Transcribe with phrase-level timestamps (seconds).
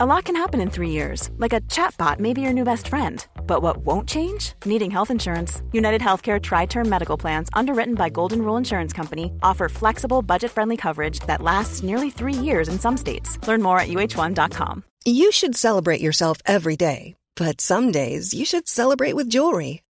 [0.00, 2.86] A lot can happen in three years, like a chatbot may be your new best
[2.86, 3.26] friend.
[3.48, 4.52] But what won't change?
[4.64, 5.60] Needing health insurance.
[5.72, 10.52] United Healthcare Tri Term Medical Plans, underwritten by Golden Rule Insurance Company, offer flexible, budget
[10.52, 13.44] friendly coverage that lasts nearly three years in some states.
[13.48, 14.84] Learn more at uh1.com.
[15.04, 19.82] You should celebrate yourself every day, but some days you should celebrate with jewelry.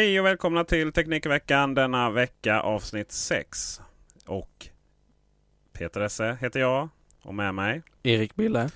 [0.00, 3.80] Hej och välkomna till Teknikveckan denna vecka avsnitt 6.
[4.26, 4.68] Och
[5.72, 6.88] Peter Esse heter jag
[7.22, 8.70] och med mig Erik Bille.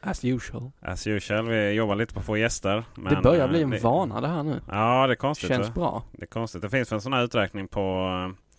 [0.00, 0.70] As usual.
[0.80, 1.48] as usual.
[1.48, 2.84] Vi jobbar lite på att få gäster.
[2.94, 4.60] Men det börjar bli en eh, vana det här nu.
[4.68, 5.48] Ja, det är konstigt.
[5.48, 5.74] Känns va?
[5.74, 6.04] bra.
[6.12, 6.62] Det är konstigt.
[6.62, 8.56] Det finns en sån här uträkning på eh,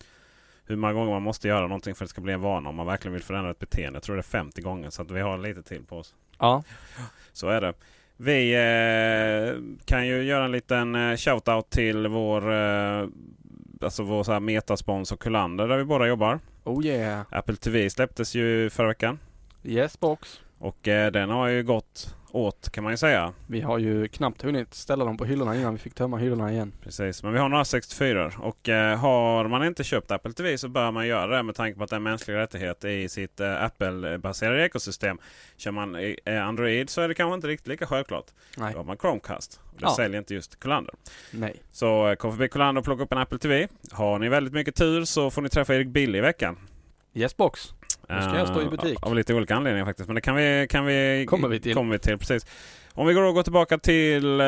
[0.64, 2.68] hur många gånger man måste göra någonting för att det ska bli en vana.
[2.68, 3.96] Om man verkligen vill förändra ett beteende.
[3.96, 4.90] Jag tror det är 50 gånger.
[4.90, 6.14] Så att vi har lite till på oss.
[6.38, 6.62] Ja.
[7.32, 7.74] Så är det.
[8.20, 13.06] Vi eh, kan ju göra en liten eh, shoutout till vår, eh,
[13.80, 16.40] alltså vår så här metasponsor Kullander där vi båda jobbar.
[16.64, 17.26] Oh yeah.
[17.30, 19.18] Apple TV släpptes ju förra veckan.
[19.64, 20.40] Yes box.
[20.58, 23.32] Och eh, den har ju gått åt kan man ju säga.
[23.46, 26.72] Vi har ju knappt hunnit ställa dem på hyllorna innan vi fick tömma hyllorna igen.
[26.82, 30.68] Precis, men vi har några 64 och eh, har man inte köpt Apple TV så
[30.68, 33.40] bör man göra det med tanke på att det är en mänsklig rättighet i sitt
[33.40, 35.18] eh, Apple-baserade ekosystem.
[35.56, 35.94] Kör man
[36.24, 38.26] eh, Android så är det kanske inte riktigt lika självklart.
[38.56, 38.72] Nej.
[38.72, 39.60] Då har man Chromecast.
[39.64, 39.94] Och det Ja.
[39.96, 40.94] säljer inte just Kullander.
[41.30, 41.62] Nej.
[41.72, 43.68] Så eh, kom förbi Kullander och plocka upp en Apple TV.
[43.92, 46.58] Har ni väldigt mycket tur så får ni träffa Erik Bille i veckan.
[47.14, 47.72] Yes box.
[48.08, 48.98] Nu ska jag stå i butik.
[49.02, 50.08] Av lite olika anledningar faktiskt.
[50.08, 51.74] Men det kan vi, kan vi, Kommer vi till.
[51.74, 52.46] Kommer vi till precis.
[52.92, 54.46] Om vi går och går tillbaka till eh,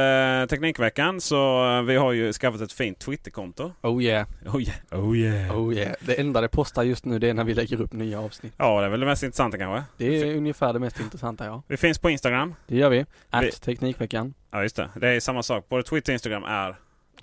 [0.49, 3.73] Teknikveckan så eh, vi har ju skaffat ett fint Twitterkonto.
[3.83, 4.27] Oh yeah.
[4.47, 4.77] Oh yeah.
[4.91, 5.59] Oh yeah.
[5.61, 5.93] Oh yeah.
[6.01, 8.53] Det enda det postar just nu det är när vi lägger upp nya avsnitt.
[8.57, 9.85] Ja, det är väl det mest intressanta kanske.
[9.97, 11.63] Det är ungefär det mest intressanta ja.
[11.67, 12.55] Vi finns på Instagram.
[12.67, 13.07] Det gör vi.
[13.31, 14.35] At Vi- Teknikveckan.
[14.51, 14.91] Ja, just det.
[14.97, 15.69] Det är samma sak.
[15.69, 16.77] Både Twitter och Instagram är At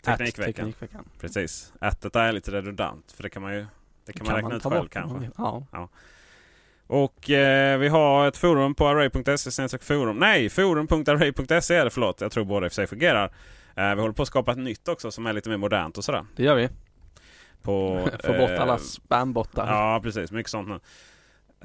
[0.04, 0.54] Teknikveckan.
[0.54, 1.06] Teknikveckan.
[1.22, 1.74] Precis.
[1.82, 3.12] Ättet är lite redundant.
[3.12, 3.66] För det kan man ju
[4.06, 5.20] det kan man räkna ut ta själv man kanske.
[5.20, 5.30] vill.
[5.38, 5.90] Ja.
[6.88, 10.18] Och eh, vi har ett forum på array.se forum.
[10.18, 12.22] Nej, forum.array.se är det förlåt.
[12.22, 13.32] Jag tror båda i och för sig fungerar.
[13.76, 16.04] Eh, vi håller på att skapa ett nytt också som är lite mer modernt och
[16.04, 16.26] sådär.
[16.36, 16.70] Det gör vi.
[17.62, 19.68] På, Få bort eh, alla spambottar.
[19.68, 20.32] Ja, precis.
[20.32, 20.80] Mycket sånt nu.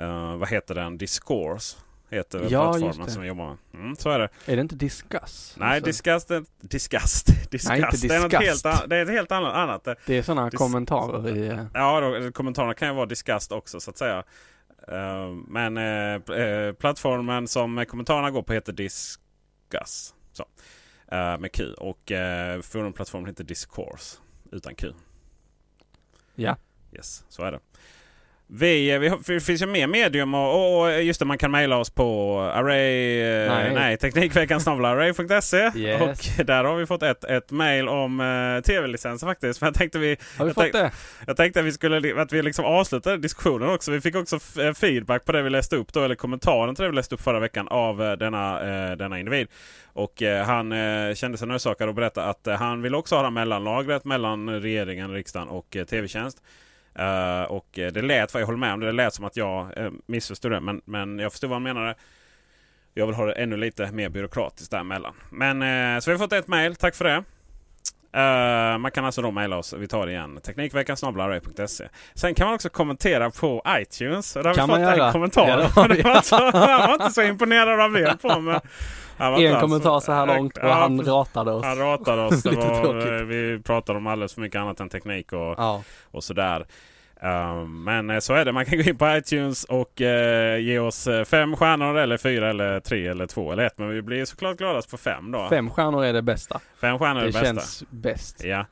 [0.04, 0.98] Eh, vad heter den?
[0.98, 1.76] Discourse
[2.10, 3.12] heter Ja, plattformen det.
[3.12, 3.56] som vi jobbar med.
[3.82, 4.28] Mm, så är det.
[4.46, 5.54] Är det inte discuss?
[5.58, 6.28] Nej, Alltså, disgust,
[6.60, 7.26] disgust.
[7.68, 9.54] Nej, inte Det är något helt, an- det är ett helt annat.
[9.54, 9.88] annat.
[10.06, 11.58] Det är sådana kommentarer i...
[11.74, 14.22] Ja, då, kommentarerna kan ju vara disgust också så att säga.
[14.88, 20.14] Eh, men eh, eh, plattformen som kommentarerna går på heter Discuss.
[20.32, 20.46] Så.
[21.08, 21.72] Eh, med Q.
[21.72, 22.12] Och
[22.62, 24.18] forumplattformen heter Discourse.
[24.50, 24.92] Utan Q.
[26.34, 26.56] Ja.
[26.92, 27.60] Yes, så är det.
[28.54, 31.76] Vi, eh, vi det finns ju mer medium och, och just det, man kan mejla
[31.76, 33.74] oss på array, eh, Nej.
[33.74, 33.96] nej.
[33.96, 35.70] teknikveckan array.se.
[35.76, 36.00] Yes.
[36.02, 39.60] Och där har vi fått ett, ett mejl om uh, tv-licenser faktiskt.
[39.60, 40.90] Men jag tänkte vi, Har vi jag fått tänkte- det?
[41.26, 43.90] jag tänkte att vi skulle att vi liksom avslutade diskussionen också.
[43.90, 44.38] Vi fick också
[44.74, 47.38] feedback på det vi läste upp då, eller kommentaren till det vi läste upp förra
[47.40, 48.60] veckan av eh, denna,
[48.90, 49.48] eh, denna individ.
[49.94, 50.74] Och han
[51.14, 55.12] kände sig nödsakad att berätta att han vill också ha det här mellanlagret mellan regeringen,
[55.12, 56.38] riksdagen och tv-tjänst.
[56.94, 59.36] Eh, och eh, det lät, för jag håller med om det, det lät som att
[59.36, 60.60] jag uh, missförstod det.
[60.60, 61.94] Men, men jag förstod vad han menade.
[62.94, 65.14] Jag vill ha det ännu lite mer byråkratiskt däremellan.
[65.30, 67.24] Men eh, så vi har fått ett mail, tack för det.
[68.14, 69.72] Eh, man kan alltså då mejla oss.
[69.72, 70.40] Vi tar det igen.
[70.44, 71.88] Teknikveckan snabel-array.se.
[72.14, 74.36] Sen kan man också kommentera på iTunes.
[74.36, 75.70] Och där har Kan vi fått en kommentar.
[75.76, 78.60] Ja, det var så- Han var inte så imponerad av det på men
[79.26, 81.64] En kommentar så här långt och han ratade oss.
[81.64, 82.42] Han ratade oss.
[82.42, 86.24] Det var, eh, vi pratade om alldeles för mycket annat än teknik och, Ja, och
[86.24, 86.66] sådär.
[87.24, 88.52] Um, men eh, så är det.
[88.52, 92.80] Man kan gå in på iTunes och eh, ge oss fem stjärnor eller fyra eller
[92.80, 93.78] tre eller två eller ett.
[93.78, 95.48] Men vi blir såklart gladast på fem då.
[95.48, 96.60] fem stjärnor är det bästa.
[96.80, 97.46] Fem stjärnor är Det det bästa.
[97.46, 98.44] känns bäst.
[98.44, 98.66] Ja.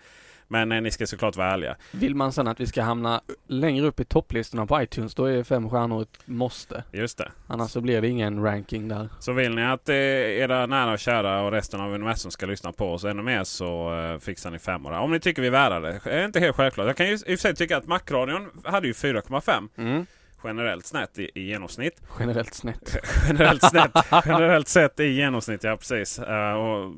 [0.52, 1.76] Men eh, ni ska såklart vara ärliga.
[1.90, 5.42] Vill man sen att vi ska hamna längre upp i topplistorna på iTunes, då är
[5.44, 6.84] fem stjärnor ett måste.
[6.92, 7.30] Just det.
[7.46, 9.08] Annars så blir det ingen ranking där.
[9.18, 12.72] Så vill ni att eh, era nära och kära och resten av universum ska lyssna
[12.72, 14.92] på oss ännu mer så eh, fixar ni femmor.
[14.92, 16.00] Om ni tycker vi är värda det.
[16.04, 16.86] är inte helt självklart.
[16.86, 20.06] Jag kan ju i och för sig tycka att Macradion hade ju 4,5 Mm.
[20.44, 22.02] Generellt snett i, i genomsnitt.
[22.18, 22.96] Generellt snett.
[23.28, 23.90] generellt, snett,
[24.24, 26.18] generellt sett i genomsnitt, ja precis.
[26.18, 26.92] Eh, och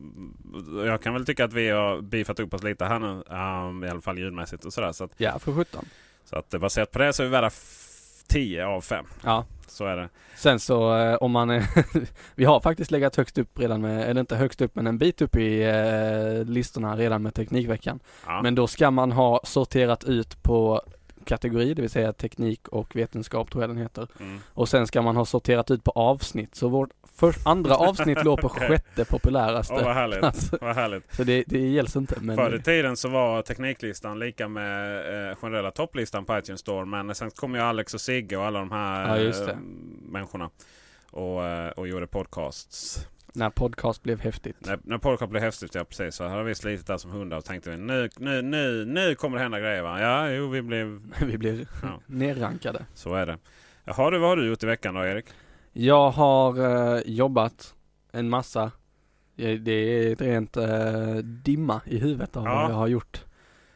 [0.87, 3.23] jag kan väl tycka att vi har beefat upp oss lite här nu.
[3.31, 4.93] ehm, I alla fall ljudmässigt och sådär.
[4.93, 5.85] Så att, Ja, för 17.
[6.25, 7.89] så att baserat på det så är vi värda f-
[8.29, 9.05] 10 av 5.
[9.25, 9.45] Ja.
[9.67, 10.09] Så är det.
[10.37, 11.65] Sen så eh, om man är
[12.35, 15.23] Vi har faktiskt legat högst upp redan med, eller inte högst upp men en bit
[15.23, 18.01] upp i eh, listorna redan med Teknikveckan.
[18.27, 18.43] Ja.
[18.43, 20.83] Men då ska man ha sorterat ut på
[21.23, 24.09] kategori, det vill säga teknik och vetenskap tror jag den heter.
[24.21, 24.39] Mm.
[24.55, 26.55] Och sen ska man ha sorterat ut på avsnitt.
[26.55, 28.69] Så vårt för, andra avsnitt låg på Okej.
[28.69, 29.75] sjätte populäraste.
[29.75, 30.23] Åh vad härligt.
[30.25, 31.15] Alltså, Vad härligt.
[31.17, 32.15] så det, det gälls inte.
[32.21, 34.97] Men Förr i tiden så var tekniklistan lika med
[35.31, 36.85] eh, generella topplistan på iTunes Store.
[36.85, 39.57] Men sen kom ju Alex och Sigge och alla de här Ja, eh,
[40.09, 40.51] människorna.
[41.11, 43.07] Och, eh, och gjorde podcasts.
[43.33, 44.57] När podcast blev häftigt.
[44.67, 46.15] När, när podcast blev häftigt, ja precis.
[46.15, 49.37] Så hade vi slitit där som hundar och tänkte vi nu, nu, nu, nu kommer
[49.37, 50.01] det hända grejer va?
[50.01, 51.01] Ja, jo vi blev...
[51.27, 52.01] Vi blev Ja.
[52.07, 52.85] nerrankade.
[52.95, 53.39] Så är det.
[53.85, 55.27] Jaha du, vad har du gjort i veckan då Erik?
[55.73, 56.59] Jag har
[56.97, 57.75] eh, jobbat
[58.13, 58.71] en massa.
[59.37, 62.55] Det är ett rent eh, dimma i huvudet av Ja.
[62.55, 63.25] vad jag har gjort.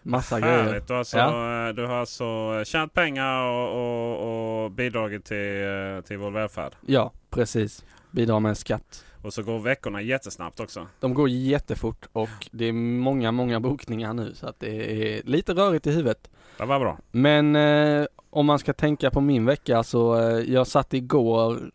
[0.03, 0.63] Massa grejer.
[0.63, 0.87] Härligt.
[0.87, 1.69] Du har alltså, Ja.
[1.69, 2.25] eh, du har alltså
[2.65, 5.65] tjänat pengar och, och, och bidragit till,
[5.97, 6.73] eh, till vår välfärd.
[6.87, 7.85] Ja, precis.
[8.11, 9.05] Bidrar med skatt.
[9.23, 10.87] Och så går veckorna jättesnabbt också.
[11.01, 15.53] De går jättefort och det är många, många bokningar nu så att det är lite
[15.53, 16.31] rörigt i huvudet.
[16.59, 16.99] Det var bra.
[17.11, 21.71] Men eh, om man ska tänka på min vecka så eh, jag satt igår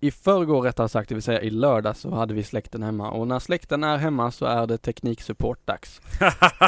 [0.00, 3.26] i förrgår rättare sagt, det vill säga i lördag så hade vi släkten hemma och
[3.26, 6.00] när släkten är hemma så är det tekniksupport-dags.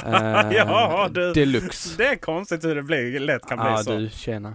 [0.06, 1.32] Eh, ja, du.
[1.32, 1.94] Deluxe.
[1.98, 3.96] Det är konstigt hur det blir, lätt kan bli Ja så.
[3.96, 4.54] du, tjena.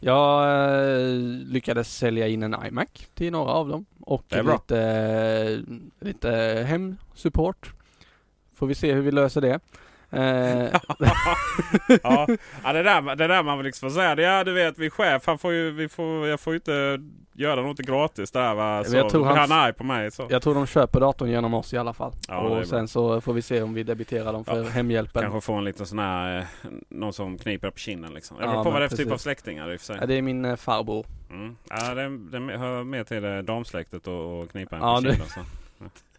[0.00, 1.14] Jag eh,
[1.46, 5.62] lyckades sälja in en iMac till några av dem och lite,
[6.00, 6.30] lite
[6.68, 7.72] hemsupport.
[8.54, 9.60] Får vi se hur vi löser det.
[10.12, 10.20] Eh,
[12.02, 12.26] ja,
[12.64, 14.20] ja det, där, det där man vill liksom säga.
[14.20, 17.00] Ja, du vet, vi chef, han får ju, vi får, jag får ju inte
[17.32, 18.84] göra något gratis där va.
[18.84, 20.10] Så jag tror han arg på mig.
[20.10, 20.26] Så.
[20.30, 22.12] jag tror de köper datorn genom oss i alla fall.
[22.28, 25.22] Ja, är och sen så får vi se om vi debiterar dem för Ja, hemhjälpen.
[25.22, 28.36] Kanske få en liten sån här, eh, någon som kniper på kinden liksom.
[28.36, 29.86] Det Ja, beror på men vad det är för typ av släktingar i och för
[29.86, 29.96] sig.
[30.00, 31.06] Ja, det är min eh, farbror.
[31.30, 31.56] Mm.
[31.70, 35.28] Ja, det, det hör mer till damsläktet och, och knipa en Ja, på kinden.
[35.28, 35.40] Så.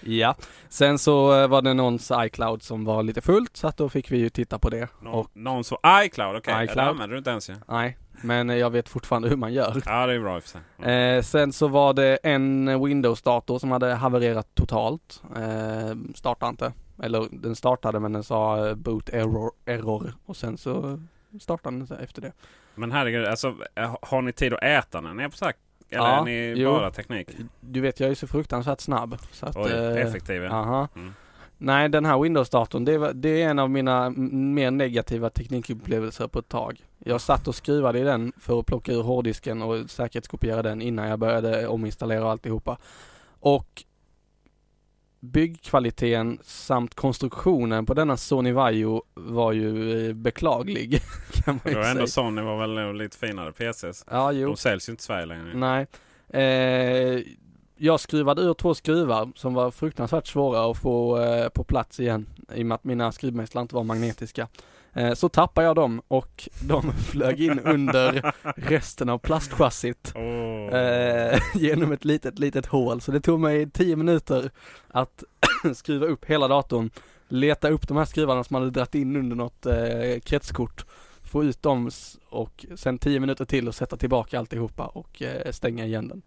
[0.00, 0.34] Ja.
[0.68, 4.10] Sen så eh, var det någons iCloud som var lite fullt så att då fick
[4.10, 4.88] vi ju titta på det.
[5.00, 6.54] Någon, Och, någon så iCloud, okej.
[6.54, 6.64] Okay.
[6.64, 6.86] iCloud.
[6.86, 7.54] Det använder du inte ens ja.
[7.68, 9.82] nej, men eh, jag vet fortfarande hur man gör.
[9.86, 10.60] Ja, det är bra i sig.
[10.78, 10.90] Mm.
[11.16, 15.22] Eh, sen så var det en Windows-dator som hade havererat totalt.
[15.36, 16.72] Eh, startade inte.
[17.02, 21.00] Eller den startade men den sa eh, boot error, error och sen så
[21.40, 22.32] startade den efter det.
[22.74, 23.54] Men herregud, alltså,
[24.02, 25.56] har ni tid att äta när ni är på sack?
[25.90, 26.70] Eller Ja, är ni jo.
[26.70, 27.28] bara teknik?
[27.60, 29.18] Du vet jag är så fruktansvärt snabb.
[29.32, 30.88] Så att, Oj, eh, effektiv ja.
[30.96, 31.14] Mm.
[31.58, 36.48] Nej den här Windows-datorn det, det är en av mina mer negativa teknikupplevelser på ett
[36.48, 36.84] tag.
[36.98, 41.08] Jag satt och skruvade i den för att plocka ur hårddisken och säkerhetskopiera den innan
[41.08, 42.78] jag började ominstallera alltihopa.
[43.40, 43.84] Och
[45.20, 51.00] byggkvaliteten samt konstruktionen på denna Sony Vaio var ju eh, beklaglig.
[51.32, 52.06] Kan man Det ju var ändå säga.
[52.06, 54.04] Sony var väl lite finare PCs.
[54.10, 54.48] Ja, jo.
[54.48, 55.54] De säljs ju inte i Sverige längre.
[55.54, 55.86] Nej.
[56.28, 57.22] Eh,
[57.76, 62.26] jag skruvade ur två skruvar som var fruktansvärt svåra att få eh, på plats igen
[62.54, 64.48] i och med att mina skruvmejslar inte var magnetiska.
[64.92, 70.12] Eh, så tappade jag dem och de flög in under resten av plastchassit
[70.72, 73.00] eh, genom ett litet, litet hål.
[73.00, 74.50] Så det tog mig 10 minuter
[74.88, 75.24] att
[75.74, 76.90] skruva upp hela datorn,
[77.28, 80.84] leta upp de här skruvarna som hade dragit in under något eh, kretskort,
[81.22, 81.90] få ut dem
[82.28, 86.22] och sen 10 minuter till och sätta tillbaka alltihopa och eh, stänga igen den.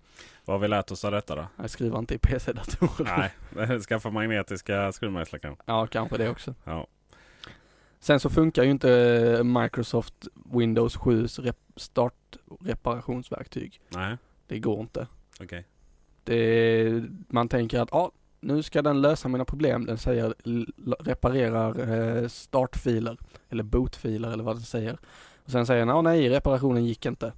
[0.45, 1.47] Vad har vi lärt oss av detta då?
[1.57, 3.31] Jag skriver inte i PC-datorer.
[3.51, 5.63] Nej, skaffa magnetiska skruvmejslar kanske.
[5.67, 6.55] Ja, kanske det också.
[6.63, 6.87] Ja.
[8.03, 8.91] Sen så funkar ju inte
[9.37, 13.81] eh, Microsoft Windows 7s rep- startreparationsverktyg.
[13.89, 14.17] Nej,
[14.47, 15.07] Det går inte.
[15.41, 15.65] okej.
[16.23, 19.85] Det, man tänker att ja, nu ska den lösa mina problem.
[19.85, 20.33] Den säger
[21.03, 21.79] reparerar
[22.21, 23.17] eh, startfiler
[23.49, 24.97] eller bootfiler eller vad den säger.
[25.45, 27.33] Och sen säger den, ja nej, reparationen gick inte.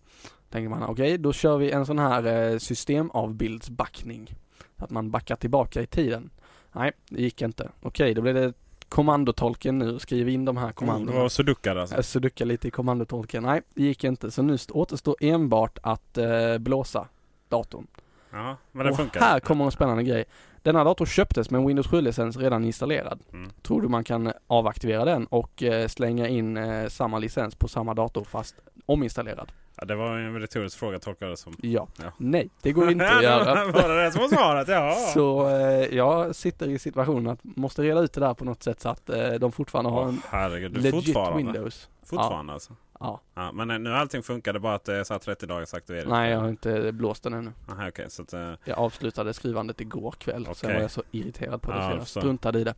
[0.50, 4.36] Tänker man, okej, då kör vi en sån här eh, systemavbildsbackning.
[4.75, 6.29] Att man backar tillbaka i tiden.
[6.72, 7.72] Nej, det gick inte.
[7.81, 8.53] Okej, då blir det
[8.89, 10.00] kommandotolken nu.
[10.00, 11.20] Skriv in de här kommandona.
[11.20, 11.96] var sudoukar alltså.
[11.96, 13.44] Jag sudoukar lite i kommandotolken.
[13.44, 14.32] Nej, det gick inte.
[14.32, 17.08] Så nu st- återstår enbart att eh, blåsa
[17.50, 17.88] datorn.
[18.32, 19.20] Ja, men det och funkar.
[19.20, 20.25] här kommer en spännande grej.
[20.62, 23.20] Denna dator köptes med en Windows 7-licens redan installerad.
[23.34, 23.50] Mm.
[23.62, 27.94] Tror du man kan avaktivera den och eh, slänga in eh, samma licens på samma
[27.94, 29.51] dator fast ominstallerad?
[29.77, 31.55] Ja, det var en retorisk fråga tolkar jag det som.
[31.62, 31.88] Ja.
[32.03, 32.12] Ja.
[32.17, 33.65] Nej, det går inte att göra.
[33.72, 34.67] var det det som var svaret?
[34.67, 34.91] Ja.
[35.13, 38.79] Så eh, jag sitter i situationen att måste reda ut det där på något sätt
[38.82, 41.38] så att eh, de fortfarande har Åh, en herregud, legit fortfarande?
[41.38, 41.89] Windows.
[42.05, 42.74] Fortfarande alltså?
[43.00, 43.22] Ja.
[43.36, 45.74] Ja, men eh, nu allting funkar, det bara att det är så här 30 dagars
[45.74, 46.10] aktivering?
[46.10, 47.51] Nej, jag har inte blåst den ännu.
[47.70, 50.72] Aha, okej, så att, eh, Jag avslutade skrivandet igår kväll så Okej.
[50.75, 52.74] jag var så irriterad på det Ja, så jag jag struntade i det.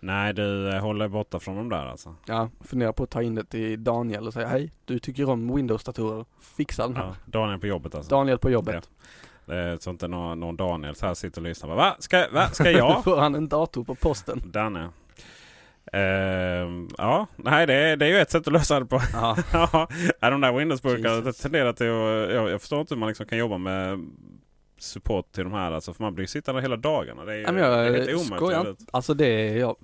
[0.00, 2.14] Nej, du eh, håller borta från dem där alltså?
[2.26, 5.56] Ja, funderar på att ta in det till Daniel och säga hej, du tycker om
[5.56, 7.04] Windows-datorer, fixa den här.
[7.04, 8.10] Ja, Daniel på jobbet alltså?
[8.10, 8.90] Daniel på jobbet.
[9.46, 11.74] Är så inte någon, någon Daniel så här sitter och lyssnar.
[11.74, 11.96] Va?
[11.98, 12.48] Ska, va?
[12.48, 13.04] Ska jag?
[13.04, 14.42] Får han en dator på posten?
[14.46, 14.88] Danne.
[15.92, 19.00] Ehm, ja, nej det är, det är ju ett sätt att lösa det på.
[19.12, 19.36] Ja.
[20.20, 22.34] Ja, de där Windows-burkarna tenderar till att...
[22.34, 24.06] Jag, jag förstår inte hur man liksom kan jobba med
[24.78, 25.72] support till de här.
[25.72, 27.24] Alltså, för man blir ju sittande hela dagarna.
[27.24, 28.88] Det är ju Nej, men det är helt jag omöjligt.
[28.90, 29.76] Alltså det är jag,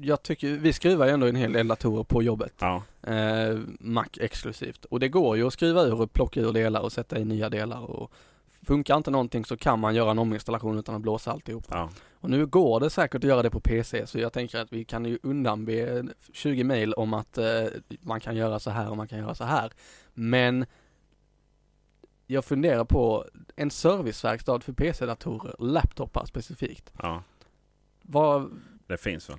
[0.00, 2.54] jag tycker, vi skruvar ju ändå en hel del datorer på jobbet.
[2.58, 4.84] Ja, Eh, Mac exklusivt.
[4.84, 7.48] Och det går ju att skruva ur och plocka ur delar och sätta in nya
[7.48, 8.12] delar och
[8.66, 11.64] funkar inte någonting så kan man göra en ominstallation utan att blåsa alltihop.
[11.70, 11.90] ja.
[12.20, 14.84] Och nu går det säkert att göra det på PC så jag tänker att vi
[14.84, 17.64] kan ju undanbe 20 mail om att eh,
[18.00, 19.72] man kan göra så här och man kan göra så här.
[20.14, 20.66] Men
[22.30, 23.24] jag funderar på
[23.56, 26.92] en serviceverkstad för PC-datorer, laptopar specifikt.
[27.02, 27.22] ja.
[28.02, 28.50] Vad,
[28.86, 29.38] Det finns väl?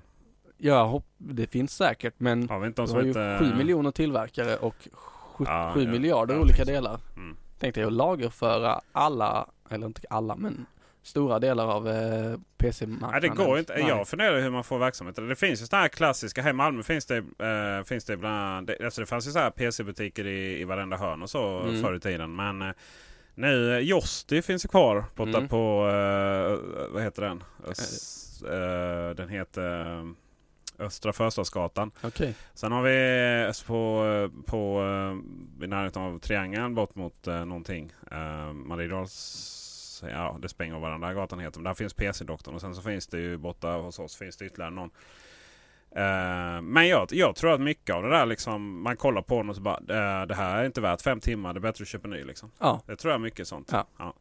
[0.83, 3.39] hopp, det finns säkert men Har vi har ju heter...
[3.39, 5.91] 7 miljoner tillverkare och 7 Ja, ja.
[5.91, 7.00] miljarder Ja, olika delar.
[7.15, 7.38] Mm.
[7.60, 10.65] Tänkte jag lagerföra alla, eller inte alla men
[11.03, 13.12] stora delar av eh, PC-marknaden.
[13.12, 13.74] Nej, det går inte.
[13.74, 13.88] Nej.
[13.88, 15.27] Jag funderar hur man får verksamheten.
[15.27, 16.41] Det finns ju sådana här klassiska.
[16.41, 18.67] Här i Malmö finns det, eh, finns det ibland...
[18.67, 21.81] Det, alltså det fanns ju så här PC-butiker i, i varenda hörn och så Mm.
[21.81, 22.36] förr i tiden.
[22.36, 22.70] Men eh,
[23.36, 25.48] nu, Josti finns ju kvar borta Mm.
[25.48, 25.88] på...
[25.88, 27.43] Eh, vad heter den?
[27.70, 30.05] Ös, eh, den heter eh,
[30.86, 31.91] Östra Förstadsgatan.
[32.03, 32.36] Okej.
[32.53, 34.81] Sen har vi eh, på, på
[35.63, 37.93] i närheten av Triangeln bort mot någonting.
[38.12, 39.58] Eh, Mariedals...
[40.10, 40.50] Ja, det
[40.91, 41.60] den där gatan heter.
[41.60, 42.55] Men där finns PC-doktorn.
[42.55, 44.89] Och sen så finns det ju borta hos oss finns det ytterligare någon.
[45.96, 48.81] Eh, men jag, jag tror att mycket av det där liksom.
[48.81, 49.75] Man kollar på den och så bara.
[49.77, 51.53] eh, det här är inte värt fem timmar.
[51.53, 52.51] Det är bättre att köpa ny liksom.
[52.60, 52.81] Ja.
[52.86, 53.70] Det tror jag mycket sånt.
[53.72, 54.13] Ja.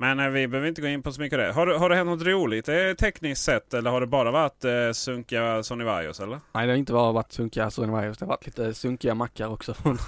[0.00, 1.52] Men eh, vi behöver inte gå in på så mycket av det.
[1.52, 2.64] Har, har det hänt något roligt
[2.98, 3.74] tekniskt sett?
[3.74, 6.40] Eller har det bara varit eh, sunkiga Sony Vaios eller?
[6.52, 9.48] Nej det har inte bara varit sunkiga Sony Virus, det har varit lite sunkiga mackar
[9.48, 9.98] också från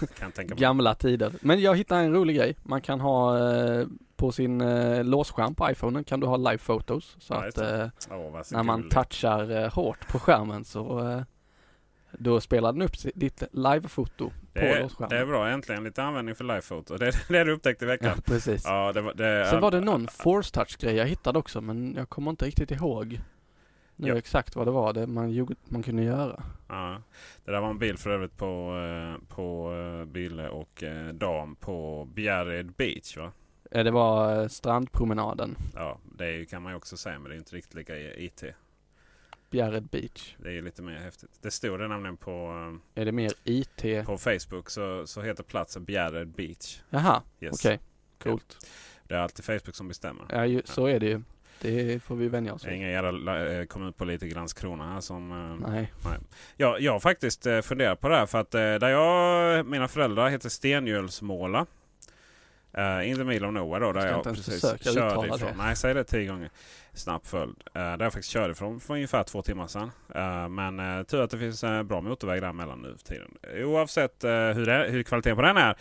[0.57, 1.33] gamla tider.
[1.41, 2.57] Men jag hittade en rolig grej.
[2.63, 7.17] Man kan ha eh, på sin eh, låsskärm på iPhonen kan du ha live photos.
[7.21, 7.87] Så Ja, att eh,
[8.33, 8.95] vad så när man gulligt.
[8.97, 11.21] touchar eh, hårt på skärmen så eh,
[12.19, 15.09] då spelar den upp ditt live-foto på är, låsskärmen.
[15.11, 16.97] det är bra, äntligen lite användning för livefoto.
[16.97, 18.21] Det är det du upptäckte i Ja, veckan.
[18.25, 18.65] precis.
[18.65, 21.95] Ja, det var, det, Sen var det någon force touch grej jag hittade också men
[21.97, 23.21] jag kommer inte riktigt ihåg
[23.97, 24.17] nu Ja.
[24.19, 26.43] exakt vad det var det man, man kunde göra.
[26.69, 27.03] Ja,
[27.45, 28.47] det där var en bild för övrigt på,
[29.17, 33.33] eh, på eh, Bille och eh, Dam på Bjärred Beach va?
[33.71, 37.75] Det var strandpromenaden, Ja, det kan man ju också säga men det är inte riktigt
[37.75, 38.45] lika i- IT.
[39.53, 40.35] Bjärred Beach.
[40.39, 41.31] Det är lite mer häftigt.
[41.43, 42.33] Det stod det nämligen på,
[42.95, 44.07] Är det mer IT?
[44.07, 46.81] på Facebook så, så heter platsen Bjärred Beach.
[46.91, 47.65] Jaha, Yes.
[47.65, 47.81] okej.
[48.23, 48.67] Coolt.
[49.09, 50.25] Det är alltid Facebook som bestämmer.
[50.29, 51.23] Ja, ju, så är det ju.
[51.61, 52.73] Det får vi vänja oss vid.
[52.75, 55.33] inga jävla eh, kommunpolitiker i Landskrona här som
[55.63, 55.91] eh, Nej.
[56.57, 60.29] Jag, jag har faktiskt eh, funderat på det här för att där jag, mina föräldrar
[60.29, 61.67] heter Stenhjulsmåla.
[62.79, 63.93] Uh, in the middle of nowhere då.
[63.93, 65.39] Där jag ens precis körde ifrån.
[65.39, 65.55] det.
[65.57, 66.51] Nej, säg det tio gånger.
[66.93, 67.57] Snabb följd.
[67.67, 69.91] Uh, där jag faktiskt körde ifrån för ungefär två timmar sedan.
[70.15, 73.31] Eh, men uh, tur att det finns uh, bra motorväg däremellan nu för tiden.
[73.65, 75.77] Oavsett uh, hur, det, hur kvaliteten på den är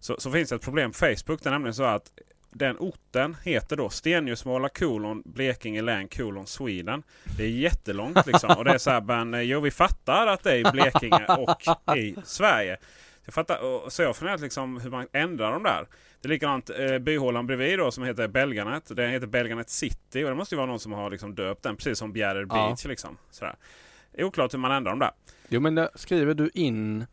[0.00, 1.42] så, så finns det ett problem på Facebook.
[1.42, 2.12] Det är nämligen så att
[2.50, 7.02] den orten heter då Stenhjulsmåla kolon Blekinge län kolon Sweden.
[7.36, 8.54] Det är jättelångt liksom.
[8.58, 11.96] Och det är så här, men jo vi fattar att det är i Blekinge och
[11.96, 12.76] i Sverige.
[13.24, 15.86] Jag fattar, och, så jag funderar liksom hur man ändrar dem där.
[16.26, 18.96] Det är likadant eh, byhålan bredvid då som heter Belganet.
[18.96, 21.76] Den heter Belganet City och det måste ju vara någon som har liksom döpt den
[21.76, 22.68] precis som Bjärred Ja.
[22.68, 22.84] Beach.
[22.84, 23.16] Liksom.
[23.30, 23.56] Sådär.
[24.18, 25.10] Oklart hur man ändrar dem där.
[25.48, 27.06] Jo men där skriver du in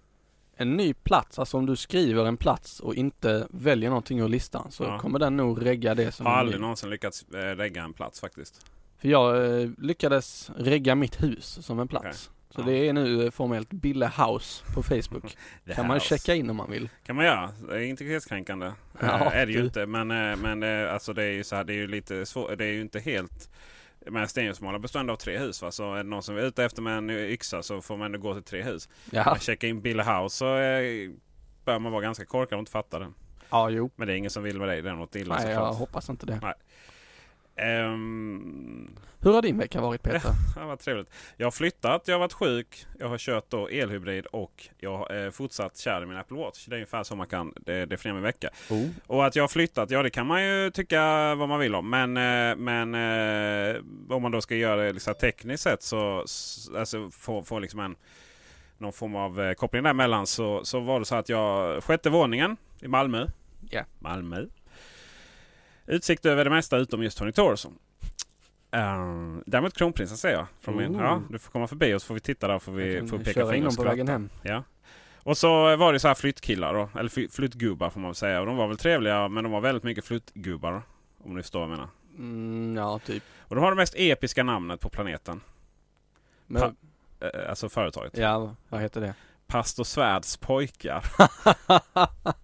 [0.56, 4.72] en ny plats, alltså om du skriver en plats och inte väljer någonting ur listan
[4.72, 5.00] så Ja.
[5.00, 8.20] kommer den nog regga det som Har en aldrig någonsin lyckats eh, lägga en plats
[8.22, 8.66] faktiskt.
[8.98, 12.32] För jag eh, lyckades regga mitt hus som en plats.
[12.56, 12.66] Så Ja.
[12.66, 15.38] det är nu eh, formellt Bille House på Facebook.
[15.76, 16.90] Kan man här- checka in om man vill.
[17.06, 17.50] kan man göra.
[17.70, 18.72] Det är integritetskränkande.
[19.00, 19.66] Ja, Eh, är det ju du.
[19.66, 19.86] inte.
[19.86, 22.58] Men, eh, men alltså det är ju så här, det är ju lite svårt.
[22.58, 23.50] Det är ju inte helt
[24.08, 25.62] men Stenhjulsmålar bestående av tre hus.
[25.62, 25.72] Va?
[25.72, 28.20] Så är det någon som är ute efter med en yxa så får man ändå
[28.20, 28.90] gå till tre hus.
[29.12, 31.12] Ja, Man checkar in Bille House så eh,
[31.66, 33.12] bör man vara ganska korkad och inte fatta det.
[33.50, 33.90] ja jo.
[33.96, 34.82] Men det är ingen som vill med dig.
[34.82, 36.40] Det är något illa Nej, jag hoppas inte det.
[37.56, 40.32] Ehm, Hur har din vecka varit Peter?
[40.60, 41.10] det var trevligt.
[41.38, 45.24] Jag har flyttat, jag har varit sjuk, jag har kört då elhybrid och jag har
[45.26, 46.66] eh, fortsatt kär i min Apple Watch.
[46.66, 48.50] Det är ungefär så man kan eh, definiera min vecka.
[48.70, 48.88] Oh.
[49.08, 51.02] Och att jag har flyttat, ja det kan man ju tycka
[51.36, 51.90] vad man vill om.
[51.90, 52.96] Men, eh, men
[53.76, 57.60] eh, om man då ska göra det liksom tekniskt sett så s- alltså, få, få
[57.60, 57.96] liksom en
[58.78, 62.58] någon form av eh, koppling däremellan så, så var det så att jag sjätte våningen
[62.82, 63.28] i Malmö.
[63.70, 63.84] Ja.
[64.00, 64.46] Malmö.
[65.86, 67.78] Utsikt över det mesta utom just Tony Torson.
[68.76, 70.46] Uh, däremot kronprinsen ser jag.
[70.62, 71.02] Från min, Oh.
[71.02, 72.60] ja, du får komma förbi och så får vi titta där.
[72.60, 74.30] Får vi får peka finger och på vägen hem.
[74.44, 74.64] Ja.
[75.18, 76.90] Och så var det så här flyttkillar då.
[77.00, 78.40] Eller fly- flyttgubbar får man väl säga.
[78.40, 80.82] Och de var väl trevliga men de var väldigt mycket flyttgubbar.
[81.24, 81.90] Om ni förstår vad jag menar.
[82.18, 83.24] Mm, ja, typ.
[83.40, 85.42] Och de har det mest episka namnet på planeten.
[86.48, 86.74] Men, Pa-
[87.28, 88.18] Eh, alltså företaget.
[88.18, 89.14] ja, vad heter det?
[89.48, 91.04] Pastor Svärds pojkar.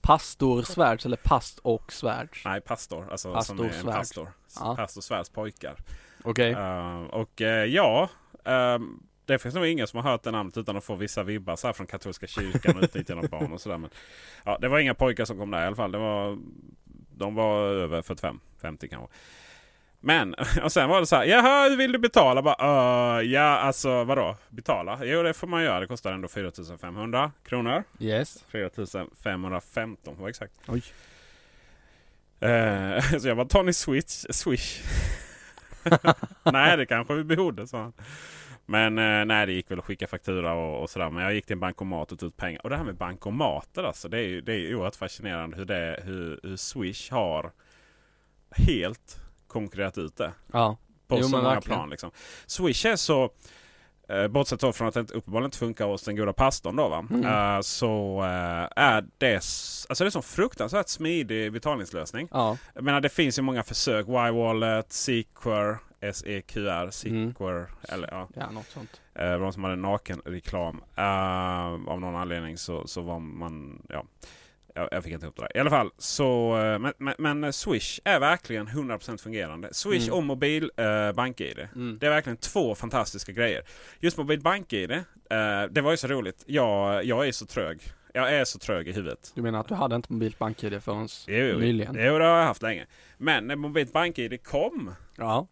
[0.00, 2.44] Pastor Svärds eller Past och Svärds?
[2.44, 3.08] Nej, pastor.
[3.10, 4.32] Alltså Pastor som är en pastor.
[4.60, 4.76] Ja.
[4.76, 5.76] Pastor Svärds pojkar.
[6.24, 6.52] Okej.
[6.52, 8.08] Eh, och eh, ja,
[8.44, 11.56] ehm, det finns nog ingen som har hört det namnet utan att få vissa vibbar
[11.56, 13.78] så här från katolska kyrkan och utnyttjande av barn och sådär.
[13.78, 13.90] Men
[14.44, 15.92] ja, det var inga pojkar som kom där i alla fall.
[15.92, 16.38] Det var,
[17.10, 19.16] de var över 45, 50 kanske.
[20.00, 21.24] Men, och sen var det så här.
[21.24, 22.42] Jaha, vill du betala?
[22.42, 24.36] Bara, "Uh, ja, alltså vadå?
[24.48, 24.98] Betala?
[25.02, 25.80] Jo, det får man göra.
[25.80, 27.84] Det kostar ändå 4500 kronor.
[27.98, 28.44] Yes.
[28.48, 30.52] 4515 för att vara exakt.
[30.68, 30.82] Oj.
[32.40, 34.24] Eh, så jag bara, tar ni switch?
[34.30, 34.82] Swish?
[36.52, 37.92] nej, det kanske vi borde, sa han.
[38.66, 41.10] Men eh, nej, det gick väl att skicka faktura och, och sådär.
[41.10, 42.60] Men jag gick till en bankomat och tog ut pengar.
[42.62, 44.08] Och det här med bankomater alltså.
[44.08, 47.52] Det är ju det är oerhört fascinerande hur, det, hur, hur Swish har
[48.56, 50.32] helt konkurrerat ut det.
[50.52, 50.76] Ja.
[51.08, 51.76] På Jo, så många verkligen.
[51.78, 52.10] plan liksom.
[52.46, 53.30] Swish är så...
[54.08, 56.88] Eh, bortsett då från att det inte- uppenbarligen inte funkar hos den goda pastorn då
[56.88, 57.06] va.
[57.10, 57.24] Mm.
[57.56, 59.34] Eh, så eh, är det...
[59.34, 62.28] Alltså det är sån fruktansvärt smidig betalningslösning.
[62.32, 62.56] Ja.
[62.74, 64.06] Jag menar det finns ju många försök.
[64.08, 67.66] Y-Wallet, Sequer, S-E-Q-R, Sequer.
[67.88, 68.28] Eller ja.
[68.34, 69.00] Ja, något sånt.
[69.14, 70.76] Eh, de som hade nakenreklam.
[70.98, 73.82] Uh, av någon anledning så, så var man...
[73.88, 74.04] Ja,
[74.78, 75.56] jag, jag fick inte ihop det där.
[75.56, 76.58] I alla fall så...
[76.58, 79.68] eh, men, men, men Swish är verkligen 100% fungerande.
[79.74, 80.14] Swish Mm.
[80.14, 81.68] och mobil uh, bank-id.
[81.74, 81.98] Mm.
[81.98, 83.62] Det är verkligen två fantastiska grejer.
[84.00, 84.90] Just mobil bank-id.
[84.90, 85.02] eh,
[85.70, 86.42] det var ju så roligt.
[86.46, 87.80] Jag, jag är så trög.
[88.14, 89.32] Jag är så trög i huvudet.
[89.34, 91.94] Du menar att du hade inte mobilt bank-id förrän Jo, nyligen?
[91.98, 92.86] jo, det har jag haft länge.
[93.18, 95.46] Men när mobilt bank-id kom Ja.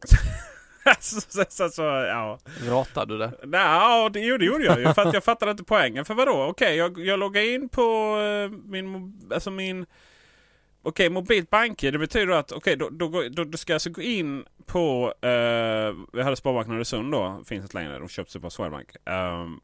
[1.00, 2.38] så, så, så, så, ja.
[2.68, 3.32] Ratade du det?
[3.44, 4.92] Nej, det, jo, det gjorde jag ju.
[4.94, 6.04] För att jag fattade inte poängen.
[6.04, 6.46] För vadå?
[6.50, 9.12] Okej, jag, jag loggar in på eh, min...
[9.34, 9.86] Alltså min...
[10.82, 11.94] Okej, mobilt bank-id.
[11.94, 15.14] Det betyder att okej, då, då, går- då, då ska jag alltså gå in på...
[15.24, 15.30] Uh,
[16.12, 17.42] jag hade Sparbanken Öresund då.
[17.46, 17.98] Finns inte längre.
[17.98, 18.88] De köpte sig på Swedbank.
[19.04, 19.60] Um,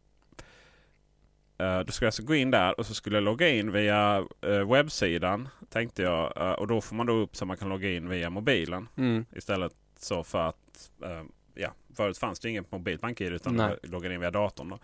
[1.59, 4.25] eh, då ska jag alltså gå in där och så skulle jag logga in via
[4.47, 5.49] eh, webbsidan.
[5.71, 6.37] Tänkte jag.
[6.37, 8.89] eh, och då får man då upp så man kan logga in via mobilen.
[8.97, 9.25] Mm.
[9.37, 11.23] Istället så för att eh,
[11.55, 13.77] ja, förut fanns det ingen mobilt bank-id utan Nej.
[13.83, 14.69] du loggade in via datorn.
[14.69, 14.79] Då.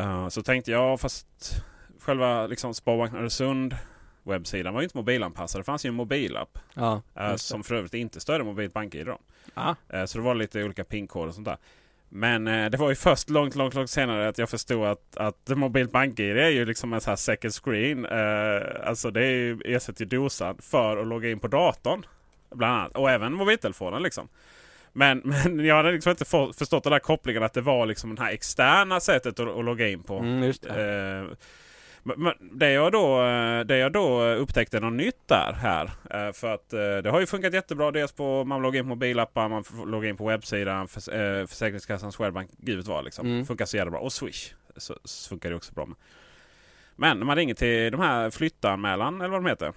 [0.00, 1.26] Eh, så tänkte jag fast
[2.00, 3.76] själva liksom Sparbanken Öresund
[4.22, 5.60] webbsidan var ju inte mobilanpassad.
[5.60, 7.38] Det fanns ju en mobilapp Ja, det.
[7.38, 9.08] som för övrigt inte stödde mobilt bank-id.
[9.54, 11.56] Ah, Eh, så det var lite olika PIN-koder och sånt där.
[12.08, 15.48] Men eh, det var ju först långt, långt, långt senare att jag förstod att, att
[15.48, 18.06] mobilt bank-id är ju liksom en sån här second screen.
[18.06, 22.06] Eh, alltså det är ju ersätter ju dosan för att logga in på datorn.
[22.54, 22.96] Bland annat.
[22.96, 24.28] Och även mobiltelefonen liksom.
[24.92, 28.14] Men, men jag hade liksom inte få, förstått den där kopplingen att det var liksom
[28.14, 30.18] det här externa sättet att, att logga in på.
[30.18, 31.24] mm, det.
[31.28, 31.36] Eh,
[32.02, 35.84] men, det, jag då, eh, det jag då upptäckte något nytt där här.
[36.10, 37.90] eh, För att eh, det har ju funkat jättebra.
[37.90, 42.12] Dels på man loggar in på mobilappar, man får logga in på webbsidan, för, Försäkringskassan,
[42.12, 43.26] Swedbank, givet vad liksom.
[43.26, 43.46] Mm.
[43.46, 44.00] Funkar så jävla bra.
[44.00, 45.96] Och Swish så, så funkar det också bra med.
[46.96, 49.72] Men när man ringer till de här flyttanmälan eller vad de heter.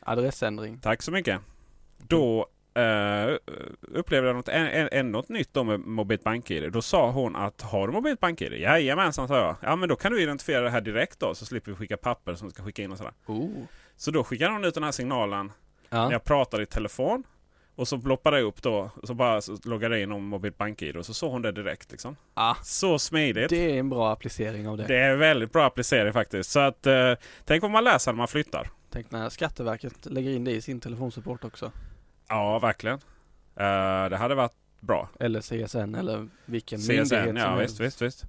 [0.00, 0.78] Adressändring.
[0.78, 1.40] Tack så mycket.
[2.10, 3.36] Då eh,
[3.94, 6.72] upplevde jag något, än, än något nytt då med mobilt bank-id.
[6.72, 8.52] Då sa hon att har du mobilt bank-id?
[8.52, 9.56] Jajamensan sa jag.
[9.62, 12.34] Ja men då kan du identifiera det här direkt då så slipper vi skicka papper
[12.34, 13.12] som vi ska skicka in och sådär.
[13.26, 13.50] Oh.
[13.96, 15.52] Så då skickade hon ut den här signalen
[15.90, 16.12] när Ja.
[16.12, 17.22] jag pratade i telefon.
[17.74, 18.90] Och så ploppade jag upp då.
[19.04, 21.90] Så bara så loggade jag in om mobilt bank-id och så såg hon det direkt
[21.90, 22.16] liksom.
[22.34, 23.50] Ah, Så smidigt.
[23.50, 24.86] det är en bra applicering av det.
[24.86, 26.50] Det är väldigt bra applicering faktiskt.
[26.50, 27.12] Så att eh,
[27.44, 28.70] tänk vad man läser när man flyttar.
[28.90, 31.72] Tänk när Skatteverket lägger in det i sin telefonsupport också.
[32.30, 32.98] Ja, verkligen.
[33.56, 35.08] Eh, det hade varit bra.
[35.20, 38.24] Eller CSN eller vilken CSN, myndighet ja som visst, visst, visst.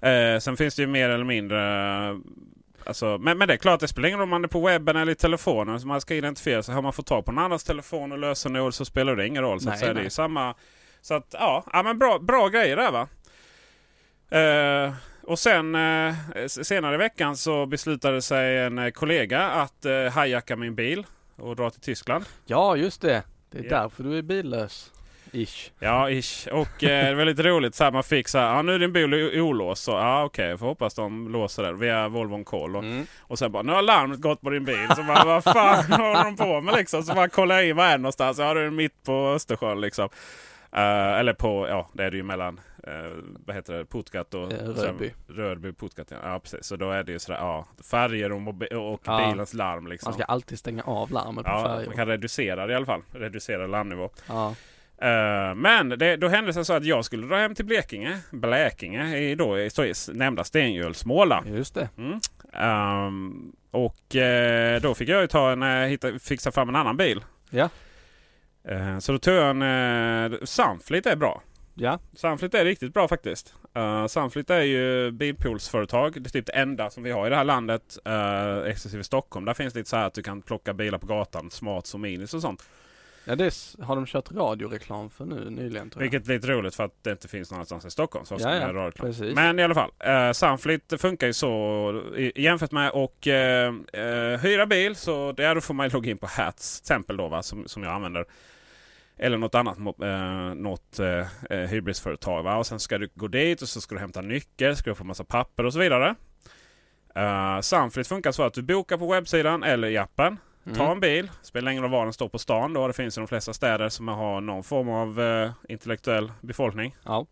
[0.00, 2.20] Eh, sen finns det ju mer eller mindre...
[2.86, 4.96] Alltså, men, men det är klart, det spelar ingen roll om man är på webben
[4.96, 5.80] eller i telefonen.
[5.80, 6.74] Så man ska identifiera sig.
[6.74, 9.60] Har man fått tag på någon annans telefon och lösenord så spelar det ingen roll.
[9.60, 9.94] Så, att Nej, säga.
[9.94, 10.54] det är samma...
[11.00, 13.08] Så att ja, ja men bra, bra grejer där va.
[14.38, 16.14] Eh, och sen eh,
[16.46, 21.70] senare i veckan så beslutade sig en kollega att eh, hijacka min bil och dra
[21.70, 22.24] till Tyskland.
[22.46, 23.22] Ja, just det.
[23.50, 23.80] Det är Ja.
[23.80, 24.90] därför du är billös.
[25.32, 25.70] Ish.
[25.78, 26.48] Ja, ish.
[26.52, 27.74] Och eh, det var lite roligt.
[27.74, 29.82] Så här, man fick så här, ja nu är din bil olåst.
[29.82, 32.76] Så ja okej, jag får hoppas de låser det via Volvo Call.
[32.76, 33.06] Och, Mm.
[33.20, 34.88] och sen bara, nu har larmet gått på din bil.
[34.96, 37.02] Så bara, vad fan håller de på med liksom?
[37.02, 38.38] Så bara kollar in var är den någonstans.
[38.38, 40.08] Ja, du är mitt på Östersjön liksom.
[40.72, 44.52] Eh, eller på, ja det är det ju mellan, uh, vad heter det, Puttgat och
[44.52, 45.12] Eh, Rörby.
[45.28, 46.40] Rörby, Puttgat ja.
[46.42, 46.66] precis.
[46.66, 48.48] Så då är det ju sådär, ja, färger och,
[48.92, 49.28] och Ja.
[49.30, 50.10] bilens larm liksom.
[50.10, 51.92] Man ska alltid stänga av larmet på Ja, man färjor.
[51.92, 53.02] kan reducera det i alla fall.
[53.12, 54.10] Reducera larmnivå.
[54.28, 54.54] Ja.
[54.98, 59.16] Eh, men det, då hände det så att jag skulle dra hem till Blekinge, Blekinge
[59.18, 61.44] i, då, i, i nämnda Stengölsmåla.
[61.46, 61.88] Just det.
[61.98, 62.20] Mm.
[62.52, 66.96] Ehm, och eh, då fick jag ju ta en, eh, hitta, fixa fram en annan
[66.96, 67.24] bil.
[67.50, 67.68] Ja.
[68.64, 69.62] Eh, så då tog jag en
[70.32, 71.42] uh, Sunfleet är bra.
[71.74, 71.98] Ja.
[72.16, 73.54] Sunfleet är riktigt bra faktiskt.
[73.78, 76.22] Uh, Sunfleet är ju bilpoolsföretag.
[76.22, 77.98] Det är typ det enda som vi har i det här landet.
[78.08, 79.44] Uh, exklusive Stockholm.
[79.46, 81.50] Där finns det lite så här att du kan plocka bilar på gatan.
[81.50, 82.62] Smart som minis och sånt.
[83.24, 86.10] Ja, det har de kört radioreklam för nu nyligen tror jag.
[86.10, 88.26] Vilket är lite roligt för att det inte finns någonstans i Stockholm.
[88.26, 89.08] Så ska Ja, ja, göra radioreklam.
[89.08, 89.34] precis.
[89.34, 89.90] Men i alla fall.
[90.08, 94.96] Uh, Sunfleet funkar ju så i, jämfört med och eh, eh, hyra bil.
[94.96, 97.82] Så där då får man logga in på Hats till exempel då va, som, som
[97.82, 98.24] jag använder.
[99.22, 102.42] Eller något annat uh, något uh, hybrisföretag.
[102.42, 102.56] Va?
[102.56, 104.76] Och sen ska du gå dit och så ska du hämta nyckel.
[104.76, 106.14] Ska du få massa papper och så vidare.
[107.18, 110.38] Uh, Sunfleet funkar så att du bokar på webbsidan eller i appen.
[110.66, 110.78] Mm.
[110.78, 112.72] Ta en bil, spelar ingen roll var den står på stan.
[112.72, 112.86] Då.
[112.86, 116.96] Det finns i de flesta städer som har någon form av eh, intellektuell befolkning.
[117.04, 117.26] Ja.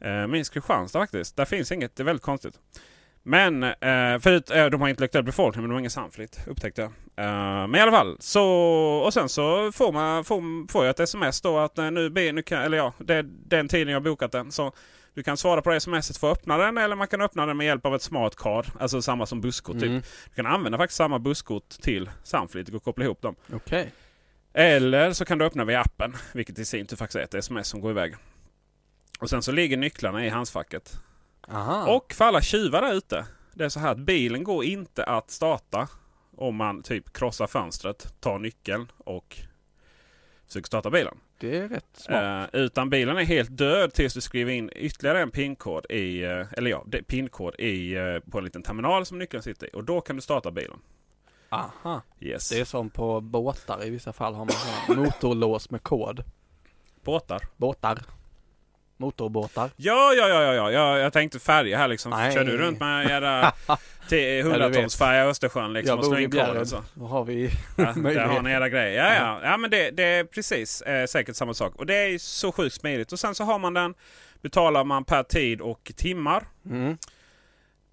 [0.00, 1.36] Eh, minst Kristianstad faktiskt.
[1.36, 2.60] Där finns inget, det är väldigt konstigt.
[3.26, 6.90] Men eh, förut, eh, de har intellektuell befolkning men de har ingen samflytt upptäckte jag.
[7.16, 8.44] Eh, men i alla fall, så,
[9.04, 12.32] och sen så får, man, får, får jag ett sms då att eh, nu, be,
[12.32, 14.52] nu kan, eller ja, det är den tiden jag har bokat den.
[14.52, 14.72] Så
[15.14, 17.56] du kan svara på det smset för att öppna den eller man kan öppna den
[17.56, 18.66] med hjälp av ett smart card.
[18.80, 20.00] Alltså samma som busskort Mm.
[20.00, 20.10] typ.
[20.28, 23.34] Du kan använda faktiskt samma busskort till Sunfleet och koppla ihop dem.
[23.52, 23.92] Okej.
[24.54, 27.68] Eller så kan du öppna via appen, vilket i sin tur faktiskt är ett sms
[27.68, 28.14] som går iväg.
[29.20, 30.98] Och sen så ligger nycklarna i handskfacket.
[31.48, 31.96] Aha.
[31.96, 33.26] Och för alla tjuvar där ute.
[33.54, 35.88] Det är så här att bilen går inte att starta
[36.36, 39.36] om man typ krossar fönstret, tar nyckeln och
[40.46, 41.18] försöker starta bilen.
[41.38, 42.54] Det är rätt smart.
[42.54, 46.52] Eh, utan bilen är helt död tills du skriver in ytterligare en pinkod i, eh,
[46.52, 49.70] eller ja, pinkod i, eh, på en liten terminal som nyckeln sitter i.
[49.74, 50.78] Och då kan du starta bilen.
[51.48, 52.02] Aha.
[52.20, 52.48] Yes.
[52.48, 56.24] Det är som på båtar i vissa fall har man motorlås med kod.
[57.04, 57.40] Båtar.
[57.56, 58.02] Båtar.
[59.04, 59.70] Motorbåtar.
[59.76, 60.98] Ja, ja, ja, ja, ja, ja.
[60.98, 62.10] Jag tänkte färja här liksom.
[62.10, 62.34] Nej.
[62.34, 63.52] Kör du runt med era
[64.42, 66.68] hundratonsfärja i Östersjön liksom och slår in koden Bjärred.
[66.68, 66.84] så?
[66.94, 69.04] Då har vi Ja, där har ni era grejer.
[69.04, 69.40] Ja, ja.
[69.50, 71.76] ja men det, det är precis eh, säkert samma sak.
[71.76, 73.12] Och det är så sjukt smidigt.
[73.12, 73.94] Och sen så har man den.
[74.42, 76.44] Betalar man per tid och timmar.
[76.66, 76.98] Mm.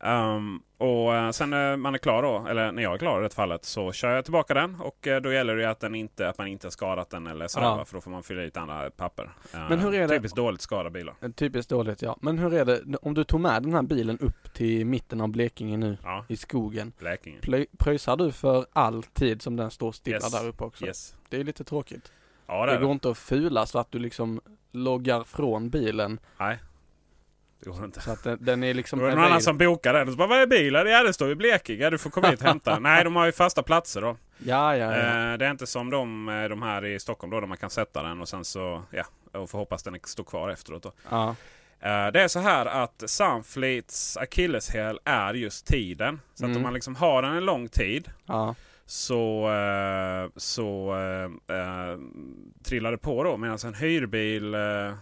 [0.03, 3.23] Um, och eh, sen när man är klar då, eller när jag är klar i
[3.23, 4.75] det fallet, så kör jag tillbaka den.
[4.81, 7.47] Och eh, då gäller det att, den inte, att man inte har skadat den eller
[7.47, 7.65] sådär.
[7.67, 7.85] Ja.
[7.85, 9.31] För då får man fylla i lite andra papper.
[9.53, 11.15] Eh, Men hur är det- Typiskt dåligt skada bilar.
[11.35, 12.17] Typiskt dåligt ja.
[12.21, 15.27] Men hur är det om du tog med den här bilen upp till mitten av
[15.29, 16.93] Blekinge nu Ja, i skogen.
[16.99, 17.65] Blekinge.
[17.79, 20.31] Pröjsar du för all tid som den står stilla Yes.
[20.31, 20.85] där uppe också?
[20.85, 21.15] Yes.
[21.29, 22.11] Det är lite tråkigt.
[22.47, 22.91] Ja, det Det går det.
[22.93, 26.59] inte att fula så att du liksom loggar från bilen Nej.
[27.63, 28.02] Det går inte.
[28.02, 30.08] så att den, den är liksom det någon annan som bokar den.
[30.08, 30.88] Och så bara, vad är bilen?
[30.88, 31.89] Ja, det står i Blekinge.
[31.89, 32.84] Du får komma hit och hämta den.
[32.84, 34.17] Nej, de har ju fasta platser då.
[34.38, 35.32] Ja, ja, ja.
[35.32, 37.69] Eh, det är inte som de, eh, de här i Stockholm då, där man kan
[37.69, 39.04] sätta den och sen så, ja,
[39.39, 40.91] och får hoppas den står kvar efteråt då.
[41.10, 41.36] ja.
[41.84, 46.19] Eh, det är så här att Sunfleets akilleshäl är just tiden.
[46.34, 46.58] Så att Mm.
[46.58, 48.56] om man liksom har den en lång tid ja.
[48.86, 49.50] så,
[50.36, 51.97] så eh, eh,
[52.63, 53.38] trillar det på då.
[53.38, 54.93] Medan en hyrbil eh,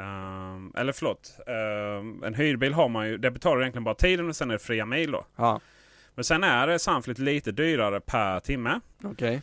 [0.00, 1.36] ehm, eller förlåt.
[1.46, 4.58] ehm, en hyrbil har man ju, det betalar egentligen bara tiden och sen är det
[4.58, 5.24] fria mil då.
[5.36, 5.60] Ja,
[6.14, 8.80] Men sen är det Sunfleet lite dyrare per timme.
[9.04, 9.42] okej.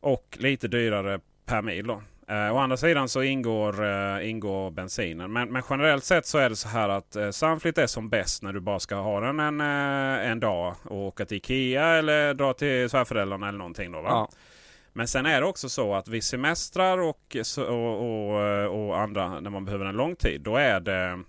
[0.00, 2.02] Och lite dyrare per mil då.
[2.28, 5.32] Eh, å andra sidan så ingår, eh, ingår bensinen.
[5.32, 8.42] Men, men generellt sett så är det så här att eh, Sunfleet är som bäst
[8.42, 12.34] när du bara ska ha den en, eh, en dag och åka till Ikea eller
[12.34, 14.08] dra till svärföräldrarna eller någonting då va.
[14.10, 14.28] Ja.
[14.92, 19.40] Men sen är det också så att vid semestrar och, och, och, eh, och andra
[19.40, 21.22] när man behöver en lång tid då är det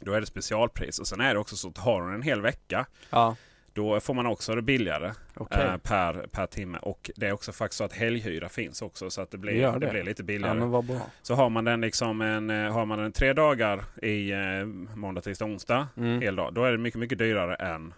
[0.00, 0.98] då är det specialpris.
[0.98, 3.36] Och sen är det också så att har du en hel vecka Ja.
[3.72, 5.64] Då får man också det billigare Okej.
[5.64, 6.78] eh, per, per timme.
[6.82, 9.10] Och det är också faktiskt så att helghyra finns också.
[9.10, 9.78] Så att det blir, det.
[9.78, 9.90] det.
[9.90, 10.82] blir lite Ja billigare.
[10.82, 11.00] bra.
[11.22, 14.64] Så har man den liksom en, eh, har man den tre dagar i eh,
[14.96, 15.88] måndag, tisdag, onsdag.
[15.96, 16.20] Mm.
[16.20, 16.54] Hel dag.
[16.54, 17.94] Då är det mycket, mycket dyrare än,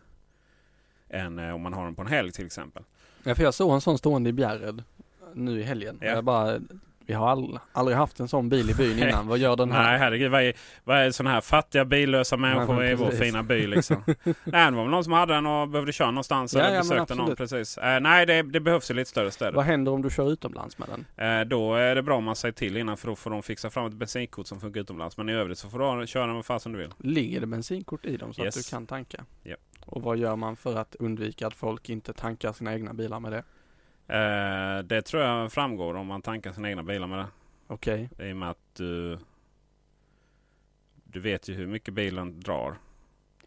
[1.10, 2.82] än eh, om man har den på en helg till exempel.
[3.28, 4.82] Ja för jag såg en sån stående i Bjärred
[5.34, 5.98] nu i helgen.
[6.00, 6.06] Ja.
[6.06, 6.58] Jag bara,
[7.06, 9.28] vi har all, aldrig haft en sån bil i byn innan.
[9.28, 9.82] Vad gör den här?
[9.90, 10.52] Nej herregud, vad är,
[10.84, 14.02] vad är sådana här fattiga billösa människor i vår fina by liksom?
[14.44, 16.80] nej, det var väl någon som hade den och behövde köra någonstans Ja, eller ja,
[16.80, 17.36] besökte någon.
[17.36, 17.78] Precis.
[17.78, 19.52] Eh, nej, det, det behövs ju lite större städer.
[19.52, 21.28] Vad händer om du kör utomlands med den?
[21.40, 23.70] Eh, då är det bra om man säger till innan för då får de fixa
[23.70, 25.16] fram ett bensinkort som funkar utomlands.
[25.16, 26.90] Men i övrigt så får du köra den vad fasen du vill.
[26.98, 28.56] Ligger det bensinkort i dem så Yes.
[28.56, 29.24] att du kan tanka?
[29.42, 29.56] Ja.
[29.88, 33.32] Och vad gör man för att undvika att folk inte tankar sina egna bilar med
[33.32, 33.44] det?
[34.14, 37.26] Eh, det tror jag framgår om man tankar sina egna bilar med det.
[37.66, 38.10] Okej.
[38.18, 39.18] I och med att du...
[41.04, 42.74] Du vet ju hur mycket bilen drar.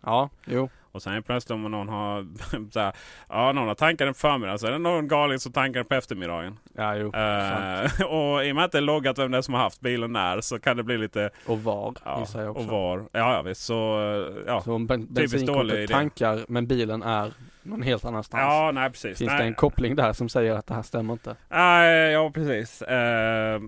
[0.02, 0.70] Ja, jo.
[0.92, 2.28] Och sen plötsligt om någon har...
[2.72, 2.94] så här,
[3.30, 4.60] ja, någon har tankat den på förmiddagen.
[4.60, 6.60] Så är det någon galning som tankar den på eftermiddagen.
[6.76, 7.14] Ja, jo.
[7.16, 9.82] Eh, och i och med att det är loggat vem det är som har haft
[9.82, 11.30] bilen när så kan det bli lite...
[11.46, 12.64] Och var, Ja, jag också.
[12.64, 12.98] och var.
[13.00, 13.62] Ja, ja visst.
[13.64, 14.00] Så...
[14.02, 15.88] eh, Ja, Så ben- Typiskt dålig idé.
[15.88, 17.32] bensinkortet tankar men bilen är
[17.64, 18.42] någon helt annanstans.
[18.42, 19.18] ja nej precis.
[19.18, 19.40] Finns nej.
[19.40, 21.36] det en koppling där som säger att det här stämmer inte?
[21.50, 22.82] Nej, ja precis.
[22.82, 23.62] Eh,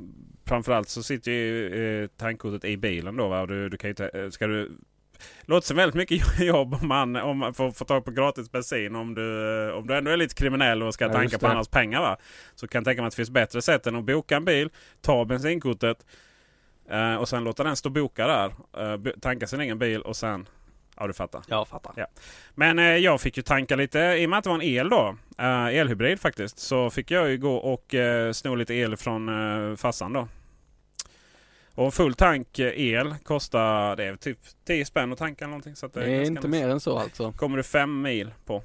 [0.46, 3.28] framförallt så sitter ju eh, tankkortet i bilen då.
[3.28, 3.46] Va?
[3.46, 4.72] Du, du kan ju eh, ska du...
[5.46, 8.96] Låter som väldigt mycket jobb om man, om man får, får tag på gratis bensin.
[8.96, 12.02] Om du, om du ändå är lite kriminell och ska Ja, tanka på andras pengar.
[12.02, 12.18] Va?
[12.56, 14.70] Så kan jag tänka mig att det finns bättre sätt än att boka en bil,
[15.02, 16.06] ta bensinkortet
[16.90, 18.46] eh, och sen låta den stå boka där.
[18.78, 20.48] Eh, tanka sin egen bil och sen...
[20.98, 21.42] Ja, du fattar.
[21.48, 21.94] Jag fattar.
[21.96, 22.08] Ja.
[22.56, 24.90] Men eh, jag fick ju tanka lite, i och med att det var en el
[24.90, 29.30] då, eh, elhybrid faktiskt, så fick jag ju gå och eh, sno lite el från
[29.30, 30.28] eh, farsan då.
[31.76, 35.50] Och en full tank eh, el kostar, det är typ 10 spänn att tanka eller
[35.50, 35.76] någonting.
[35.76, 37.32] Så att Det är inte mer än så alltså.
[37.32, 38.64] kommer du fem mil på.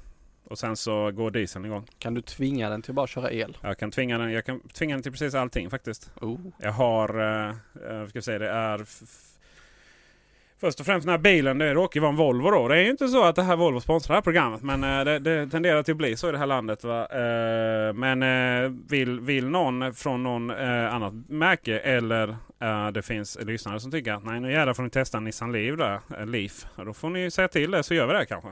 [0.49, 1.85] Och sen så går dieseln igång.
[1.99, 3.57] Kan du tvinga den till att bara köra el?
[3.61, 6.11] Jag kan tvinga den, jag kan tvinga den till precis allting faktiskt.
[6.21, 6.39] Oh.
[6.57, 7.49] Jag har, eh,
[7.89, 8.85] eh, ska säga det är
[10.59, 12.67] Först och främst den här bilen, det råkar ju vara en Volvo då.
[12.67, 14.61] Det är ju inte så att det här Volvo sponsrar det här programmet.
[14.63, 16.83] Men eh, det, det tenderar till att bli så i det här landet.
[16.83, 17.07] Va?
[17.93, 24.13] Men vill, vill någon från någon annat märke eller eh, det finns lyssnare som tycker
[24.13, 25.99] att nej nu jävlar får ni testa Nissan Leaf där.
[26.19, 26.65] eh, Leaf.
[26.85, 28.49] Då får ni säga till det så gör vi det kanske.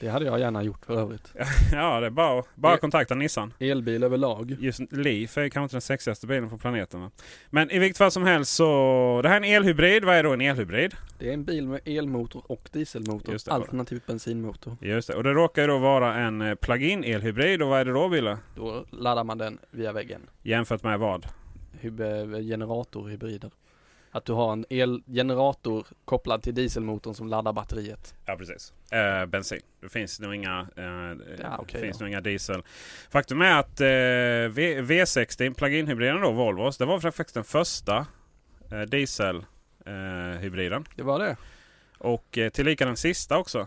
[0.00, 1.32] Det hade jag gärna gjort för övrigt.
[1.72, 3.52] ja det är bara, bara Det- kontakta Nissan.
[3.58, 4.56] Elbil överlag.
[4.60, 7.00] Just Leaf är kanske inte den sexigaste bilen på planeten.
[7.00, 7.10] Va?
[7.50, 9.20] Men i vilket fall som helst så...
[9.22, 10.04] Det här är en elhybrid.
[10.04, 10.94] Vad är då en elhybrid?
[11.18, 13.32] Det är en bil med elmotor och dieselmotor.
[13.32, 13.52] Just det.
[13.52, 14.76] alternativt bensinmotor.
[14.80, 15.14] Just det.
[15.14, 17.62] Och det råkar ju då vara en eh, plug-in elhybrid.
[17.62, 18.38] Och vad är det då Wille?
[18.56, 20.20] Då laddar man den via väggen.
[20.42, 21.26] Jämfört med vad?
[21.80, 23.50] Hyb- generatorhybrider.
[24.10, 28.14] Att du har en elgenerator kopplad till dieselmotorn som laddar batteriet.
[28.26, 28.72] Ja precis.
[28.92, 29.60] Eh, bensin.
[29.80, 30.84] Det finns nog inga, eh,
[31.42, 32.02] Ja, okej finns då.
[32.04, 32.62] nog inga diesel.
[33.10, 33.86] Faktum är att eh,
[34.54, 38.06] v- V60 plug-in-hybriden då, Volvos, det var faktiskt den första
[38.72, 38.80] eh,
[39.84, 40.84] dieselhybriden.
[40.96, 41.36] Det var det.
[41.98, 43.66] Och eh, tillika den sista också.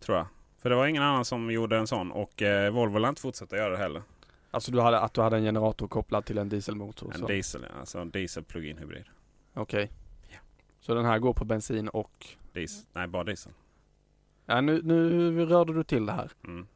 [0.00, 0.26] Tror jag.
[0.62, 2.12] För det var ingen annan som gjorde en sån.
[2.12, 4.02] Och eh, Volvo lär inte fortsätta göra det heller.
[4.50, 7.12] Alltså du hade, att du hade en generator kopplad till en dieselmotor.
[7.14, 7.26] En så.
[7.26, 7.66] diesel.
[7.80, 9.04] Alltså en diesel plug-in hybrid.
[9.54, 9.90] Okej.
[10.28, 10.38] Ja.
[10.80, 12.26] Så den här går på bensin och...
[12.52, 12.84] Diesel.
[12.92, 13.52] Nej, bara diesel.
[14.46, 16.30] Ja, nu, nu rörde du till det här.
[16.44, 16.66] Mm.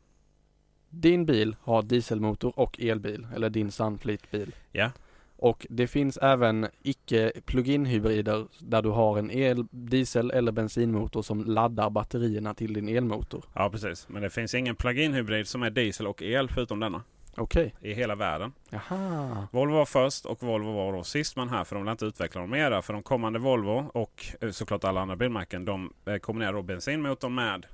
[0.91, 4.55] Din bil har dieselmotor och elbil, eller din Sunfleet-bil.
[4.73, 4.91] Ja.
[5.37, 11.23] Och det finns även icke plug-in hybrider där du har en el, diesel eller bensinmotor
[11.23, 13.45] som laddar batterierna till din elmotor.
[13.55, 14.09] Ja, precis.
[14.09, 17.03] Men det finns ingen plug-in hybrid som är diesel och el förutom denna.
[17.37, 17.75] Okej.
[17.81, 18.53] I hela världen.
[18.71, 19.49] Jaha.
[19.53, 22.41] Volvo var först och Volvo var då sist man här för de vill inte utveckla
[22.41, 22.83] dem mera.
[22.83, 27.35] För de kommande Volvo och eh, såklart alla andra bilmärken de eh, kombinerar då bensinmotorn
[27.35, 27.67] med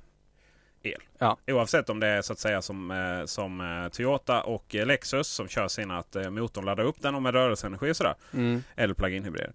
[0.82, 1.02] el.
[1.18, 1.36] Ja.
[1.46, 5.68] Oavsett om det är så att säga som, eh, som Toyota och Lexus som kör
[5.68, 8.14] sina att motorn laddar upp den och med rörelseenergi och sådär.
[8.32, 8.62] Mm.
[8.76, 9.52] Eller plug-in hybrider.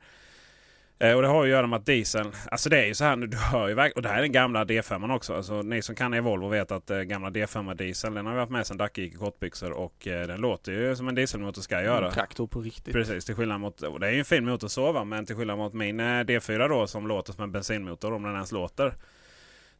[0.99, 3.03] Eh, och det har ju att göra med att dieseln, alltså det är ju så
[3.03, 5.33] här nu, du hör ju verk- och det här är den gamla D5 också.
[5.33, 8.39] Alltså ni som kan er Volvo vet att eh, gamla D5 diesel den har vi
[8.39, 11.61] haft med sedan Dacke gick i kortbyxor och eh, den låter ju som en dieselmotor
[11.61, 12.07] ska göra.
[12.07, 12.93] En traktor på riktigt.
[12.93, 15.35] Precis, till skillnad mot, och det är ju en fin motor så va, men till
[15.35, 18.93] skillnad mot min eh, D4 då som låter som en bensinmotor om den ens låter.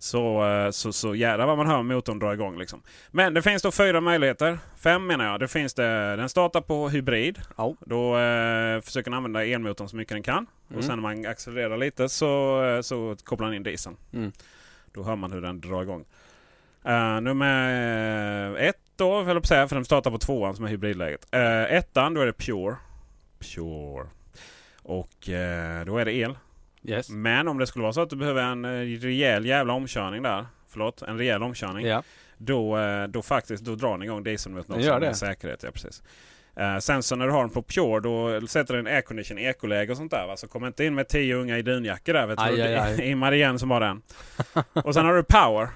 [0.05, 2.81] Så, eh, så, så jävlar vad man hör motorn dra igång liksom.
[3.11, 4.57] Men det finns då fyra möjligheter.
[4.77, 5.39] Fem menar jag.
[5.39, 7.39] Det finns det, den startar på hybrid.
[7.57, 7.75] Ja.
[7.79, 10.47] Då eh, försöker den använda elmotorn så mycket den kan.
[10.67, 10.77] Mm.
[10.77, 13.97] Och sen när man accelererar lite så, eh, så kopplar den in dieseln.
[14.13, 14.31] Mm.
[14.93, 16.05] Då hör man hur den drar igång.
[16.87, 21.27] Uh, nummer ett då, höll jag säga, för den startar på tvåan som är hybridläget.
[21.35, 22.75] Uh, ettan, då är det Pure.
[23.39, 24.07] Pure.
[24.85, 26.37] Och eh, då är det el.
[26.87, 27.09] Yes.
[27.09, 28.69] Men om det skulle vara så att du behöver en eh,
[28.99, 30.45] rejäl jävla omkörning där.
[30.69, 31.85] Förlåt, en rejäl omkörning.
[31.85, 32.03] Ja.
[32.37, 35.63] Då, eh, då faktiskt då drar den igång dieselmotorn Den med säkerhet.
[35.63, 36.03] Ja, precis.
[36.55, 39.91] Eh, sen så när du har den på Pure då sätter du en aircondition ekoläge
[39.91, 40.27] och sånt där.
[40.27, 40.37] Va?
[40.37, 42.27] Så kom inte in med tio unga i dunjackor där.
[42.27, 42.61] Vet Aj, du.
[42.63, 43.01] aj, aj.
[43.11, 44.01] Immar igen som har den.
[44.83, 45.67] och sen har du Power.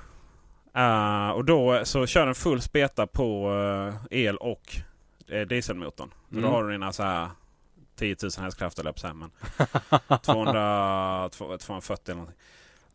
[0.76, 3.52] Eh, och då så kör den full speta på
[4.12, 4.76] eh, el och
[5.48, 6.10] dieselmotorn.
[6.30, 6.44] Så Mm.
[6.44, 7.28] då har du dina så här
[8.00, 9.32] 10 000 hästkrafter eller på men
[10.22, 12.36] 200, 240 eller någonting.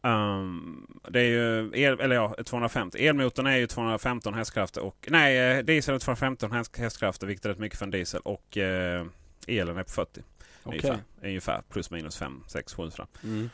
[0.03, 3.07] Um, det är ju el, eller ja, 250.
[3.07, 7.49] Elmotorn är ju 215 hästkrafter och nej, eh, diesel är 215 häst- hästkrafter vilket är
[7.49, 9.07] rätt mycket för en diesel och eh,
[9.47, 10.21] elen är på 40.
[10.63, 10.81] Okej.
[10.81, 13.07] Ungefär, ungefär plus minus 5, 6, 7 fram.
[13.25, 13.51] Mm.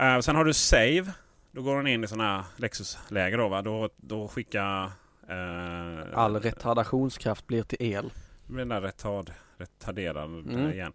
[0.00, 1.12] Uh, sen har du Save.
[1.52, 3.62] Då går den in i sådana här Lexus-läge då va.
[3.62, 4.84] Då, då skickar...
[5.28, 8.12] eh, All retardationskraft blir till el.
[8.46, 10.72] Den där retard, retarderad Mm.
[10.72, 10.92] igen.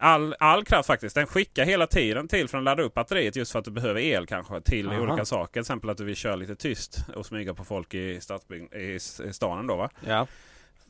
[0.00, 1.14] All, all kraft faktiskt.
[1.14, 4.00] Den skickar hela tiden till för att ladda upp batteriet just för att du behöver
[4.00, 5.00] el kanske till Aha.
[5.00, 5.52] olika saker.
[5.52, 8.98] Till exempel att du vill köra lite tyst och smyga på folk i, stadsbygg, i,
[9.32, 9.90] staden då va.
[10.06, 10.26] Ja.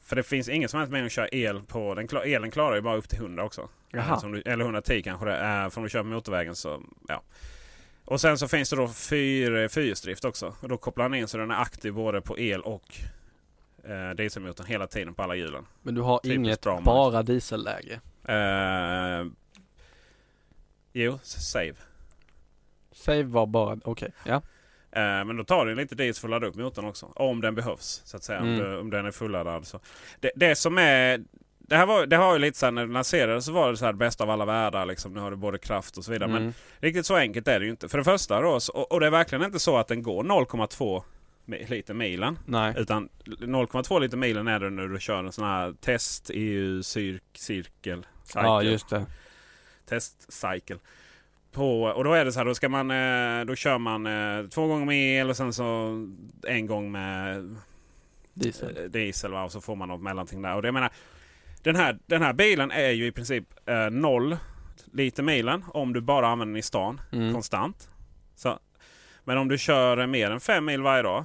[0.04, 2.08] För det finns ingen som helst mening att köra el på den.
[2.24, 3.68] Elen klarar ju bara upp till 100 också.
[4.20, 5.70] Som du, eller 110 kanske det är.
[5.70, 7.22] För om du kör på motorvägen så ja.
[8.04, 10.54] Och sen så finns det då fyr, fyrhjulsdrift också.
[10.60, 12.94] Och då kopplar den in så den är aktiv både på el och
[13.84, 15.66] eh, dieselmotorn hela tiden på alla hjulen.
[15.82, 18.00] Men du har Typiskt inget bra, bara dieselläge.
[18.28, 19.26] Eh,
[20.92, 21.74] jo, save.
[22.92, 24.12] Save var bara, okej.
[24.24, 24.34] Ja.
[24.92, 27.06] Eh, men då tar det lite diesel för att ladda upp motorn också.
[27.14, 28.02] Om den behövs.
[28.04, 28.40] så att säga.
[28.40, 28.78] Om, Mm.
[28.80, 29.66] om den är fulladdad.
[29.66, 29.80] Så.
[30.20, 31.24] Det, det som är...
[31.58, 33.76] Det här var, det har ju lite så här, när det lanserades så var det
[33.76, 34.86] så här bästa av alla världar.
[34.86, 35.12] Liksom.
[35.12, 36.28] Nu har du både kraft och så vidare.
[36.30, 36.52] Men Mm.
[36.78, 37.88] riktigt så enkelt är det ju inte.
[37.88, 40.24] För det första då, så, och, och det är verkligen inte så att den går
[40.24, 41.02] 0,2 mi-
[41.48, 42.38] liter milen.
[42.46, 42.74] Nej.
[42.76, 47.22] Utan 0,2 liter milen är det när du kör en sån här test EU cirk,
[47.34, 48.06] cirkel.
[48.34, 48.72] Ja, cycle.
[48.72, 49.06] just det.
[49.88, 50.76] test cycle.
[51.52, 54.48] På, och då är det så här, då, ska man, eh, då kör man eh,
[54.48, 55.94] två gånger med el och sen så
[56.46, 57.56] en gång med
[58.34, 58.76] Diesel.
[58.76, 59.44] eh, diesel va?
[59.44, 60.54] och så får man något mellanting där.
[60.54, 60.90] Och det, jag menar,
[61.62, 64.37] den, här, den här bilen är ju i princip eh, noll
[64.92, 67.32] liter milen om du bara använder den i stan Mm.
[67.32, 67.88] konstant.
[68.37, 68.58] Så,
[69.24, 71.24] men om du kör mer än fem mil varje dag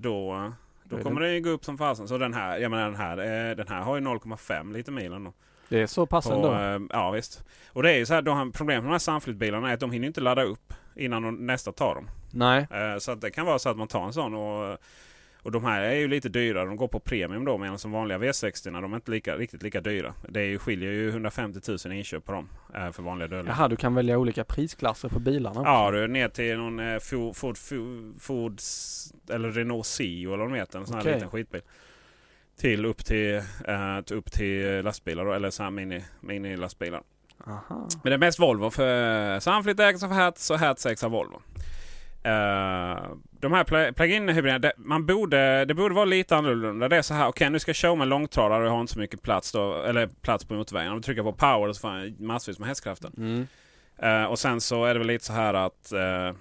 [0.00, 0.52] då,
[0.84, 2.08] Då då kommer det ju gå upp som fasen.
[2.08, 3.18] Så den här, jag menar, den här,
[3.50, 5.24] eh, den här har ju 0,5 liter milen.
[5.24, 5.32] Då.
[5.68, 6.54] Det är så pass ändå.
[6.54, 7.44] eh, ja visst.
[7.72, 9.80] Och det är ju så här, de har, problemet med de här Sunfleet-bilarna är att
[9.80, 12.10] de hinner inte ladda upp innan de, nästa tar dem.
[12.30, 12.66] Nej.
[12.70, 14.78] Eh, så att det kan vara så att man tar en sån och,
[15.46, 16.66] och de här är ju lite dyrare.
[16.66, 19.80] De går på premium då medan som vanliga V60 de är inte lika, riktigt lika
[19.80, 20.14] dyra.
[20.28, 23.54] Det är ju, skiljer ju 150 000 i inköp på dem eh, för vanliga dödliga.
[23.58, 25.70] Jaha, du kan välja olika prisklasser på bilarna också.
[25.70, 27.56] Ja, du ner till någon eh, Ford, Ford,
[28.18, 28.60] Ford,
[29.30, 30.78] eller Renault Sio eller vad de heter.
[30.78, 31.14] En sån här Okej.
[31.14, 31.62] liten skitbil.
[32.60, 33.42] Till upp till,
[34.04, 37.02] till upp till lastbilar då, eller så här mini, mini lastbilar.
[37.46, 37.88] Aha.
[38.02, 41.42] Men det är mest Volvo för Sunfleet ägs av Hertz och Hertz ägs av Volvo.
[42.26, 43.02] Eh,
[43.40, 46.88] de här pl- plug-in hybriderna, det, man borde, det borde vara lite annorlunda.
[46.88, 48.92] Det är så här, okej nu ska jag show med långtradare och jag har inte
[48.92, 50.92] så mycket plats då, eller plats på motorvägen.
[50.92, 53.10] Om du trycker på power så får jag massvis med hästkrafter.
[53.16, 53.46] Mm.
[53.98, 56.32] Eh, och sen så är det väl lite så här att eh,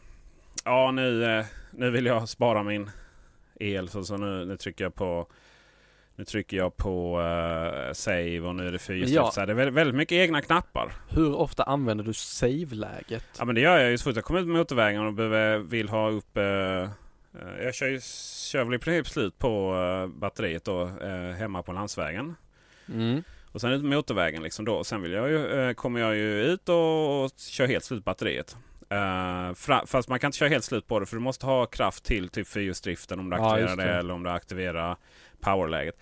[0.65, 2.89] ja nu, nu vill jag spara min
[3.59, 5.27] el så, så nu, nu trycker jag på
[6.15, 9.38] nu trycker jag på eh, save och nu är det fyrhjulsdrift.
[9.38, 9.45] Ja.
[9.45, 10.93] Det är väldigt, mycket egna knappar.
[11.10, 13.25] Hur ofta använder du save-läget?
[13.39, 15.58] Ja men det gör jag ju så fort jag kommer ut på motorvägen och behöver,
[15.58, 16.38] vill ha upp...
[16.38, 16.89] Eh,
[17.63, 17.99] jag kör, ju,
[18.51, 19.75] kör väl i princip slut på
[20.15, 20.86] batteriet då
[21.38, 22.36] hemma på landsvägen.
[22.93, 23.23] Mm.
[23.51, 24.84] Och sen ut på motorvägen liksom då.
[24.84, 28.58] Sen vill jag ju, kommer jag ju ut och, och kör helt slut batteriet.
[29.56, 32.04] Fra, fast man kan inte köra helt slut på det för du måste ha kraft
[32.04, 33.84] till typ fyrhjulsdriften om du Ja, aktiverar just det.
[33.84, 33.99] det.
[33.99, 34.97] eller om du aktiverar
[35.41, 35.95] powerläget.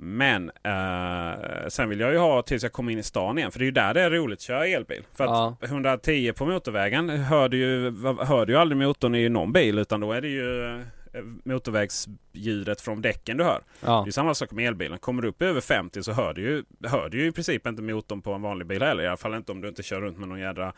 [0.00, 3.50] Men eh, sen vill jag ju ha tills jag kommer in i stan igen.
[3.52, 5.02] För det är ju där det är roligt att köra elbil.
[5.14, 5.66] För att Ja.
[5.66, 7.92] 110 på motorvägen hör du ju,
[8.24, 9.78] hör du ju aldrig motorn i någon bil.
[9.78, 13.62] Utan då är det ju eh, motorvägsljudet från däcken du hör.
[13.80, 14.02] Ja.
[14.04, 14.98] Det är samma sak med elbilen.
[14.98, 17.82] Kommer du upp över 50 så hör du ju, hör du ju i princip inte
[17.82, 19.02] motorn på en vanlig bil heller.
[19.02, 20.72] I alla fall inte om du inte kör runt med någon jädra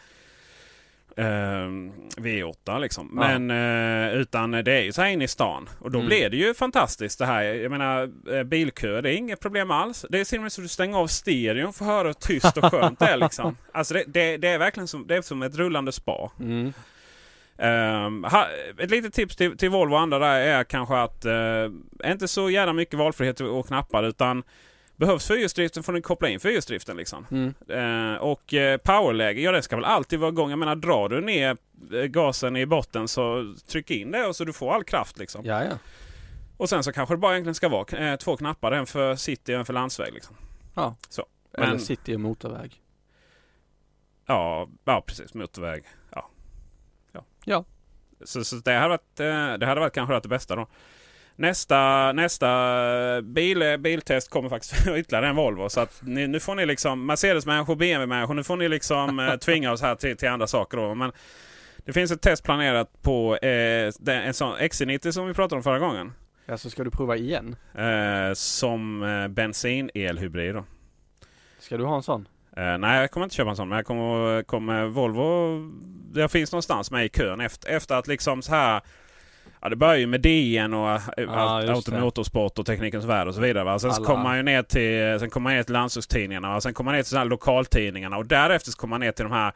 [1.17, 1.25] eh,
[2.17, 3.19] V8 liksom.
[3.21, 3.39] Ja.
[3.39, 3.51] Men
[4.11, 5.69] eh, utan det är ju så här inne i stan.
[5.79, 6.09] Och då Mm.
[6.09, 7.43] blir det ju fantastiskt det här.
[7.43, 10.07] Jag menar eh, bilköer, det är inget problem alls.
[10.09, 12.13] Det är till och med så att du stänger av stereon för att höra hur
[12.13, 13.57] tyst och skönt det är liksom.
[13.73, 16.33] Alltså det, det, det är verkligen som, det är som ett rullande spa.
[16.41, 16.73] Mm.
[17.59, 18.47] Ehm, ha,
[18.79, 22.51] ett litet tips till, till Volvo och andra där är kanske att uh, inte så
[22.51, 24.43] jävla mycket valfrihet och knappar utan
[25.01, 27.27] behövs fyrhjulsdriften får ni koppla in fyrhjulsdriften liksom.
[27.31, 27.55] Mm.
[27.69, 30.51] Eh, och uh, powerläge, ja det ska väl alltid vara igång.
[30.51, 31.57] Jag menar drar du ner
[31.93, 35.45] eh, gasen i botten så tryck in det och så du får all kraft liksom.
[35.45, 35.79] Ja, ja.
[36.57, 38.73] Och sen så kanske det bara egentligen ska vara eh, två knappar.
[38.73, 40.37] En för city och en för landsväg liksom.
[40.75, 40.97] Ja.
[41.09, 41.27] Så.
[41.55, 42.81] Eller Men- city och motorväg.
[44.27, 45.35] Ja, ja precis.
[45.35, 45.85] Motorväg.
[46.11, 46.31] Ja.
[47.13, 47.25] ja.
[47.45, 47.65] Ja.
[48.25, 50.67] Så, så det, hade varit, eh, det hade varit kanske varit det bästa då.
[51.41, 55.69] Nästa, nästa bil, biltest kommer faktiskt ytterligare en Volvo.
[55.69, 58.35] Så att ni, nu får ni liksom Mercedes-människor, BMW-människor.
[58.35, 60.77] Nu får ni liksom eh, tvinga oss här till, till andra saker.
[60.77, 60.95] Då.
[60.95, 61.13] Men
[61.77, 65.63] det finns ett test planerat på eh, den, en sån XC90 som vi pratade om
[65.63, 66.13] förra gången.
[66.47, 67.57] Ja, så ska du prova igen?
[67.75, 70.55] Eh, som eh, bensin-elhybrid.
[70.55, 70.65] Då.
[71.59, 72.29] Ska du ha en sån?
[72.57, 73.69] Eh, nej, jag kommer inte köpa en sån.
[73.69, 75.59] Men jag kommer, kommer Volvo...
[76.13, 78.81] Det finns någonstans med i kön efter, efter att liksom så här...
[79.63, 81.27] Ja, det börjar ju med DN och det.
[81.29, 83.65] Automotorsport och Teknikens Värld och så vidare.
[83.65, 83.79] Va?
[83.79, 86.51] Sen kommer man ju ner till, sen kommer man ner till landsortstidningarna.
[86.51, 86.61] Va?
[86.61, 88.17] Sen kommer man ner till så här lokaltidningarna.
[88.17, 89.53] Och därefter så kommer man ner till de här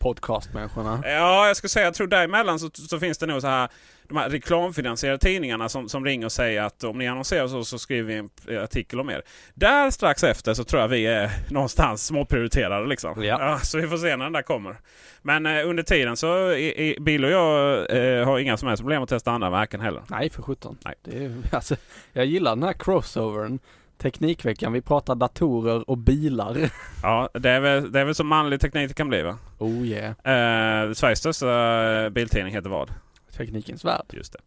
[0.00, 1.02] Podcastmänniskorna?
[1.04, 3.68] Ja, jag skulle säga, jag tror däremellan så, så finns det nog så här
[4.10, 7.78] de här reklamfinansierade tidningarna som, som ringer och säger att om ni annonserar så, så
[7.78, 9.22] skriver vi en artikel om er.
[9.54, 13.24] Där strax efter så tror jag vi är någonstans småprioriterade liksom.
[13.24, 13.58] Ja.
[13.58, 14.76] så vi får se när den där kommer.
[15.22, 18.82] Men eh, under tiden så i, i, Bill och jag eh, har inga som helst
[18.82, 20.02] problem att testa andra märken heller.
[20.08, 20.78] Nej, för sjutton.
[20.84, 20.94] Nej.
[21.02, 21.76] Det är, alltså,
[22.12, 23.58] jag gillar den här crossovern.
[24.02, 26.70] Teknikveckan, vi pratar datorer och bilar.
[27.02, 29.38] Ja, det är väl, det är väl så manlig teknik det kan bli va?
[29.58, 30.10] Oh yeah.
[30.10, 32.90] Eh, Sveriges största eh, biltidning heter vad?
[33.36, 34.04] Teknikens värld.
[34.12, 34.40] Just det.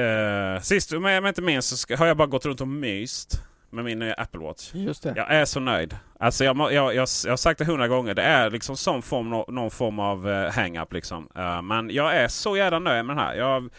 [0.00, 3.42] Eh, sist men jag inte minst så ska, har jag bara gått runt och myst
[3.70, 4.70] med min eh, Apple Watch.
[4.74, 5.12] Just det.
[5.16, 5.96] Jag är så nöjd.
[6.20, 8.14] Alltså jag, jag, jag, jag har sagt det hundra gånger.
[8.14, 11.28] Det är liksom sån form, nå- någon form av uh, hang-up liksom.
[11.34, 13.34] Eh, men jag är så jävla nöjd med den här.
[13.34, 13.70] Jag,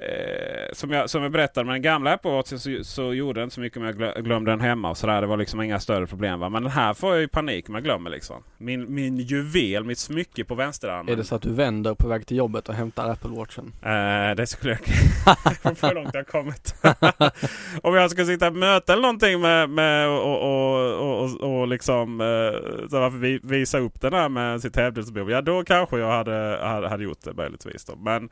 [0.00, 3.44] eh, som, jag, som jag berättade med den gamla Apple Watch så, så gjorde det
[3.44, 5.20] inte så mycket om jag glö- glömde den hemma och sådär.
[5.20, 6.40] Det var liksom inga större problem.
[6.40, 6.48] Va?
[6.48, 8.42] Men den här får jag ju panik om jag glömmer liksom.
[8.58, 11.12] Min, min juvel, mitt smycke på vänsterarmen.
[11.12, 13.72] Är det så att du vänder på väg till jobbet och hämtar Apple Watchen?
[13.82, 15.76] Eh, det skulle jag...
[15.76, 16.74] För långt jag kommit.
[17.82, 21.68] Om jag ska sitta i möte eller någonting med, med och, och, och, och, och
[21.68, 25.32] liksom eh, så varför vi, visa upp den här med sitt hävdelsebevis.
[25.32, 27.84] Ja då kanske jag hade, hade, hade gjort det möjligtvis.
[27.84, 27.96] Då.
[27.96, 28.28] Men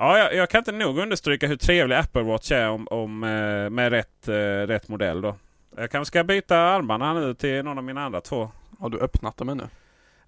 [0.00, 3.70] ja, jag, jag kan inte nog understryka hur trevlig Apple Watch är om, om, eh,
[3.70, 4.34] med rätt, eh,
[4.66, 5.20] rätt modell.
[5.20, 5.36] Då.
[5.76, 8.50] Jag kanske ska byta armarna nu till någon av mina andra två.
[8.78, 9.62] Har du öppnat dem ännu?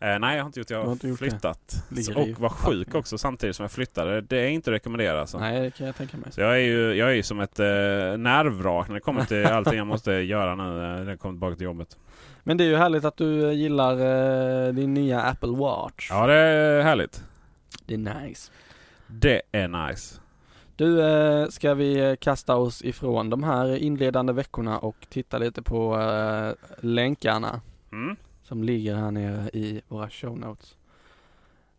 [0.00, 0.74] Eh, nej, jag har inte gjort det.
[0.74, 1.84] Jag har har flyttat.
[1.88, 4.20] Ligger Och var sjuk också samtidigt som jag flyttade.
[4.20, 5.20] Det är inte rekommenderat.
[5.20, 5.38] Alltså.
[5.38, 6.32] Nej, det kan jag tänka mig.
[6.32, 7.66] Så jag är ju, jag är ju som ett eh,
[8.18, 11.56] nervvrak när det kommer till allting jag måste göra nu eh, när jag kommer tillbaka
[11.56, 11.98] till jobbet.
[12.42, 16.10] Men det är ju härligt att du gillar eh, din nya Apple Watch.
[16.10, 17.24] Ja, det är härligt.
[17.86, 18.52] Det är nice.
[19.12, 20.20] Det är nice.
[20.76, 25.62] Du, eh, ska vi eh, kasta oss ifrån de här inledande veckorna och titta lite
[25.62, 27.60] på eh, länkarna
[27.92, 28.16] Mm.
[28.42, 30.76] som ligger här nere i våra show notes.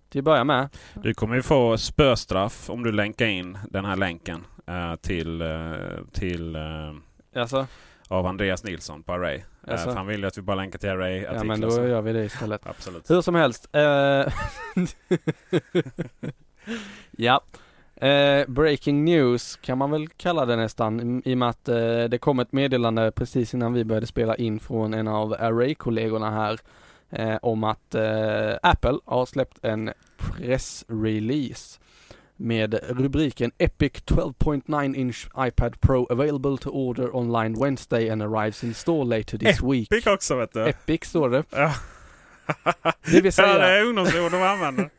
[0.10, 3.96] Till att börja med, Du kommer ju få spöstraff om du länkar in den här
[3.96, 4.46] länken
[5.02, 5.44] till,
[6.12, 6.58] till
[7.36, 7.68] alltså,
[8.08, 9.42] av Andreas Nilsson på Array.
[9.68, 9.88] Alltså?
[9.90, 12.14] för han vill ju att vi bara länkar till Array ja men då gör vi
[12.14, 12.68] det istället.
[12.68, 13.10] Absolut.
[13.10, 13.70] Hur som helst.
[17.12, 17.42] Ja.
[17.96, 22.18] Eh, breaking news kan man väl kalla det nästan i och med att eh, det
[22.22, 26.60] kom ett meddelande precis innan vi började spela in från en av Array-kollegorna här
[27.10, 31.80] eh, om att eh, Apple har släppt en pressrelease
[32.36, 38.74] med rubriken Epic 12.9 inch iPad Pro available to order online Wednesday and arrives in
[38.74, 39.88] store later this week.
[39.90, 40.66] Fick också vet du.
[40.70, 41.44] Epic står det.
[41.52, 41.74] Ja.
[43.12, 44.90] Det vill säga- Ja, det är ungdomsord de använder.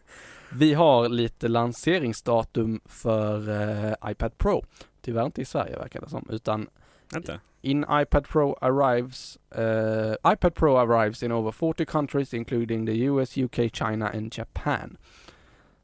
[0.57, 3.49] Vi har lite lanseringsdatum för
[3.89, 4.65] eh, iPad Pro.
[5.03, 6.69] Tyvärr inte i Sverige verkar det som, utan
[7.17, 7.41] Inte?
[7.63, 13.39] in iPad Pro arrives, eh, iPad Pro arrives in over 40 countries including the US,
[13.39, 14.97] UK, China and Japan.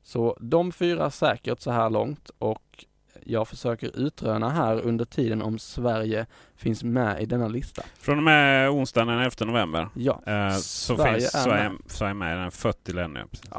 [0.02, 2.84] Så de fyra säkert så här långt och
[3.24, 7.82] jag försöker utröna här under tiden om Sverige finns med i denna lista.
[7.98, 9.88] Från och med onsdagen den 11 november.
[9.94, 11.78] Ja, Eh, så Sverige finns Sverige, med.
[11.86, 13.24] Sverige med i den 40 länder.
[13.30, 13.50] Precis.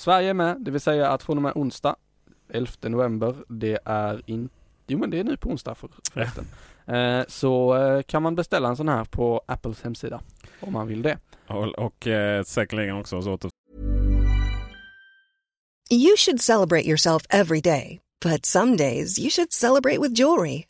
[0.00, 1.96] Sverige är med, det vill säga att från och med onsdag
[2.52, 4.54] 11 november, det är inte,
[4.86, 6.44] jo men det är nu på onsdag för, förresten.
[6.86, 10.20] Eh, så eh, kan man beställa en sån här på Apples hemsida
[10.60, 11.18] om man vill det.
[11.46, 13.50] Och, och eh, säkerligen också hos åter
[15.90, 20.69] You should celebrate yourself every day, but some days you should celebrate with jewelry.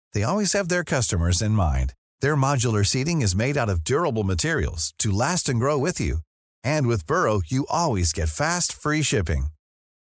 [0.13, 1.93] they always have their customers in mind.
[2.21, 6.17] Their modular seating is made out of durable materials to last and grow with you.
[6.63, 9.47] And with Burrow, you always get fast, free shipping.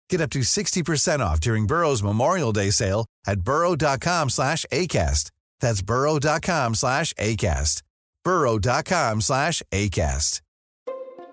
[0.09, 5.31] Get up to 60% off during Burrow's Memorial Day sale at burrow.com slash ACAST.
[5.59, 7.81] That's burrow.com slash ACAST.
[8.23, 10.41] burrow.com slash ACAST.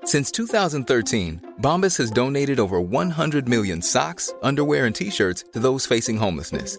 [0.04, 6.16] Since 2013, Bombas has donated over 100 million socks, underwear, and t-shirts to those facing
[6.16, 6.78] homelessness.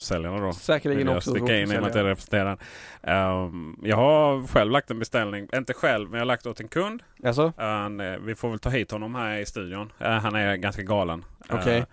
[0.00, 0.52] Säljarna då.
[0.52, 2.58] Säkerligen också sticka in i att jag representerar.
[3.02, 6.68] Um, jag har själv lagt en beställning, inte själv, men jag har lagt åt en
[6.68, 7.02] kund.
[7.24, 7.52] Alltså?
[7.58, 9.92] Eh, vi får väl ta hit honom här i studion.
[9.98, 11.24] Eh, han är ganska galen.
[11.50, 11.84] Eh,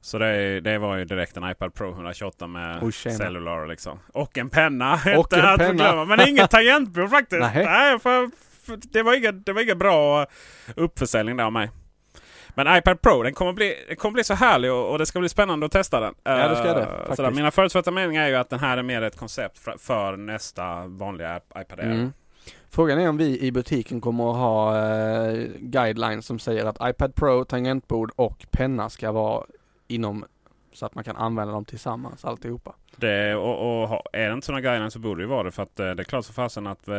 [0.00, 3.16] så det, det var ju direkt en iPad Pro 128 med tjena.
[3.16, 3.98] cellular liksom.
[4.12, 4.94] Och en penna.
[5.18, 6.04] Och en att penna.
[6.04, 7.40] Men inget tangentbord faktiskt.
[7.40, 7.64] Nähä.
[7.64, 8.30] Nej, för,
[8.66, 10.26] för det, var inga, det var inga bra
[10.76, 11.70] uppförsäljning där av mig.
[12.54, 15.20] Men iPad Pro den kommer bli, den kommer bli så härlig och, och det ska
[15.20, 16.14] bli spännande att testa den.
[16.24, 17.16] Ja, det ska det, Eh, faktiskt.
[17.16, 17.30] sådär.
[17.30, 20.86] Mina förutfattade meningar är ju att den här är mer ett koncept för, för nästa
[20.86, 21.86] vanliga iP- iPad Air.
[21.90, 22.12] Mm.
[22.70, 27.14] Frågan är om vi i butiken kommer att ha eh, guidelines som säger att iPad
[27.14, 29.44] Pro, tangentbord och penna ska vara
[29.88, 30.24] inom
[30.72, 32.74] så att man kan använda dem tillsammans alltihopa.
[33.00, 35.50] Det, och, och är det inte sådana guidelines så borde det ju vara det.
[35.50, 36.94] För att eh, det är klart så fasen att eh,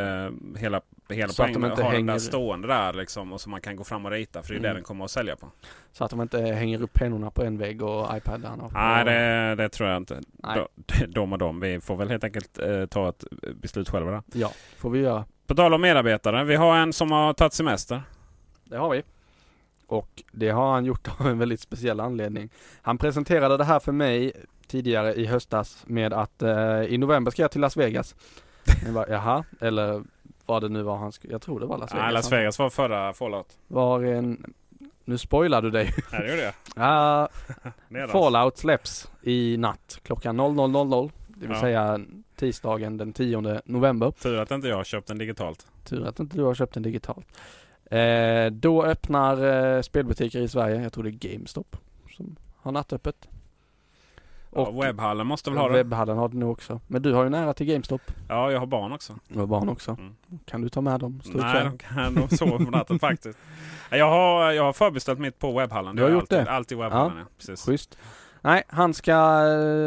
[0.57, 2.93] hela, hela Så att de poängen med att inte ha den hänger- där stående där
[2.93, 3.33] liksom.
[3.33, 4.43] Och så man kan gå fram och rita.
[4.43, 4.75] För det är ju det Mm.
[4.75, 5.47] den kommer att sälja på.
[5.91, 9.55] Så att de inte hänger upp pennorna på en vägg och iPadarna på Nej, det,
[9.55, 10.21] det tror jag inte.
[10.33, 10.59] Nej.
[10.85, 11.59] De, de och de.
[11.59, 13.23] Vi får väl helt enkelt eh, ta ett
[13.61, 14.21] beslut själva där.
[14.33, 15.25] Ja, får vi göra.
[15.47, 16.43] På tal om medarbetare.
[16.43, 18.01] Vi har en som har tagit semester.
[18.63, 19.03] Det har vi.
[19.87, 22.49] Och det har han gjort av en väldigt speciell anledning.
[22.81, 24.31] Han presenterade det här för mig
[24.71, 28.15] tidigare i höstas med att eh, i november ska jag till Las Vegas.
[28.85, 30.03] Jag bara, jaha, eller
[30.45, 32.03] vad det nu var han skulle, jag tror det var Las Vegas.
[32.03, 33.57] Nej, Las Vegas var förra Fallout.
[33.67, 34.53] Var en,
[35.05, 35.93] nu spoilar du dig.
[36.11, 36.53] Nej, det gjorde jag.
[36.75, 37.29] Ja,
[37.89, 38.09] Nedan.
[38.09, 41.11] Fallout släpps i natt klockan 00.00.
[41.27, 41.61] Det vill Ja.
[41.61, 41.99] säga
[42.35, 44.11] tisdagen den 10 november.
[44.11, 45.67] Tur att inte jag har köpt den digitalt.
[45.83, 47.27] Tur att inte du har köpt den digitalt.
[47.85, 49.45] Eh, då öppnar
[49.75, 51.77] eh, spelbutiker i Sverige, jag tror det är GameStop,
[52.17, 53.27] som har nattöppet.
[54.55, 55.73] Ja, Och webbhallen måste väl ha det.
[55.73, 56.79] webbhallen har det nog också.
[56.87, 58.01] Men du har ju nära till GameStop.
[58.29, 59.15] Ja, jag har barn också.
[59.27, 59.91] Du har barn också.
[59.91, 60.15] Mm.
[60.45, 61.21] Kan du ta med dem?
[61.23, 63.37] Stå Nej, de, kan, de sover på natten faktiskt.
[63.89, 65.95] Jag har, jag har förbeställt mitt på webbhallen.
[65.95, 66.51] Du har Det gjort alltid, det?
[66.51, 67.25] Alltid webbhallen, ja.
[67.37, 67.65] Precis.
[67.65, 67.97] Schysst.
[68.41, 69.11] Nej, han ska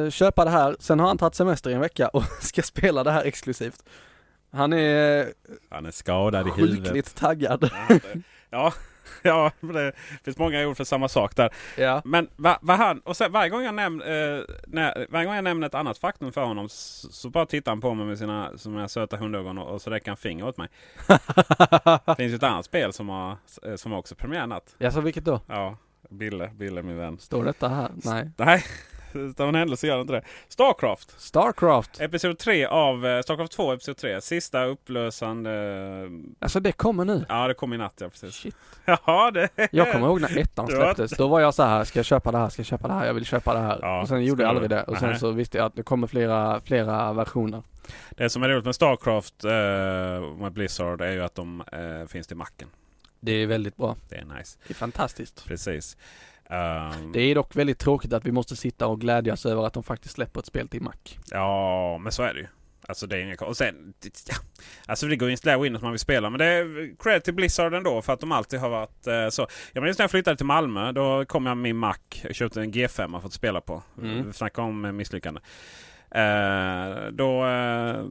[0.05, 0.77] eh, köpa det här.
[0.79, 3.83] Sen har han tagit semester i en vecka och ska spela det här exklusivt.
[4.53, 5.27] Han är
[5.71, 6.85] Han är skadad i huvudet.
[6.87, 7.71] sjukligt taggad.
[8.51, 8.73] Ja,
[9.23, 9.93] ja, det
[10.25, 11.51] finns många ord för samma sak där.
[11.77, 12.03] Ja.
[12.05, 14.07] Men vad va han, och sen, varje, gång jag näm, eh,
[14.67, 17.81] när, varje gång jag nämner ett annat faktum för honom så, så bara tittar han
[17.81, 20.69] på mig med sina, sina söta hundögon och, och så räcker han finger åt mig.
[22.07, 24.75] Det finns ju ett annat spel som har, eh, som har också premiär natt.
[24.79, 25.41] Ja, så vilket då?
[25.47, 25.77] Ja,
[26.11, 27.19] Bille, Bille min vän.
[27.19, 27.91] Står detta här?
[28.05, 28.31] Nej.
[28.37, 28.65] Nej,
[29.31, 30.23] utav en händelse gör det inte det.
[30.49, 31.21] Starcraft!
[31.21, 32.01] Starcraft.
[32.01, 34.21] Episod 3 av eh, Starcraft 2, Episod 3.
[34.21, 36.11] Sista upplösande...
[36.39, 37.25] Alltså det kommer nu.
[37.29, 38.35] Ja, det kom i natt ja, precis.
[38.35, 38.57] Shit.
[39.07, 39.49] Ja, det...
[39.73, 41.11] Jag kommer ihåg när ettan släpptes.
[41.11, 43.07] Då var jag så här, ska jag köpa det här, ska jag köpa det här,
[43.07, 43.79] jag vill köpa det här.
[43.83, 44.83] Ja, och sen gjorde jag aldrig det.
[44.83, 45.19] Och sen Nej.
[45.19, 47.63] så visste jag att det kommer flera, flera versioner.
[48.11, 49.51] Det som är roligt med Starcraft eh,
[50.41, 52.69] med Blizzard är ju att de eh, finns till macken.
[53.21, 53.97] Det är väldigt bra.
[54.09, 54.59] Det är nice.
[54.67, 55.45] Det är fantastiskt.
[55.47, 55.97] Precis.
[56.51, 59.83] Ehm, Det är dock väldigt tråkigt att vi måste sitta och glädjas över att de
[59.83, 60.93] faktiskt släpper ett spel till Mac.
[61.31, 62.47] Ja, men så är det ju.
[62.89, 63.95] Alltså det är inga och sen,
[64.29, 64.35] ja,
[64.87, 66.31] Alltså det går ju att installera Windows man vill spela.
[66.31, 69.47] Men det är cred till Blizzard ändå för att de alltid har varit eh, så.
[69.73, 70.93] Jag minns när jag flyttade till Malmö.
[70.93, 71.97] Då kom jag med min Mac.
[72.23, 73.83] Jag köpte en G5 för att spela på.
[74.03, 74.27] Mm.
[74.27, 75.41] Vi snackar om eh, misslyckande.
[76.11, 78.05] Eh, då, eh,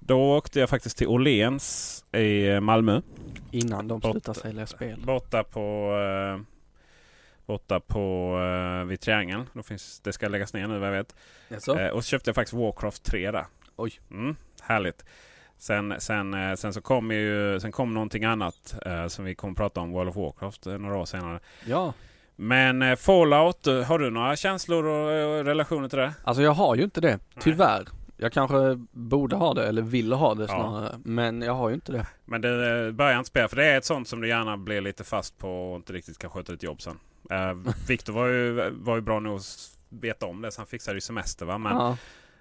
[0.00, 3.00] då åkte jag faktiskt till Åhléns i Malmö.
[3.50, 5.00] Innan de slutar sälja spel.
[5.06, 5.92] Borta på...
[6.36, 6.55] Eh,
[7.46, 8.36] borta på
[8.80, 9.44] eh, vid Triangeln.
[9.52, 11.14] Då finns, det ska läggas ner nu vad jag vet.
[11.48, 11.78] Jaså?
[11.78, 13.46] Eh, och så köpte jag faktiskt Warcraft 3 där.
[13.76, 13.92] Oj.
[14.10, 15.04] Mm, härligt.
[15.58, 19.54] Sen, sen, eh, sen så kom ju sen kom någonting annat eh, som vi kommer
[19.54, 21.40] prata om, World of Warcraft, eh, några år senare.
[21.64, 21.92] Ja.
[22.36, 26.14] Men eh, Fallout, har du några känslor och, eh, relationer till det?
[26.24, 27.84] Alltså jag har ju inte det, tyvärr.
[28.16, 28.56] Jag kanske
[28.90, 31.00] borde ha det eller vill ha det snarare.
[31.04, 32.06] Men jag har ju inte det.
[32.24, 34.80] Men det eh, börjar inte spela, för det är ett sånt som du gärna blir
[34.80, 36.98] lite fast på och inte riktigt kan sköta ditt jobb sen.
[37.30, 40.96] Eh, Viktor var ju, var ju bra nog att veta om det, så han fixade
[40.96, 41.58] ju semester va.
[41.58, 41.96] Men, ja.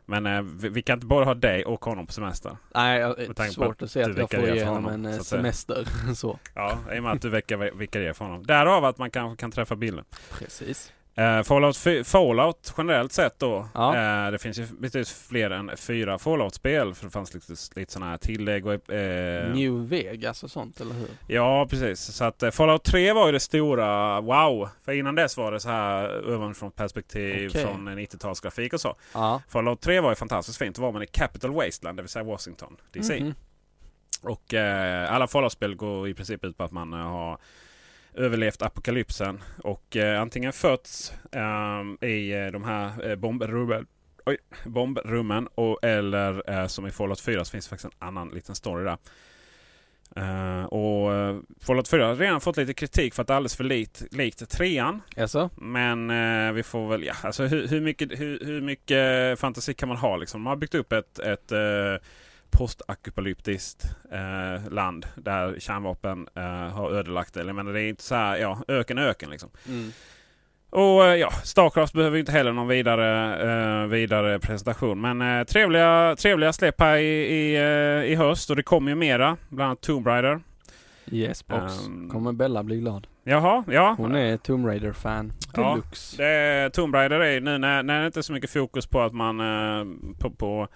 [0.05, 2.57] men eh, vi, vi kan inte både ha dig och honom på semester.
[2.75, 5.87] Nej, jag- tanke på svårt att att att jag får igenom honom, en semester.
[6.15, 6.39] så.
[6.53, 8.45] Ja, i och med att du vikarierar för honom.
[8.45, 10.05] Därav att man kanske kan träffa bilden.
[10.39, 10.91] Precis.
[11.17, 13.67] Eh, Fallout, Fallout generellt sett då.
[13.73, 13.95] Ja.
[14.25, 16.93] Eh, det finns ju betydligt fler än fyra Fallout-spel.
[16.93, 18.65] För det fanns lite, lite sådana här tillägg.
[18.65, 21.07] Och, eh, New Vegas och sånt, eller hur?
[21.27, 21.99] Ja, precis.
[21.99, 24.69] Så att Fallout 3 var ju det stora wow.
[24.85, 27.63] För innan dess var det så här ovanifrån perspektiv Okej.
[27.63, 28.95] från en 90-talsgrafik och så.
[29.13, 29.41] Ja.
[29.49, 30.75] Fallout 3 var ju fantastiskt fint.
[30.75, 33.19] Då var man i Capital Wasteland, det vill säga Washington DC.
[33.19, 33.33] Mhm.
[34.21, 37.37] Och eh, alla Fallout-spel går i princip ut på att man har
[38.15, 43.87] överlevt apokalypsen och eh, antingen fötts eh, i eh, de här eh, bombrummen,
[44.25, 48.29] oj, bombrummen och, eller eh, som i Fallout 4 så finns det faktiskt en annan
[48.29, 48.97] liten story där.
[50.15, 51.11] Eh, och
[51.61, 54.49] Fallout 4 har redan fått lite kritik för att det är alldeles för likt, likt
[54.49, 55.01] trean.
[55.15, 55.49] Jaså?
[55.55, 59.89] Men eh, vi får väl, ja, alltså hur, hur, mycket, hur, hur mycket fantasi kan
[59.89, 60.41] man ha liksom?
[60.41, 61.51] Man har byggt upp ett, ett
[62.57, 67.43] postapokalyptiskt eh, land där kärnvapen eh, har ödelagt det.
[67.43, 69.49] Jag menar, det är inte så här, ja, öken öken liksom.
[69.67, 69.91] Mm.
[70.69, 75.01] Och eh, ja, Starcraft behöver inte heller någon vidare, eh, vidare presentation.
[75.01, 78.95] Men eh, trevliga, trevliga släpp här i, i, eh, i höst och det kommer ju
[78.95, 79.37] mera.
[79.49, 80.39] Bland annat Tomb Raider.
[81.11, 81.87] Yes box.
[81.87, 82.09] Ehm.
[82.09, 83.07] Kommer Bella bli glad.
[83.23, 83.95] Jaha, ja.
[83.97, 85.33] Hon är Tomb Raider-fan.
[85.53, 86.17] Ja, Deluxe.
[86.17, 89.01] Det är, Tomb Raider är nu när, när det inte är så mycket fokus på
[89.01, 89.85] att man eh,
[90.19, 90.67] på, på,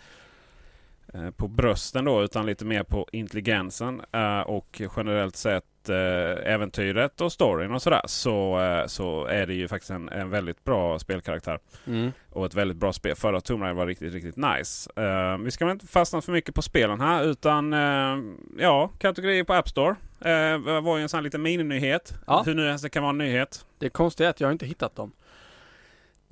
[1.37, 7.31] på brösten då utan lite mer på intelligensen eh, och generellt sett eh, äventyret och
[7.31, 11.59] storyn och sådär så, eh, så är det ju faktiskt en, en väldigt bra spelkaraktär.
[11.87, 12.11] Mm.
[12.29, 13.15] Och ett väldigt bra spel.
[13.15, 14.91] Förra Tomb Raider var riktigt, riktigt nice.
[14.95, 18.17] Eh, vi ska väl inte fastna för mycket på spelen här utan eh,
[18.57, 19.95] ja, kategorier på App Store.
[20.19, 22.13] Det var ju en sån här liten mininyhet.
[22.27, 22.43] Ja.
[22.45, 23.65] Hur nu ens det kan vara en nyhet.
[23.77, 25.11] Det konstiga är att jag inte hittat dem.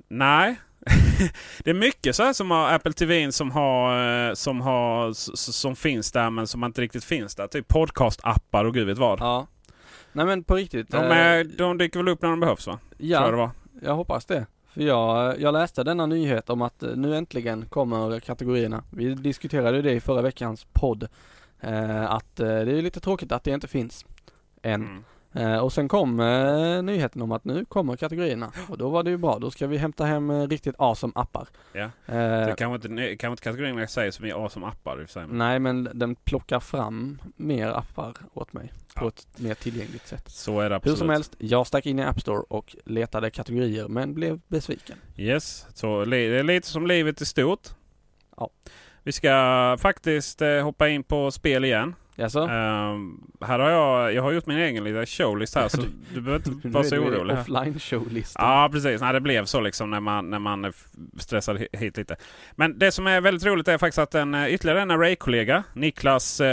[0.08, 0.56] Nej.
[1.64, 5.12] det är mycket så här som har Apple TV som har, eh, som har
[5.52, 7.46] som finns där men som inte riktigt finns där.
[7.46, 9.20] Typ podcast-appar och gud vet vad.
[9.20, 9.46] Ja.
[10.12, 10.90] Nej men på riktigt.
[10.90, 12.72] De, eh, är, de dyker väl upp när de behövs va?
[12.72, 13.50] Tror jag det ja, var.
[13.82, 14.46] jag hoppas det.
[14.68, 18.84] För jag, jag läste denna nyhet om att eh, nu äntligen kommer kategorierna.
[18.90, 21.08] Vi diskuterade det i förra veckans podd.
[22.08, 24.06] Att det är lite tråkigt att det inte finns
[24.62, 24.82] än.
[24.82, 25.04] Mm.
[25.32, 28.52] Eh, och sen kom eh, nyheten om att nu kommer kategorierna.
[28.68, 29.38] Och då var det ju bra.
[29.38, 31.48] Då ska vi hämta hem eh, riktigt awesome appar.
[31.72, 31.80] Ja.
[32.06, 32.14] Eh,
[32.46, 35.12] Det kanske inte, kanske inte kategorin jag säger som är awesome appar i och för
[35.20, 35.26] sig.
[35.30, 38.72] nej men den plockar fram mer appar åt mig.
[38.94, 39.08] På Ja.
[39.08, 40.24] ett mer tillgängligt sätt.
[40.30, 40.98] Så är det Hur absolut.
[40.98, 44.96] som helst, jag stack in i App Store och letade kategorier men blev besviken.
[45.16, 47.68] Yes, så det är lite som livet i stort.
[48.36, 48.50] Ja.
[49.02, 51.94] Vi ska faktiskt hoppa in på spel igen.
[52.20, 52.38] Jaså?
[52.40, 55.82] Ehm, här har jag, jag har gjort min egen lilla showlist här så
[56.14, 57.34] du behöver inte vara så orolig.
[57.34, 57.40] här.
[57.42, 58.46] Offline showlistan.
[58.48, 60.72] Ja precis, Nej, det blev så liksom när man, när man
[61.18, 62.16] stressade hi- hit lite.
[62.56, 66.40] Men det som är väldigt roligt är faktiskt att en, eh, ytterligare en Array-kollega, Niklas,
[66.40, 66.46] eh,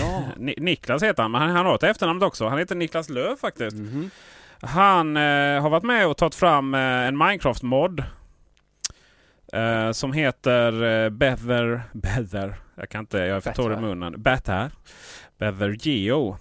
[0.00, 0.22] Ja.
[0.36, 2.48] Ni- Niklas heter han, men han, han har ett efternamn också.
[2.48, 3.76] Han heter Niklas Löv faktiskt.
[3.76, 4.10] Mhm.
[4.62, 8.02] Han eh, har varit med och tagit fram eh, en Minecraft-mod.
[9.54, 11.82] Eh, som heter eh, Beather...
[11.92, 12.54] Beather.
[12.76, 14.22] Jag kan inte, jag är för torr i munnen.
[14.22, 14.70] Better.
[15.38, 16.36] Beather Geo.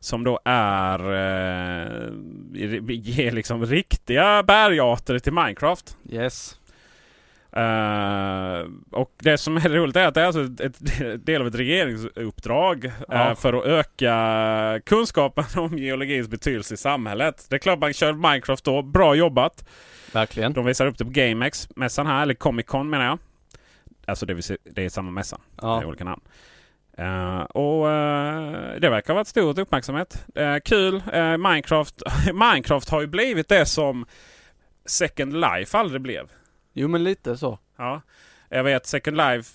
[0.00, 0.98] Som då är...
[0.98, 2.10] Eh,
[2.88, 5.96] ger liksom riktiga bergarter till Minecraft.
[6.10, 6.56] Yes.
[7.52, 11.46] Eh, och det som är roligt är att det är alltså ett, ett del av
[11.46, 13.34] ett regeringsuppdrag Ja.
[13.34, 17.46] för att öka kunskapen om geologins betydelse i samhället.
[17.48, 18.82] Det är klart man kör Minecraft då.
[18.82, 19.64] Bra jobbat!
[20.12, 20.52] Verkligen.
[20.52, 23.18] De visar upp det på GameX-mässan här, eller Comic Con menar jag.
[24.06, 25.40] Alltså det, säga, det är samma mässa.
[25.62, 25.86] Ja.
[25.86, 26.22] olika namn.
[26.98, 30.26] Eh, och eh, det verkar ha varit stor uppmärksamhet.
[30.34, 31.02] Eh, kul!
[31.38, 32.02] Minecraft,
[32.32, 34.06] Minecraft har ju blivit det som
[34.86, 36.30] Second Life aldrig blev.
[36.72, 37.58] Jo men lite så.
[37.76, 38.02] Ja,
[38.48, 39.52] jag vet Second Life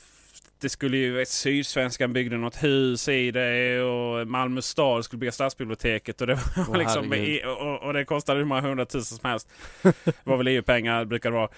[0.59, 6.21] det skulle ju, Sydsvenskan byggde något hus i det och Malmö stad skulle bygga stadsbiblioteket.
[6.21, 7.13] Och det, var Åh, liksom,
[7.59, 9.49] och, och det kostade hur många hundratusen som helst.
[9.81, 11.49] Det var väl EU-pengar brukar det vara.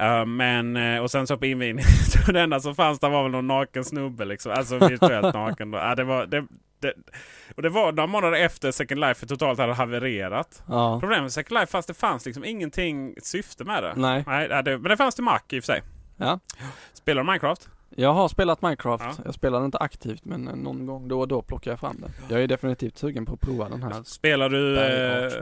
[0.00, 1.90] Uh, men, eh, och sen så på invigningen,
[2.24, 4.52] så det enda som fanns där var väl någon naken snubbe liksom.
[4.52, 5.70] Alltså virtuellt naken.
[5.70, 5.78] Då.
[5.78, 6.46] Ja, det var, det,
[6.80, 6.94] det,
[7.56, 10.62] och det var några månader efter Second Life totalt hade havererat.
[10.68, 11.00] Ja.
[11.00, 13.92] Problemet med Second Life fast det fanns liksom ingenting syfte med det.
[13.96, 14.24] Nej.
[14.26, 15.82] Nej det, men det fanns till Mac i och för sig.
[16.16, 16.40] Ja.
[16.92, 17.68] Spelar du Minecraft?
[17.96, 19.04] Jag har spelat Minecraft.
[19.18, 19.22] Ja.
[19.24, 22.34] Jag spelar inte aktivt men eh, någon gång då och då plockar jag fram det.
[22.34, 24.02] Jag är definitivt sugen på att prova den här.
[24.04, 24.78] Spelar du...
[24.80, 25.32] Eh,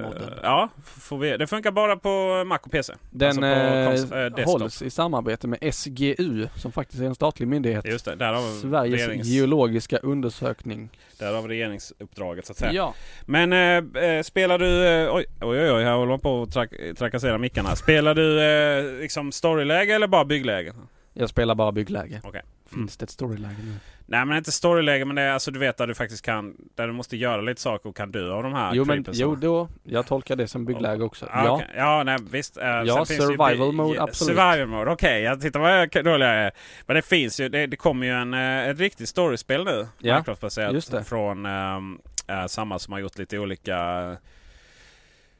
[0.42, 2.92] ja, får vi, det funkar bara på Mac och PC.
[3.11, 7.48] Den Alltså på eh, eh, hålls i samarbete med SGU som faktiskt är en statlig
[7.48, 7.84] myndighet.
[7.86, 10.88] Just det, därav, Sveriges regerings, geologiska undersökning.
[11.18, 12.72] därav regeringsuppdraget så att säga.
[12.72, 12.94] Ja.
[13.26, 14.86] Men eh, spelar du...
[14.88, 17.76] Eh, oj, oj, oj, här håller på att trak- trakassera mickarna.
[17.76, 20.72] Spelar du eh, liksom storyläge eller bara byggläge?
[21.12, 22.20] Jag spelar bara byggläge.
[22.24, 22.42] Okej.
[22.74, 23.74] Finns det ett storyläge nu?
[24.06, 26.56] Nej men inte storyläge men det är alltså du vet där du faktiskt kan...
[26.74, 29.34] Där du måste göra lite saker och kan dö av de här Jo men, jo
[29.36, 31.26] då, jag tolkar det som byggläge också.
[31.32, 31.50] Ja, Ja.
[31.54, 31.68] okej.
[31.76, 32.56] ja nej visst.
[32.56, 34.36] Eh, Ja, survival mode, absolut.
[34.36, 35.22] Survival mode, okej.
[35.22, 36.52] jag tittar vad dålig jag är.
[36.86, 39.86] Men det finns ju, det, det kommer ju en, eh, ett riktigt storiespel nu.
[39.98, 41.08] Ja, Minecraft-baserat.
[41.08, 43.76] Från ehm, eh, samma som har gjort lite olika...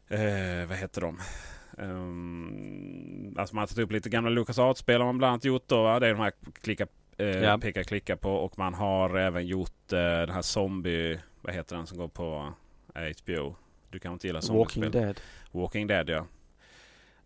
[0.09, 1.19] Eh, vad heter de?
[1.83, 5.83] Um, alltså man har tagit upp lite gamla LucasArts-spel har man bland annat gjort då.
[5.83, 6.01] Va?
[6.01, 7.59] Det är de här klicka, eh, Ja.
[7.59, 8.33] peka klicka på.
[8.35, 11.21] Och man har även gjort eh, den här zombie...
[11.43, 12.53] Vad heter den som går på
[12.95, 13.55] eh, HBO?
[13.91, 14.83] Du kan inte gilla zombiespel.
[14.85, 15.21] Walking Dead.
[15.51, 16.27] Walking Dead ja.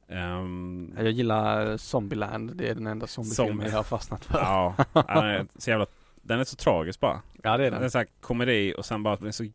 [0.08, 2.56] Ehm, Jag gillar Zombieland.
[2.56, 3.70] Det är den enda zombiefilmen Zombie.
[3.70, 4.38] jag har fastnat för.
[4.38, 5.86] ja, den är så jävla,
[6.22, 7.22] den är så tragisk bara.
[7.42, 7.90] Ja, det är Den är den.
[7.90, 9.46] så här komedi och sen bara den är så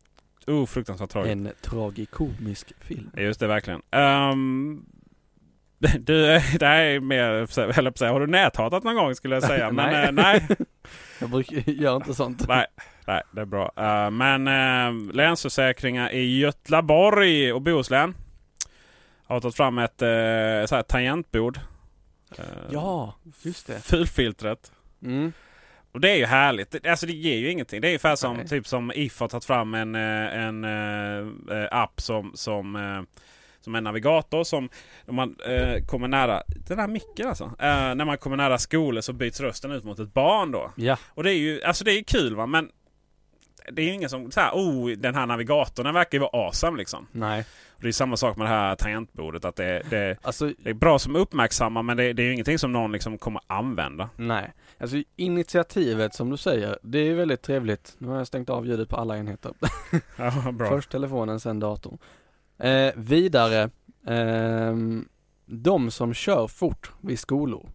[0.46, 1.32] oh, fruktansvärt tragisk.
[1.32, 3.10] En tragikomisk film.
[3.16, 3.82] Just det, verkligen.
[3.92, 4.86] Um,
[6.00, 6.22] du,
[6.58, 9.70] det här är mer, höll säga, har du näthatat någon gång skulle jag säga.
[9.72, 10.04] Men Nej.
[10.04, 10.46] eh, nej,
[11.20, 12.48] Jag brukar, gör inte sånt.
[12.48, 12.66] nej,
[13.06, 13.72] nej, det är bra.
[13.78, 18.14] Uh, men uh, Länsförsäkringar i Götlaborg och Bohuslän
[19.26, 21.60] har tagit fram ett uh, så här tangentbord.
[22.38, 23.80] Uh, Ja, just det.
[23.80, 24.72] Fulfiltret.
[25.02, 25.32] Mm.
[25.92, 26.70] Och det är ju härligt.
[26.70, 27.80] Det- Alltså det ger ju ingenting.
[27.80, 28.48] Det är ungefär som Nej.
[28.48, 31.18] typ som If har tagit fram en, eh, en eh,
[31.58, 33.06] eh, app som, som,
[33.60, 34.68] som en navigator som
[35.06, 37.44] när man eh, kommer nära den här micken alltså.
[37.44, 40.72] Eh, när man kommer nära skolor så byts rösten ut mot ett barn då.
[40.76, 42.68] Ja, Och det är ju alltså det är kul va men
[43.72, 46.46] det är ju ingen som så här, oh den här navigatorn den verkar ju vara
[46.46, 47.06] awesome liksom.
[47.12, 47.44] nej.
[47.76, 50.74] Och det är samma sak med det här tangentbordet att det, det, Alltså, det är
[50.74, 54.10] bra som uppmärksamma men det, det är ju ingenting som någon liksom kommer använda.
[54.16, 54.52] nej.
[54.78, 57.94] Alltså initiativet som du säger, det är väldigt trevligt.
[57.98, 59.52] Nu har jag stängt av ljudet på alla enheter.
[60.16, 60.68] Ja, bra.
[60.68, 61.98] Först telefonen, sen datorn.
[62.58, 63.70] Eh, vidare,
[64.06, 65.08] ehm,
[65.46, 67.68] de som kör fort vid skolor.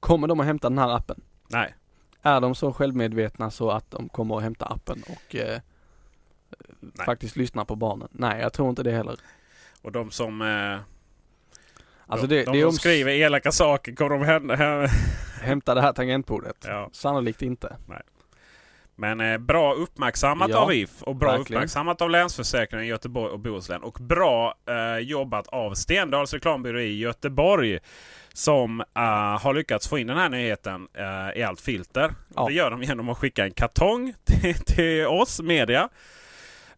[0.00, 1.20] Kommer de att hämta den här appen?
[1.48, 1.74] Nej.
[2.26, 5.60] Är de så självmedvetna så att de kommer att hämta appen och eh,
[7.06, 8.08] faktiskt lyssna på barnen?
[8.12, 9.16] Nej, jag tror inte det heller.
[9.82, 10.78] Och de som, eh,
[12.06, 14.88] Alltså de, det, de det som om skriver elaka saker, kommer de
[15.40, 16.56] hämta det här tangentbordet?
[16.66, 16.88] Ja.
[16.92, 17.76] Sannolikt inte.
[18.96, 21.58] Men eh, bra uppmärksammat Ja, av If och bra verkligen.
[21.58, 23.82] uppmärksammat av Länsförsäkringen i Göteborg och Bohuslän.
[23.82, 27.78] Och bra eh, jobbat av Stendals reklambyrå i Göteborg.
[28.32, 32.10] Som eh, har lyckats få in den här nyheten eh, i allt filter.
[32.36, 32.46] Ja.
[32.46, 35.88] Det gör de genom att skicka en kartong till, till oss media.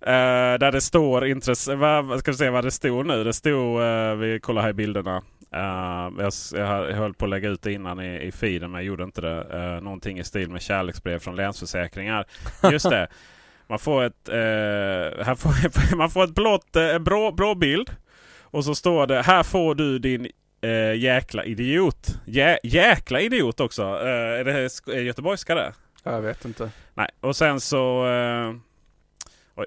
[0.01, 1.75] Eh, där det står intresse...
[1.75, 3.25] Vad, vad ska vi se vad det stod nu?
[3.25, 3.83] Det stod...
[3.83, 5.23] eh, vi kollar här i bilderna.
[5.57, 8.71] Eh, jag, jag hö- jag höll på att lägga ut det innan i, i feeden
[8.71, 9.47] men jag gjorde inte det.
[9.77, 12.27] Uh, någonting i stil med kärleksbrev från Länsförsäkringar.
[12.71, 13.09] Just det.
[13.69, 17.91] Man får ett, här får, man får ett blått, en blå, blå bild.
[18.43, 20.29] Och så står det här får du din
[20.61, 22.21] eh, jäkla idiot.
[22.27, 23.83] Jä, jäkla idiot också.
[23.83, 25.73] Är det göteborgska det?
[26.03, 26.71] Ja, Jag vet inte.
[26.95, 28.05] Nej, och sen så...
[29.55, 29.67] Oj,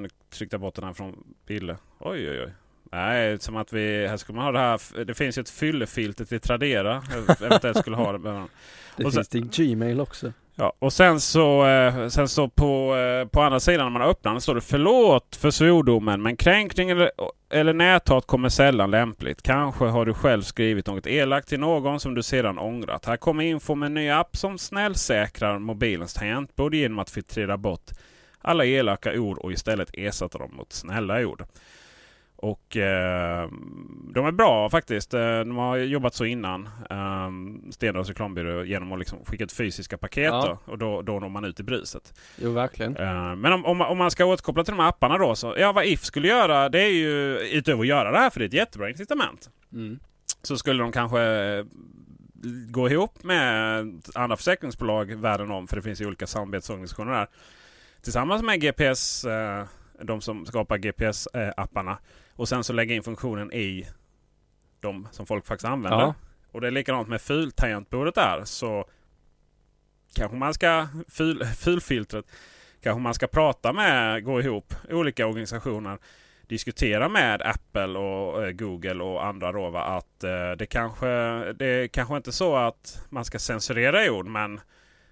[0.00, 1.76] nu tryckte jag bort den här från Bille.
[1.98, 2.52] Oj, oj, oj.
[2.92, 4.06] Nej, som att vi...
[4.06, 5.04] Här skulle man ha det här...
[5.04, 7.02] Det finns ju ett fyllefilter till Tradera.
[7.40, 8.18] Eventuellt skulle ha det.
[8.18, 8.48] Men,
[8.96, 10.32] Det Och finns det i Gmail också.
[10.54, 14.32] Ja, och sen så, eh, sen så på, eh, på andra sidan när man öppnar
[14.32, 17.10] den står det förlåt för svordomen men kränkning eller,
[17.50, 19.42] eller näthat kommer sällan lämpligt.
[19.42, 23.04] Kanske har du själv skrivit något elakt till någon som du sedan ångrat.
[23.04, 27.90] Här kommer info med en ny app som snällsäkrar mobilens tangentbord genom att filtrera bort
[28.42, 31.44] alla elaka ord och istället ersätta dem mot snälla ord.
[32.42, 33.48] Och eh,
[34.14, 35.14] de är bra faktiskt.
[35.14, 36.66] Eh, De har jobbat så innan.
[36.90, 37.30] Eh,
[37.70, 40.24] Stendals reklambyrå genom att liksom skicka ut fysiska paket.
[40.24, 40.58] Ja.
[40.66, 42.14] Då, och då, då når man ut i bruset.
[42.36, 42.96] Jo, verkligen.
[42.96, 45.34] Eh, men om, om, man- om man ska återkoppla till de här apparna då.
[45.34, 48.40] Så, ja, vad If skulle göra det är ju utöver att göra det här för
[48.40, 49.50] det är ett jättebra incitament.
[49.72, 49.98] Mm.
[50.42, 51.64] Så skulle de kanske eh,
[52.70, 53.78] gå ihop med
[54.14, 55.66] andra försäkringsbolag världen om.
[55.68, 57.26] För det finns ju olika samarbetsorganisationer där.
[58.02, 59.64] Tillsammans med GPS, eh,
[60.02, 61.96] de som skapar GPS-apparna.
[62.40, 63.86] Och sen så lägga in funktionen i
[64.80, 65.98] de som folk faktiskt använder.
[65.98, 66.14] Ja.
[66.52, 68.44] Och det är likadant med fultangentbordet där.
[68.44, 68.84] Så
[70.14, 72.24] kanske man ska, ful, fulfiltret,
[72.82, 75.98] kanske man ska prata med, gå ihop olika organisationer.
[76.46, 81.06] Diskutera med Apple och eh, Google och andra då va, att eh, det kanske
[81.52, 84.60] det är kanske inte så att man ska censurera ord men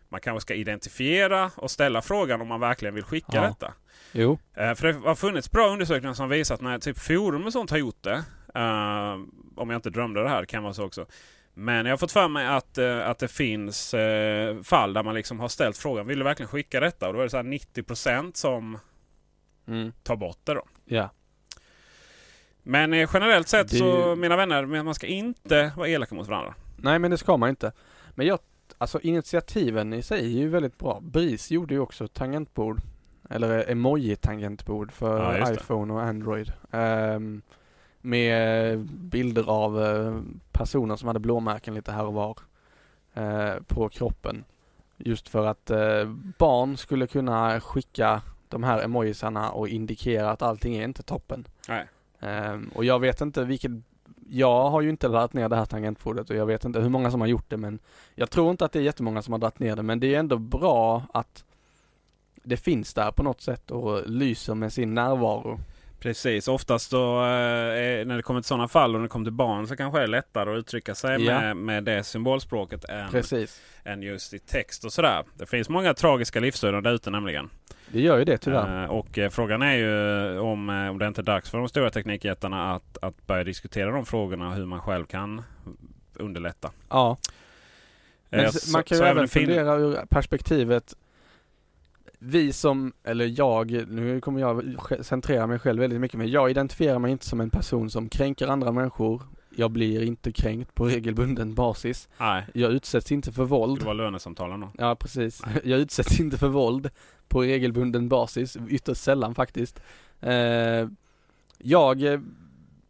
[0.08, 3.42] man kanske ska identifiera och ställa frågan om man verkligen vill skicka Ja.
[3.42, 3.72] detta.
[4.12, 4.38] Jo.
[4.56, 7.70] Eh, För det har funnits bra undersökningar som visar att när typ forum och sånt
[7.70, 8.24] har gjort det.
[8.54, 9.12] eh,
[9.56, 11.06] om jag inte drömde det här kan vara så också.
[11.54, 13.94] Men jag har fått för mig att, eh, att det finns
[14.64, 17.06] fall där man liksom har ställt frågan Vill du verkligen skicka detta?
[17.08, 18.78] Och då är det så här 90% som
[19.68, 19.92] Mm.
[20.02, 20.62] tar bort det då.
[20.84, 21.10] Ja.
[22.62, 26.54] Men generellt sett Det- så mina vänner, man ska inte vara elaka mot varandra.
[26.76, 27.72] Nej men det ska man inte.
[28.14, 28.38] Men jag,
[28.78, 31.00] alltså initiativen i sig är ju väldigt bra.
[31.02, 32.80] BRIS gjorde ju också tangentbord.
[33.28, 36.52] Eller emoji-tangentbord för Ja, iPhone och Android.
[36.70, 37.42] Ehm,
[38.00, 40.20] med bilder av eh,
[40.52, 42.38] personer som hade blåmärken lite här och var.
[43.14, 44.44] eh, på kroppen.
[44.96, 46.04] Just för att eh,
[46.38, 51.46] barn skulle kunna skicka de här emojisarna och indikera att allting är inte toppen.
[52.20, 53.70] Ehm, och jag vet inte vilket
[54.30, 57.10] jag har ju inte laddat ner det här tangentbordet och jag vet inte hur många
[57.10, 57.78] som har gjort det men
[58.14, 60.18] jag tror inte att det är jättemånga som har dragit ner det men det är
[60.18, 61.44] ändå bra att
[62.48, 65.60] det finns där på något sätt och lyser med sin närvaro.
[66.00, 69.32] Precis, oftast då eh, när det kommer till sådana fall och när det kommer till
[69.32, 71.40] barn så kanske det är lättare att uttrycka sig Ja.
[71.40, 73.60] med, med det symbolspråket än, Precis.
[73.84, 75.24] än just i text och sådär.
[75.34, 77.50] Det finns många tragiska livsöden där ute nämligen.
[77.92, 78.84] Det gör ju det tyvärr.
[78.84, 81.68] Eh, och eh, frågan är ju om, eh, om det inte är dags för de
[81.68, 85.42] stora teknikjättarna att, att börja diskutera de frågorna och hur man själv kan
[86.14, 86.70] underlätta.
[86.88, 87.16] Ja.
[88.30, 90.94] Eh, man kan så ju även fundera ur perspektivet
[92.18, 96.98] vi som, eller jag, nu kommer jag centrera mig själv väldigt mycket men jag identifierar
[96.98, 99.22] mig inte som en person som kränker andra människor.
[99.56, 102.08] Jag blir inte kränkt på regelbunden basis.
[102.20, 103.78] Nej, Jag utsätts inte för våld.
[103.80, 104.70] det var lönesamtalen då.
[104.78, 105.42] Ja precis.
[105.64, 106.90] Jag utsätts inte för våld
[107.28, 109.80] på regelbunden basis, ytterst sällan faktiskt.
[110.20, 110.88] Eh,
[111.58, 112.20] jag eh,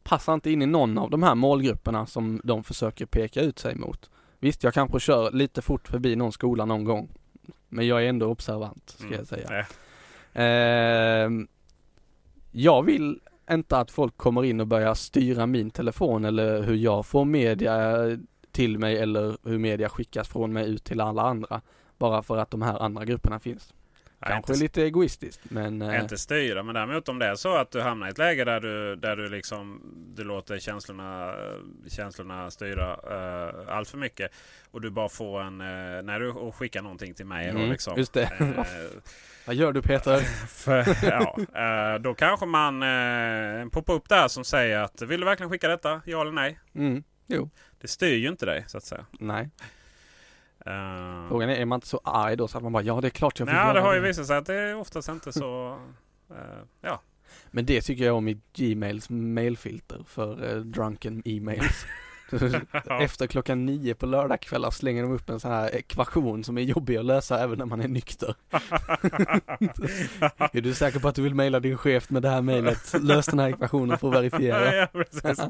[0.05, 3.75] passar inte in i någon av de här målgrupperna som de försöker peka ut sig
[3.75, 4.11] mot.
[4.41, 7.09] Visst, jag kanske kör lite fort förbi någon skola någon gång.
[7.69, 9.19] Men jag är ändå observant, ska Mm.
[9.19, 9.67] jag säga.
[10.33, 11.31] Eh,
[12.51, 13.21] jag vill
[13.51, 17.97] inte att folk kommer in och börjar styra min telefon eller hur jag får media
[18.53, 21.61] till mig eller hur media skickas från mig ut till alla andra.
[21.99, 23.75] Bara för att de här andra grupperna finns.
[24.21, 27.71] Kanske inte, lite egoistiskt men eh, inte styra, men däremot om det är så att
[27.71, 29.81] du hamnar i ett läge där du, där du liksom
[30.17, 31.35] du låter känslorna,
[31.89, 34.31] känslorna styra uh, allt för mycket.
[34.71, 37.99] Och du bara får en, eh, när du skickar någonting till mig då Mm, liksom.
[37.99, 38.23] just det.
[38.23, 38.65] eh,
[39.47, 40.19] vad gör du Peter?
[40.49, 45.51] För, ja, då kanske man uh, poppar upp där som säger att vill du verkligen
[45.51, 46.03] skicka detta?
[46.05, 46.59] Ja eller nej?
[46.75, 47.51] Mm, jo,
[47.81, 49.07] Det styr ju inte dig så att säga.
[49.21, 49.51] nej.
[50.69, 53.09] Uh, Frågan är, är man inte så arg då så att man bara, ja det
[53.09, 55.33] är klart jag får nej, det har ju visat sig att det är oftast inte
[55.33, 55.79] så...
[56.31, 56.37] eh,
[56.81, 57.01] ja.
[57.51, 61.87] Men det tycker jag om i Gmails mailfilter för eh, drunken e-mails.
[63.01, 66.97] Efter klockan nio på lördagskvällar slänger de upp en sån här ekvation som är jobbig
[66.97, 68.35] att lösa även när man är nykter.
[70.53, 72.95] är du säker på att du vill mejla din chef med det här mejlet?
[73.03, 74.75] Lös den här ekvationen för att verifiera.
[74.75, 75.45] ja, precis.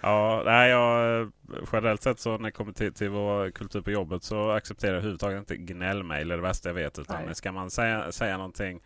[0.00, 1.32] ja, nej, jag,
[1.72, 4.96] generellt sett så när det kommer till, till vår kultur på jobbet så accepterar jag
[4.96, 6.28] överhuvudtaget inte gnällmejl.
[6.28, 6.98] Det är det värsta jag vet.
[6.98, 7.34] Utan Nej.
[7.34, 8.80] ska man säga, säga någonting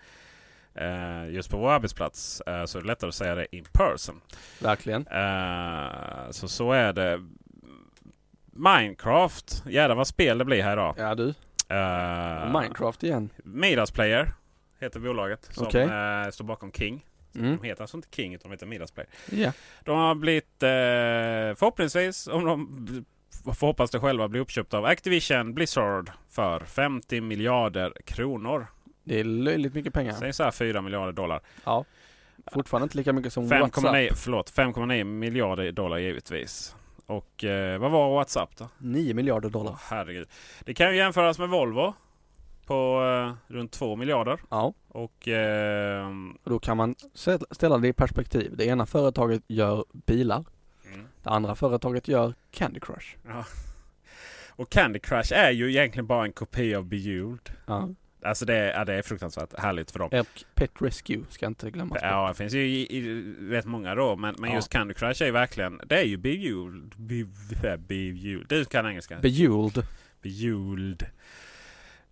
[0.74, 4.20] eh, just på vår arbetsplats eh, så är det lättare att säga det in person.
[4.60, 5.06] Verkligen.
[5.06, 7.20] Eh, så så är det.
[8.52, 9.62] Minecraft.
[9.66, 10.94] Jädrar vad spel det blir här idag.
[10.98, 11.34] Ja du,
[11.72, 13.30] Uh, Minecraft igen.
[13.44, 14.32] Midas Player
[14.80, 15.82] heter bolaget som Okej.
[15.82, 17.06] eh, står bakom King.
[17.34, 17.56] Mm.
[17.56, 19.10] De heter alltså inte King utan de heter Midas Player.
[19.30, 19.52] Ja.
[19.84, 20.68] De har blivit eh,
[21.58, 23.04] förhoppningsvis, om de
[23.54, 28.66] får hoppas det själva, bli uppköpta av Activision Blizzard för 50 miljarder kronor.
[29.10, 30.12] Det är löjligt mycket pengar.
[30.12, 31.40] Säg så här 4 miljarder dollar.
[31.64, 31.84] Ja.
[32.52, 33.84] Fortfarande inte lika mycket som WhatsApp.
[33.84, 36.76] 5,9 förlåt, 5,9 miljarder dollar givetvis.
[37.06, 38.68] Och eh, vad var WhatsApp då?
[38.78, 39.72] 9 miljarder dollar.
[39.72, 40.28] Åh, herregud.
[40.64, 41.94] Det kan ju jämföras med Volvo
[42.66, 43.02] på
[43.48, 44.40] eh, runt 2 miljarder.
[44.50, 44.72] Ja.
[44.88, 46.08] Och eh,
[46.44, 46.94] Och då kan man
[47.50, 48.56] ställa det i perspektiv.
[48.56, 50.44] Det ena företaget gör bilar.
[50.86, 53.16] mm, Det andra företaget gör Candy Crush.
[53.28, 53.44] ja.
[54.50, 57.50] Och Candy Crush är ju egentligen bara en kopia av Bejeweled.
[57.66, 57.88] Ja.
[58.22, 60.08] Alltså det, är- ja, det är fruktansvärt härligt för dem.
[60.20, 61.98] Och Pet Rescue ska inte glömmas.
[62.02, 64.16] Ja, det finns ju i, i, rätt många då.
[64.16, 64.56] Men, men Ja.
[64.56, 65.80] just Candy Crush är ju verkligen...
[65.86, 66.94] Det är ju Bejeweled.
[66.96, 68.46] Be- Bejeweled.
[68.48, 69.18] Du kan engelska.
[69.18, 69.84] Bejeweled.
[70.22, 71.06] Bejeweled.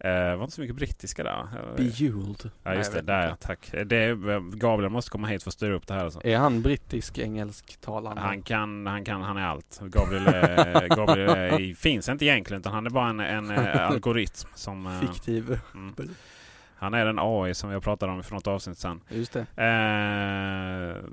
[0.00, 1.46] Eh, var inte så mycket brittiska där.
[1.76, 2.50] Bejeweled.
[2.62, 3.46] Ja just Nej, det, där inte.
[3.46, 3.70] tack.
[3.86, 6.04] Det är, Gabriel måste komma hit för att styra upp det här.
[6.04, 6.20] Alltså.
[6.24, 8.20] Är han brittisk engelsktalande?
[8.20, 9.80] Han kan, han kan, han är allt.
[9.82, 14.48] Gabriel, är, Gabriel är, finns inte egentligen utan han är bara en, en eh, algoritm.
[14.54, 15.60] Som, eh, Fiktiv.
[15.74, 15.94] mm.
[16.80, 19.00] Han är den AI som jag pratade om för något avsnitt sedan.
[19.08, 19.46] Just det.
[19.56, 21.04] Eh,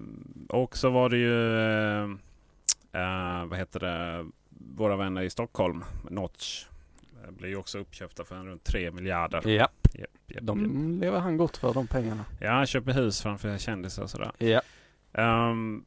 [0.50, 2.04] och så var det ju, eh,
[3.02, 4.26] eh, vad heter det,
[4.76, 6.66] våra vänner i Stockholm, Notch.
[7.26, 9.42] Eh, Blir ju också uppköpta för en runt 3 miljarder.
[9.44, 9.50] Ja.
[9.50, 9.88] Japp,
[10.28, 10.44] japp.
[10.44, 12.26] De lever han gott för de pengarna.
[12.40, 14.32] Ja, han köper hus framför kändisar och sådär.
[14.38, 14.62] Ja.
[15.14, 15.86] Ehm,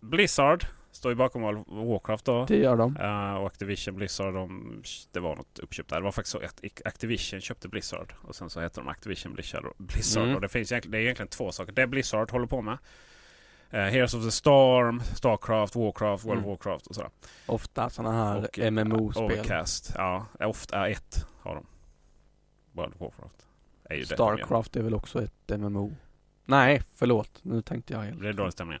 [0.00, 2.44] Blizzard står ju bakom World of Warcraft då.
[2.48, 2.96] Det gör de.
[2.96, 4.82] Eh, och Activision Blizzard, de,
[5.12, 5.96] det var något uppköp där.
[5.96, 8.14] Det var faktiskt så att Activision köpte Blizzard.
[8.22, 9.64] Och sen så heter de Activision Blizzard.
[9.78, 10.22] Blizzard.
[10.22, 10.34] Mm.
[10.34, 11.72] Och det, finns egentligen, det är egentligen två saker.
[11.72, 12.78] Det Blizzard håller på med.
[13.74, 16.50] Uh, Heroes of the Storm, Starcraft, Warcraft, World Mm.
[16.50, 17.10] of Warcraft och sådär.
[17.46, 19.24] Ofta sådana här Och, eh, MMO-spel.
[19.24, 19.92] Overcast.
[19.96, 21.66] Ja, ofta ett har de.
[22.72, 23.46] World of Warcraft.
[23.90, 24.02] Är.
[24.04, 25.92] Starcraft är väl också ett MMO?
[26.44, 27.38] Nej, förlåt.
[27.42, 28.20] Nu tänkte jag helt.
[28.22, 28.78] Det är dålig stämning.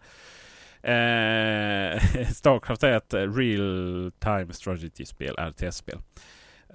[0.82, 5.98] Eh, Starcraft är ett real time strategy-spel, RTS-spel.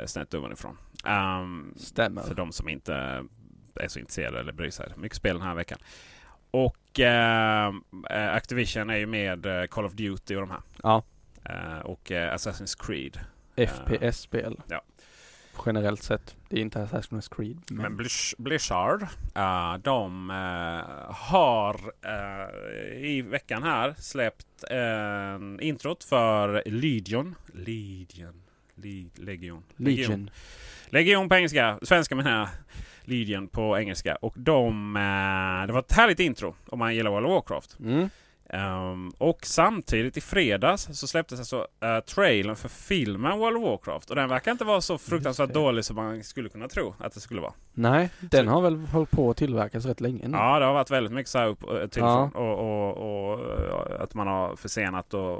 [0.05, 0.77] Snett ovanifrån.
[1.05, 2.21] Um, Stämmer.
[2.21, 2.93] för de som inte
[3.75, 4.93] är så intresserade eller bryr sig.
[4.97, 5.77] Mycket spel den här veckan.
[6.51, 7.67] Och eh,
[8.09, 10.61] eh, Activision är ju med eh, Call of Duty och de här.
[10.83, 11.03] Ja.
[11.45, 13.19] Eh, och eh, Assassin's Creed.
[13.55, 14.61] FPS-spel.
[14.67, 14.81] Ja.
[15.65, 16.35] Generellt sett.
[16.49, 17.61] Det är inte Assassin's Creed.
[17.69, 19.01] Men, Men Bliz- Blizzard,
[19.35, 21.75] eh, de eh, har
[22.05, 27.35] eh, i veckan här släppt en introt för Legion.
[27.53, 28.41] Legion.
[28.75, 29.63] Le- Legion.
[29.77, 30.29] Legion.
[30.89, 31.79] Legion på engelska.
[31.81, 32.47] Svenska menar jag.
[33.03, 34.15] Legion på engelska.
[34.15, 34.95] Och de...
[34.95, 37.79] Eh, det var ett härligt intro om man gillar World of Warcraft.
[37.79, 38.09] Mm.
[38.53, 44.09] Ehm, och samtidigt i fredags så släpptes alltså uh, trailern för filmen World of Warcraft.
[44.09, 47.19] Och den verkar inte vara så fruktansvärt dålig som man skulle kunna tro att det
[47.19, 47.53] skulle vara.
[47.73, 50.37] Nej, den har väl hållit på att tillverkas rätt länge nu.
[50.37, 52.31] Ja, det har varit väldigt mycket så här upp eh, till Ja.
[52.35, 55.39] och, och, och, och att man har försenat och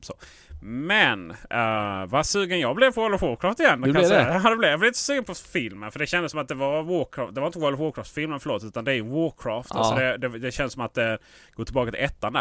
[0.00, 0.14] så.
[0.62, 3.80] Men uh, vad sugen jag blev på World of Warcraft igen.
[3.80, 4.40] Du blev det?
[4.44, 4.70] Ja, det blev.
[4.70, 7.34] Jag blev lite sugen på filmen för det kändes som att det var Warcraft.
[7.34, 9.70] Det var inte World of Warcraft-filmen förlåt utan det är Warcraft.
[9.72, 9.78] Ja.
[9.78, 11.18] Alltså det, det, det känns som att det
[11.54, 12.39] går tillbaka till ettan där.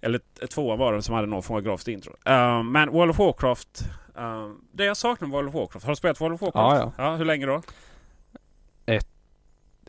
[0.00, 2.12] Eller t- tvåan var det som hade någon form av grafiskt intro.
[2.28, 3.84] Uh, men World of Warcraft.
[4.18, 5.86] Uh, det jag saknar med World of Warcraft.
[5.86, 6.94] Har du spelat World of Warcraft?
[6.98, 7.16] Ja, ja.
[7.16, 7.62] hur länge då?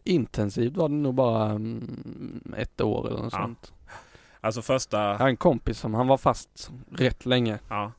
[0.08, 3.40] Intensivt var det nog bara mm, ett år eller något Ja.
[3.40, 3.74] sånt.
[4.42, 4.98] Alltså första...
[4.98, 7.60] Jag har en kompis som han var fast rätt länge.
[7.70, 7.92] Ja.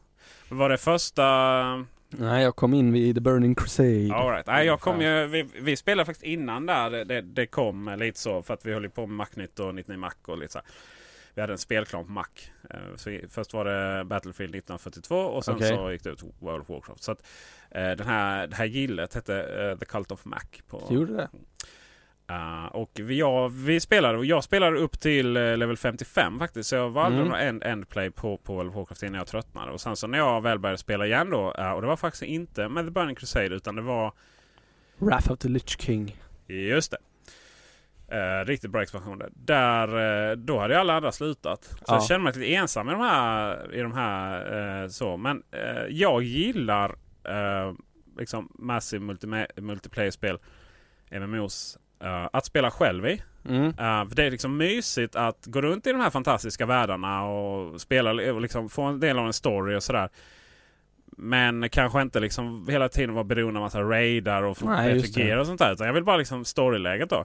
[0.48, 1.86] Var det första...
[2.08, 4.14] Nej, jag kom in vid The Burning Crusade.
[4.14, 4.46] All right.
[4.46, 8.42] Nej, jag kom ju, vi, vi spelade faktiskt innan där det, det, kom lite så
[8.42, 10.66] för att vi höll på med Macnytt och 99 Mac och lite så här.
[11.36, 12.24] Vi hade en spelklan på Mac.
[12.70, 15.68] Eh, Så först var det Battlefield 1942 och sen Okej.
[15.76, 17.02] så gick det ut World of Warcraft.
[17.02, 17.26] Så att
[17.70, 20.40] eh, den här, det här gillet hette eh, The Cult of Mac.
[20.68, 21.28] På, Det gjorde det?
[22.30, 26.68] Uh, och vi, ja, vi spelade, och jag spelade upp till level 55 faktiskt.
[26.68, 27.32] Så jag var aldrig Mm.
[27.32, 29.72] någon end, endplay på, på World of Warcraft innan jag tröttnade.
[29.72, 32.22] Och sen så när jag väl började spela igen då, eh, och det var faktiskt
[32.22, 34.12] inte med The Burning Crusade utan det var
[34.98, 36.16] Wrath of the Lich King.
[36.46, 36.96] Just det.
[38.08, 39.88] Eh, riktigt bra expansion där.
[40.30, 41.64] eh, då hade ju alla andra slutat.
[41.64, 41.94] Så Ja.
[41.94, 43.74] jag kände mig lite ensam i de här.
[43.74, 45.16] I de här eh, så.
[45.16, 46.90] Men eh, jag gillar
[47.28, 47.72] eh,
[48.18, 49.26] liksom Massive multi
[49.56, 50.38] multiplayer-spel.
[51.10, 51.78] MMOs.
[52.02, 53.22] eh, att spela själv i.
[53.48, 53.72] Mm.
[54.08, 58.10] För det är liksom mysigt att gå runt i de här fantastiska världarna och spela
[58.32, 60.08] och liksom få en del av en story och sådär.
[61.18, 64.56] Men kanske inte liksom hela tiden vara beroende av massa raidar och
[65.18, 65.72] gear och sånt där.
[65.72, 67.24] Utan jag vill bara liksom storyläget då.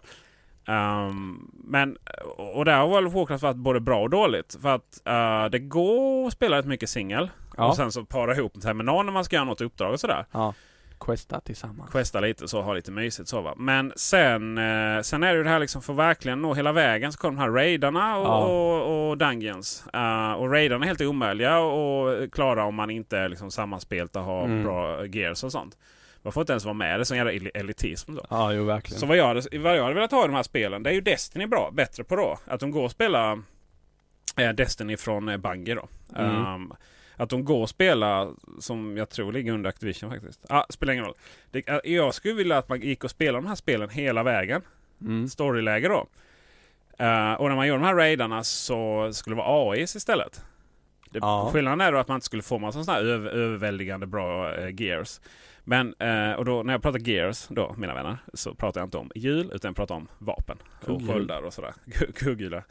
[0.71, 1.97] Ehm, men,
[2.37, 4.57] och där har World of Warcraft varit både bra och dåligt.
[4.61, 7.29] För att eh, det går att spela rätt mycket singel.
[7.57, 7.67] Ja.
[7.67, 9.99] Och sen så para ihop här med någon när man ska göra något uppdrag och
[9.99, 10.25] sådär.
[10.31, 10.53] Ja.
[10.99, 11.91] Questa tillsammans.
[11.91, 13.53] Questa lite så, ha lite mysigt så va.
[13.57, 17.11] Men sen, eh, sen är det ju det här liksom för verkligen nå hela vägen
[17.11, 18.37] så kommer de här raidarna och, Ja.
[18.45, 19.83] och, och dungeons.
[19.93, 24.21] Eh, och raidarna är helt omöjliga att klara om man inte är liksom sammanspelt och
[24.23, 24.63] har Mm.
[24.63, 25.77] bra gears och sånt.
[26.21, 26.99] Man får inte ens vara med.
[26.99, 28.25] Det är sån jävla el- elitism då.
[28.29, 28.99] Ja, jo verkligen.
[28.99, 30.93] Så vad jag, hade, vad jag hade velat ha i de här spelen, det är
[30.93, 32.37] ju Destiny bra, bättre på då.
[32.45, 33.41] Att de går och spela
[34.37, 35.87] eh, Destiny från eh, Bungie då.
[36.15, 36.35] Mm.
[36.45, 36.73] Ehm,
[37.15, 40.45] att de går och spela som jag tror ligger under Activision faktiskt.
[40.49, 41.15] Ah, spelar ingen roll.
[41.51, 44.61] Det, eh, jag skulle vilja att man gick och spelade de här spelen hela vägen.
[45.01, 45.27] Mm.
[45.29, 46.07] Storyläge då.
[47.05, 50.41] Eh, och när man gör de här raidarna så skulle det vara AIs istället.
[51.09, 51.49] Det, Ja.
[51.53, 54.81] Skillnaden är då att man inte skulle få massa sådana här över, överväldigande bra eh,
[54.81, 55.19] gears.
[55.63, 58.97] Men, eh, och då, när jag pratar Gears då, mina vänner, så pratar jag inte
[58.97, 60.57] om hjul utan jag pratar om vapen.
[60.85, 61.09] Kugghjul.
[61.09, 61.73] Och sköldar och sådär.
[62.15, 62.63] Kugghjular.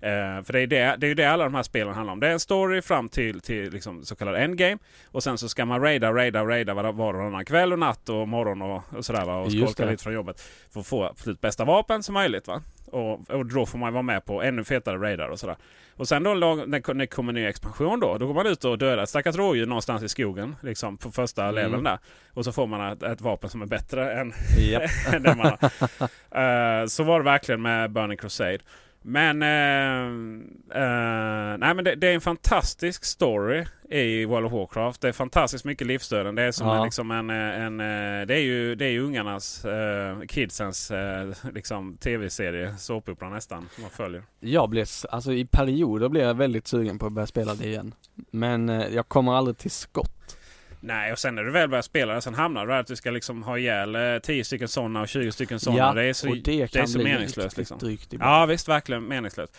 [0.00, 2.20] Eh, för det är, det, det är ju det alla de här spelen handlar om.
[2.20, 4.78] Det är en story fram till, till liksom så kallad endgame.
[5.06, 8.28] Och sen så ska man raida, raida, raida var, och varannan kväll och natt och
[8.28, 9.24] morgon och, och sådär.
[9.24, 9.36] Va?
[9.36, 10.40] Och skolka lite från jobbet.
[10.72, 12.46] För att få absolut bästa vapen som möjligt.
[12.48, 12.62] Va?
[12.86, 15.56] Och, och då får man vara med på ännu fetare raidar och sådär.
[15.96, 18.18] Och sen då när det kommer ny expansion då.
[18.18, 20.56] Då går man ut och dödar ett stackars rådjur någonstans i skogen.
[20.60, 21.54] Liksom på första Mm.
[21.54, 21.98] leveln där.
[22.34, 24.82] Och så får man ett, ett vapen som är bättre än, Japp.
[25.14, 26.80] än det man har.
[26.80, 28.58] Eh, så var det verkligen med Burning Crusade.
[29.02, 35.00] Men, eh, eh, nej, men det, det är en fantastisk story i World of Warcraft.
[35.00, 36.34] Det är fantastiskt mycket livstöden.
[36.34, 36.76] Det är som Ja.
[36.76, 40.90] en, liksom en, eh, en, eh, det är ju, det är ju ungarnas, eh, kidsens
[40.90, 44.22] eh, liksom, tv-serie, såpopera nästan, som man följer.
[44.40, 47.66] Jag blev, s- alltså i perioder blev jag väldigt sugen på att börja spela det
[47.66, 47.94] igen.
[48.30, 50.37] Men jag kommer aldrig till skott.
[50.80, 52.96] Nej, och sen när du väl börjar spela det, sen hamnar du där att du
[52.96, 55.94] ska liksom ha ihjäl eh, 10 stycken sådana och 20 stycken sådana.
[55.94, 57.56] det är så, och det kan är så bli meningslöst.
[57.58, 57.78] Liksom.
[57.78, 58.12] drygt.
[58.20, 59.56] Ja visst, verkligen meningslöst.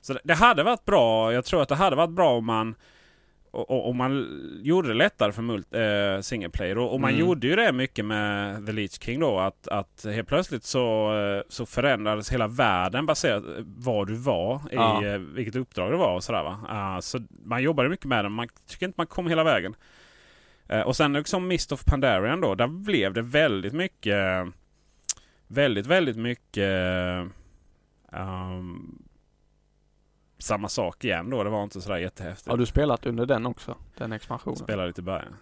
[0.00, 1.32] Så det, det hade varit bra.
[1.32, 2.74] Jag tror att det hade varit bra om man
[3.68, 4.26] om man
[4.62, 6.78] gjorde det lättare för mult, eh, single player.
[6.78, 7.20] Och, och man Mm.
[7.20, 9.38] gjorde ju det mycket med The Leech King då.
[9.38, 13.44] Att, att helt plötsligt så, eh, så förändrades hela världen baserat
[13.76, 14.56] vad du var.
[14.70, 15.04] I, Ja.
[15.06, 16.58] eh, vilket uppdrag det var och sådär va.
[16.68, 18.28] Ah, så man jobbade mycket med det.
[18.28, 19.74] Man tycker inte man kom hela vägen.
[20.68, 22.54] Eh, och sen liksom Mist of Pandarian då.
[22.54, 24.46] Där blev det väldigt mycket
[25.54, 26.72] Väldigt, väldigt mycket
[28.12, 29.02] ehm,
[30.38, 31.44] samma sak igen då.
[31.44, 32.48] Det var inte sådär jättehäftigt.
[32.48, 33.76] Har du spelat under den också?
[33.96, 34.56] Den expansionen?
[34.56, 35.36] Spelade lite i början.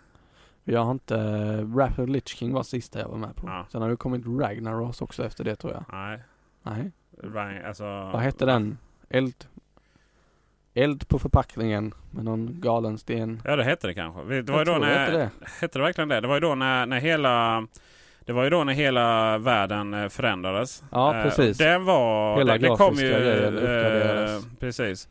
[0.64, 3.46] Jag har inte, uh, Rapid Lich King var sista jag var med på.
[3.46, 3.66] Ja.
[3.72, 5.84] Sen har det kommit Ragnaros också efter det tror jag.
[5.92, 6.22] Nej.
[6.62, 6.92] Nej.
[7.22, 8.78] Rang, alltså, Vad hette den?
[9.08, 9.34] Eld?
[10.82, 13.42] Eld på förpackningen med någon galen sten.
[13.44, 14.22] Ja det hette det kanske.
[14.22, 15.30] Vi- Det var Jag ju då tror det när, hette det.
[15.60, 16.20] hette det verkligen det?
[16.20, 17.66] Det var ju då när, när hela
[18.24, 20.82] Det var ju då när hela världen eh, förändrades.
[20.92, 21.58] Ja, Eh, precis.
[21.58, 22.38] Den var...
[22.38, 23.12] Hela den, den kom ju...
[23.14, 24.44] uppgraderades.
[24.44, 25.08] eh, precis.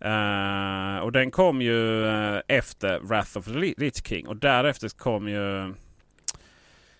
[0.00, 2.06] Eh, och den kom ju
[2.48, 4.26] efter Wrath of the Li- Lich King.
[4.26, 5.74] Och därefter kom ju...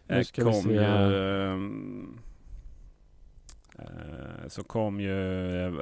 [0.06, 0.80] Nu ska vi kom se ju...
[0.80, 1.10] här.
[3.80, 5.66] Eh, så kom ju...
[5.66, 5.74] eh,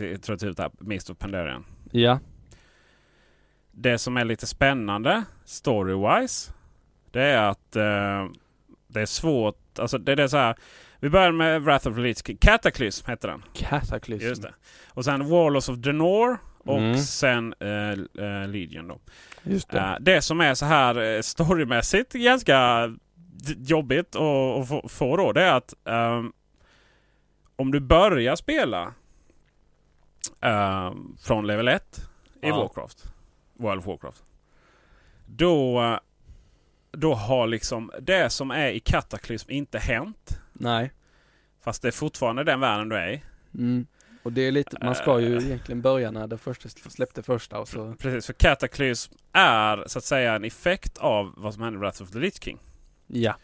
[0.10, 1.64] jag tror typ det här, Mist of Pandarian.
[1.90, 2.18] Ja.
[3.72, 6.52] Det som är lite spännande story-wise.
[7.10, 8.26] Det är att eh,
[8.88, 9.78] det är svårt.
[9.78, 10.56] Alltså det, det är så här.
[11.00, 12.36] Vi börjar med Wrath of the Lich King.
[12.36, 13.42] Cataclysm heter den.
[13.54, 14.26] Cataclysm.
[14.26, 14.54] Just det.
[14.88, 16.38] Och sen Warlords of Draenor.
[16.58, 16.98] Och Mm.
[16.98, 17.90] sen eh,
[18.24, 18.98] eh, Legion då.
[19.42, 19.78] Just det.
[19.78, 22.90] Eh, det som är så här storymässigt ganska
[23.56, 25.32] jobbigt att få, då.
[25.32, 26.32] Det är att ehm,
[27.56, 28.94] om du börjar spela
[30.40, 32.08] ehm, från level 1
[32.42, 32.56] i Ja.
[32.56, 33.04] Warcraft.
[33.54, 34.22] World of Warcraft.
[35.26, 35.98] Då, eh,
[36.92, 40.40] då har liksom det som är i Cataclysm inte hänt.
[40.52, 40.92] Nej.
[41.60, 43.22] Fast det är fortfarande den världen du är i.
[43.54, 43.86] Mm.
[44.22, 45.46] Och det är lite, man ska ju Eh.
[45.46, 47.94] egentligen börja när det första släppte första och så.
[47.98, 52.02] Precis, för Cataclysm är så att säga en effekt av vad som hände i Wrath
[52.02, 52.58] of the Lich King.
[53.06, 53.36] Ja.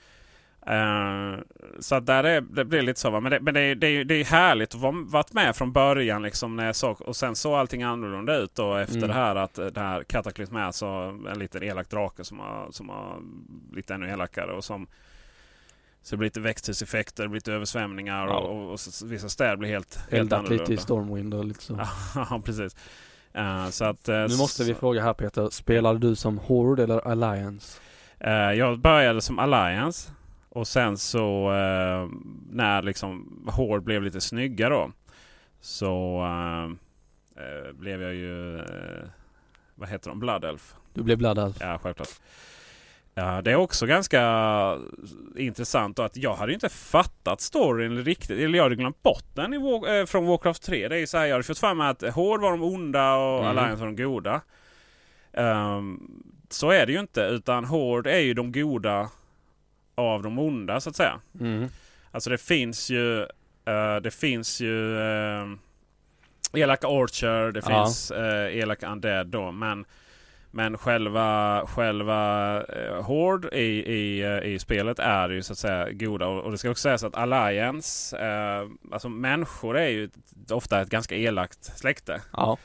[0.66, 1.38] Eh,
[1.80, 3.10] så där är, det blir lite så.
[3.10, 3.20] Va?
[3.20, 5.72] Men, det, men det, är, det, är, det är härligt att vara varit med från
[5.72, 6.22] början.
[6.22, 9.08] Liksom, när jag såg, och sen såg allting annorlunda ut då, efter Mm.
[9.08, 9.36] det här.
[9.36, 10.86] Att det här Cataclysm är alltså
[11.32, 13.18] en liten elak drake som har, som har
[13.70, 14.52] blivit ännu elakare.
[14.52, 14.86] Och som,
[16.02, 18.36] så det blir lite växthuseffekter, det blir lite översvämningar Ja.
[18.38, 20.62] och, och, och så, vissa städer blir helt, helt Eldat annorlunda.
[20.62, 21.80] lite i Stormwind och lite så.
[22.14, 22.76] ja, precis.
[23.32, 26.82] Eh, så att, eh, Nu måste vi så- fråga här Peter, spelade du som Horde
[26.82, 27.80] eller Alliance?
[28.56, 30.12] Jag började som Alliance.
[30.52, 32.08] Och sen så eh,
[32.50, 34.90] när liksom Horde blev lite snygga då.
[35.60, 36.64] Så eh,
[37.44, 39.04] eh, blev jag ju, eh,
[39.74, 40.74] vad heter de, Blood Elf.
[40.94, 41.56] Du blev Blood Elf?
[41.60, 42.08] Ja, självklart.
[43.14, 44.22] Ja, det är också ganska
[45.36, 48.38] intressant att jag hade ju inte fattat storyn riktigt.
[48.40, 50.88] Eller jag hade glömt bort den War- eh, från Warcraft 3.
[50.88, 53.38] Det är ju så här, jag hade fått mig att Horde var de onda och
[53.44, 53.46] Mm.
[53.58, 54.40] Alliance var de goda.
[55.32, 56.00] Ehm,
[56.48, 57.20] så är det ju inte.
[57.22, 59.08] Utan Horde är ju de goda
[60.00, 61.20] av de onda så att säga.
[61.40, 61.68] Mm.
[62.10, 63.20] Alltså det finns ju
[63.64, 65.56] eh, Det finns ju uh,
[66.54, 67.84] Elaka Orcher, det Ja.
[67.86, 69.50] finns uh, Elaka Undead då.
[69.52, 69.84] Men,
[70.50, 75.90] men själva, själva uh, Horde i, i, eh, i spelet är ju så att säga
[75.92, 76.26] goda.
[76.26, 80.10] Och, och det ska också sägas att Alliance, eh, alltså människor är ju
[80.50, 82.20] ofta ett ganska elakt släkte.
[82.32, 82.58] Ja.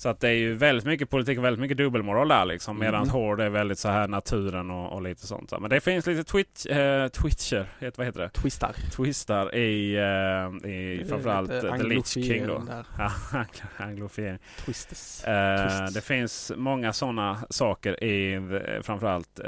[0.00, 2.78] Så att det är ju väldigt mycket politik och väldigt mycket dubbelmoral där liksom.
[2.78, 3.08] Medan Mm.
[3.10, 5.52] Hård är väldigt så här naturen och, och lite sånt.
[5.60, 8.28] Men det finns lite twitch, eh, twitcher, heter, vad heter det?
[8.28, 8.72] Twistar.
[8.92, 12.62] Twistar i, eh, i framförallt The Lich King då.
[13.76, 14.38] anglofiering.
[14.64, 15.24] Twistes.
[15.24, 15.94] Eh, Twists.
[15.94, 19.46] det finns många sådana saker i eh, framförallt eh,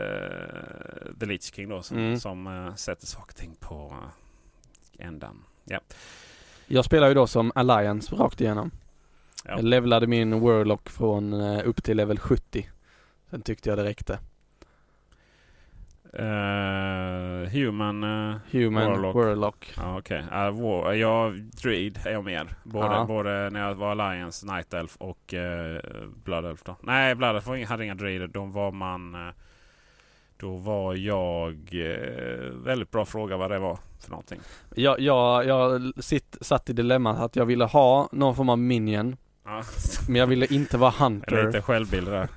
[1.20, 2.18] The Lich King då som, Mm.
[2.20, 3.94] som eh, sätter saker och ting på
[4.98, 5.44] eh, ändan.
[5.64, 5.80] Ja.
[6.66, 8.70] Jag spelar ju då som Alliance rakt igenom.
[9.44, 9.50] Ja.
[9.50, 12.68] Jag levlade min Warlock från eh, upp till level 70.
[13.30, 14.18] Sen tyckte jag det räckte.
[16.14, 19.14] Eh, human eh, Human Warlock.
[19.14, 19.72] Warlock.
[19.76, 20.24] Ja, okej.
[20.30, 22.54] Ja, war, jag, Druid är jag mer.
[22.64, 23.04] Både, Ja.
[23.04, 25.80] både när jag var Alliance, Night Elf och uh,
[26.24, 26.76] Blood Elf då.
[26.80, 28.26] Nej, Blood Elf hade inga druider.
[28.26, 29.32] De var man...
[30.36, 31.70] då var jag...
[32.64, 34.40] väldigt bra fråga vad det var för någonting.
[34.74, 39.16] Jag, jag, jag sitt, satt i dilemmat att jag ville ha någon form av minion.
[39.44, 39.62] Ja.
[40.08, 41.46] Men jag ville inte vara hunter.
[41.46, 42.28] lite självbild där.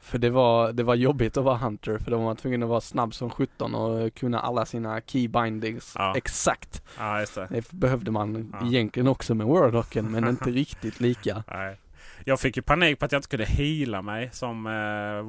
[0.00, 2.68] För det var, det var jobbigt att vara hunter för då var man tvungen att
[2.68, 6.14] vara snabb som 17 och kunna alla sina key bindings Ja.
[6.16, 6.82] exakt.
[6.98, 7.46] Ja, just det.
[7.50, 8.66] Det behövde man Ja.
[8.66, 11.44] egentligen också med Warlocken men inte riktigt lika.
[11.50, 11.76] Nej.
[12.24, 14.72] Jag fick ju panik på att jag inte kunde heala mig som eh,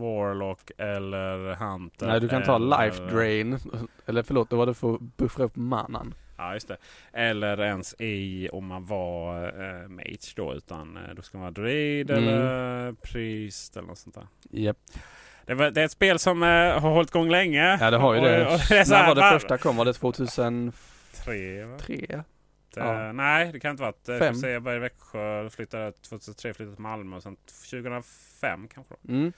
[0.01, 2.07] Warlock eller Hunter.
[2.07, 3.59] Nej du kan ta eller, life drain,
[4.05, 6.13] eller förlåt, då var det för att buffra upp manan.
[6.39, 6.77] Ja, just det.
[7.13, 9.43] Eller ens i om man var
[9.83, 10.53] eh, mage då.
[10.53, 12.23] Utan eh, då ska man vara druid Mm.
[12.23, 14.27] eller priest eller något sånt där.
[14.49, 14.77] Japp.
[15.45, 17.77] Det, var, det är ett spel som eh, har hållit igång länge.
[17.81, 18.45] Ja det har ju Och- det.
[18.47, 19.75] och det är så När var det första kom?
[19.77, 20.71] Var det 2003?
[21.25, 21.77] Tre, va?
[22.75, 23.07] Ja.
[23.07, 24.05] Eh, nej, det kan inte varit.
[24.05, 24.19] Fem.
[24.41, 24.51] Fem.
[24.51, 28.93] Jag började i Växjö, flyttade 2003 flyttade till Malmö och sen 2005 kanske.
[29.01, 29.13] Då.
[29.13, 29.33] Mm.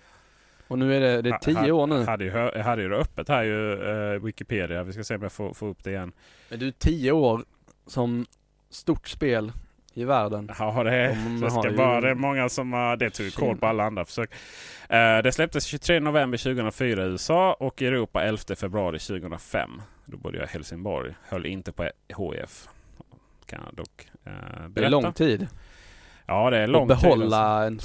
[0.71, 2.03] Och nu är det, det är tio ha- år nu.
[2.05, 3.73] Hade ju, hö- hade ju det öppet här ju
[4.13, 4.83] eh, Wikipedia.
[4.83, 6.11] Vi ska se om jag får, får upp det igen.
[6.49, 7.45] Men du, tio år
[7.87, 8.25] som
[8.69, 9.51] stort spel
[9.93, 10.51] i världen.
[10.59, 13.25] Ja, det, är, De det ska ju- bara, det är många som har, det tog
[13.25, 14.31] ju koll på alla andra försök.
[14.89, 19.81] Eh, det släpptes 23 november 2004 i USA och i Europa 11 februari 2005.
[20.05, 21.13] Då bodde jag i Helsingborg.
[21.23, 22.67] Höll inte på HIF.
[23.45, 24.67] Kan jag dock eh, berätta.
[24.69, 25.47] Det är lång tid.
[26.25, 27.11] Ja, det är lång Att tid.
[27.11, 27.19] alltså.
[27.29, 27.79] behålla en...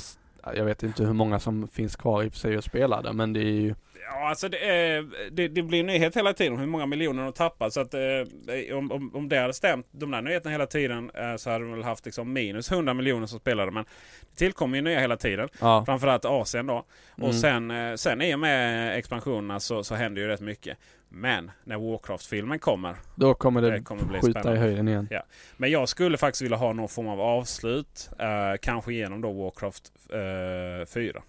[0.54, 3.12] Jag vet inte hur många som finns kvar i och för sig och spelar det
[3.12, 3.74] men det är ju...
[4.08, 7.72] Ja, alltså det, är, det, det blir nyhet hela tiden hur många miljoner de tappat.
[7.72, 11.36] Så att, eh, om, om, om det hade stämt, de där nyheterna hela tiden, eh,
[11.36, 13.70] så hade de väl haft liksom minus 100 miljoner som spelare.
[13.70, 13.84] Men
[14.20, 15.48] det tillkommer ju nya hela tiden.
[15.60, 15.84] Ja.
[15.84, 16.84] Framförallt Asien då.
[17.16, 17.28] Mm.
[17.28, 20.78] Och sen, eh, sen i och med expansionerna så, så händer ju rätt mycket.
[21.08, 22.96] Men när Warcraft-filmen kommer.
[23.14, 24.60] Då kommer det, Det kommer bli skjuta spännande.
[24.60, 25.08] i höjden igen.
[25.10, 25.22] Ja.
[25.56, 28.10] Men jag skulle faktiskt vilja ha någon form av avslut.
[28.18, 31.22] Eh, kanske genom då Warcraft eh, 4.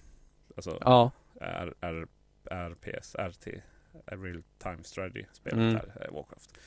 [0.55, 1.11] Alltså Ja.
[1.41, 2.07] R, R,
[2.51, 3.47] RPS, RT,
[4.05, 5.75] Real Time Strategy spelet Mm.
[5.75, 6.57] här, eh, Warcraft.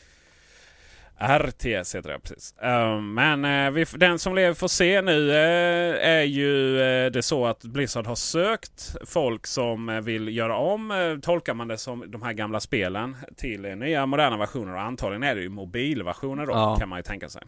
[1.23, 2.55] RTS heter det precis.
[2.63, 7.23] Eh, men eh, vi, den som lever får se nu eh, är ju eh, det
[7.23, 12.23] så att Blizzard har sökt folk som vill göra om, tolkar man det som de
[12.23, 14.75] här gamla spelen till nya moderna versioner.
[14.75, 16.77] Och antagligen är det ju mobilversioner då Ja.
[16.77, 17.43] kan man ju tänka sig.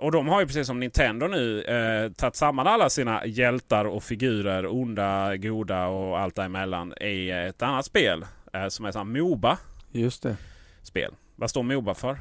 [0.00, 4.02] Och de har ju precis som Nintendo nu eh, tagit samman alla sina hjältar och
[4.02, 9.56] figurer, onda, goda och allt däremellan i ett annat spel eh, som är sånt här
[9.92, 10.28] Just det.
[10.28, 11.14] Moba-spel.
[11.36, 12.18] Vad står Moba för?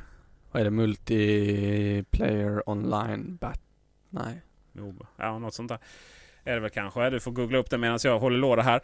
[0.52, 0.72] Vad är det?
[0.72, 3.62] Multiplayer online bat...
[4.10, 4.42] Nej.
[4.72, 5.06] Moba.
[5.18, 5.80] Ja, något sånt där.
[6.44, 7.10] Är det väl kanske.
[7.10, 8.82] Du får googla upp det medan jag håller låda här.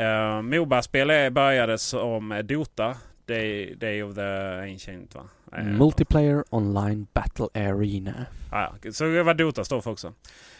[0.00, 2.96] Uh, Moba-spel är- började som Dota.
[3.26, 5.22] Day, Day of the Ancient va?
[5.52, 8.26] Eh, Multiplayer online battle arena.
[8.52, 8.92] Ja, ja.
[8.92, 10.06] så det var Dota står för också.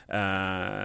[0.09, 0.15] Eh,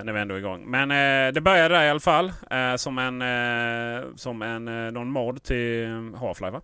[0.03, 0.63] när vi ändå är igång.
[0.65, 2.33] Men eh, det började där i alla fall.
[2.51, 5.85] eh, som en, eh, som en uh, någon mod till
[6.15, 6.61] Half-Life va?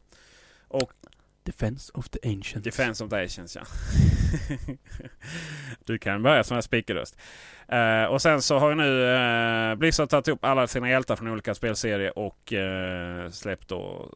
[0.68, 0.92] Och
[1.48, 2.64] Defense of the Ancients.
[2.64, 3.62] Defense of the Asians ja.
[5.86, 7.18] du kan börja som en speakerröst.
[7.68, 11.28] Eh, och sen så har ju nu uh, Blizzard tagit upp alla sina hjältar från
[11.28, 14.12] olika spelserier och uh, släppt då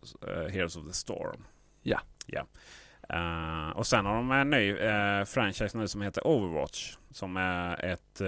[0.50, 1.44] Heroes of the Storm.
[1.82, 2.02] Ja.
[2.26, 2.46] ja.
[3.76, 4.76] Och sen har de en ny
[5.26, 6.96] franchise nu som heter Overwatch.
[7.12, 8.22] Som är ett,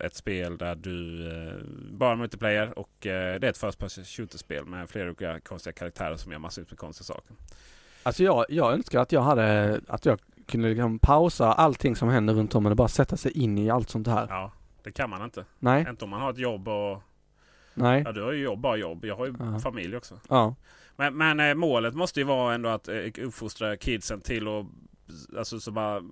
[0.00, 1.28] ett spel där du
[1.92, 6.32] bara multiplayer och det är ett first person shooter-spel med flera olika konstiga karaktärer som
[6.32, 7.36] gör massor med konstiga saker.
[8.04, 12.34] Alltså jag, jag önskar att jag hade, att jag kunde liksom pausa allting som händer
[12.34, 14.26] runt om och bara sätta sig in i allt sånt här.
[14.30, 14.52] Ja,
[14.82, 15.44] det kan man inte.
[15.58, 17.02] Nej, Inte om man har ett jobb och...
[17.74, 19.04] nej, Ja, du har ju jobb, bara jobb.
[19.04, 19.58] Jag har ju Ja.
[19.58, 20.18] familj också.
[20.28, 20.54] ja.
[20.96, 24.66] Men, men eh, målet måste ju vara ändå att eh, uppfostra kidsen till att...
[25.38, 26.02] Alltså så bara...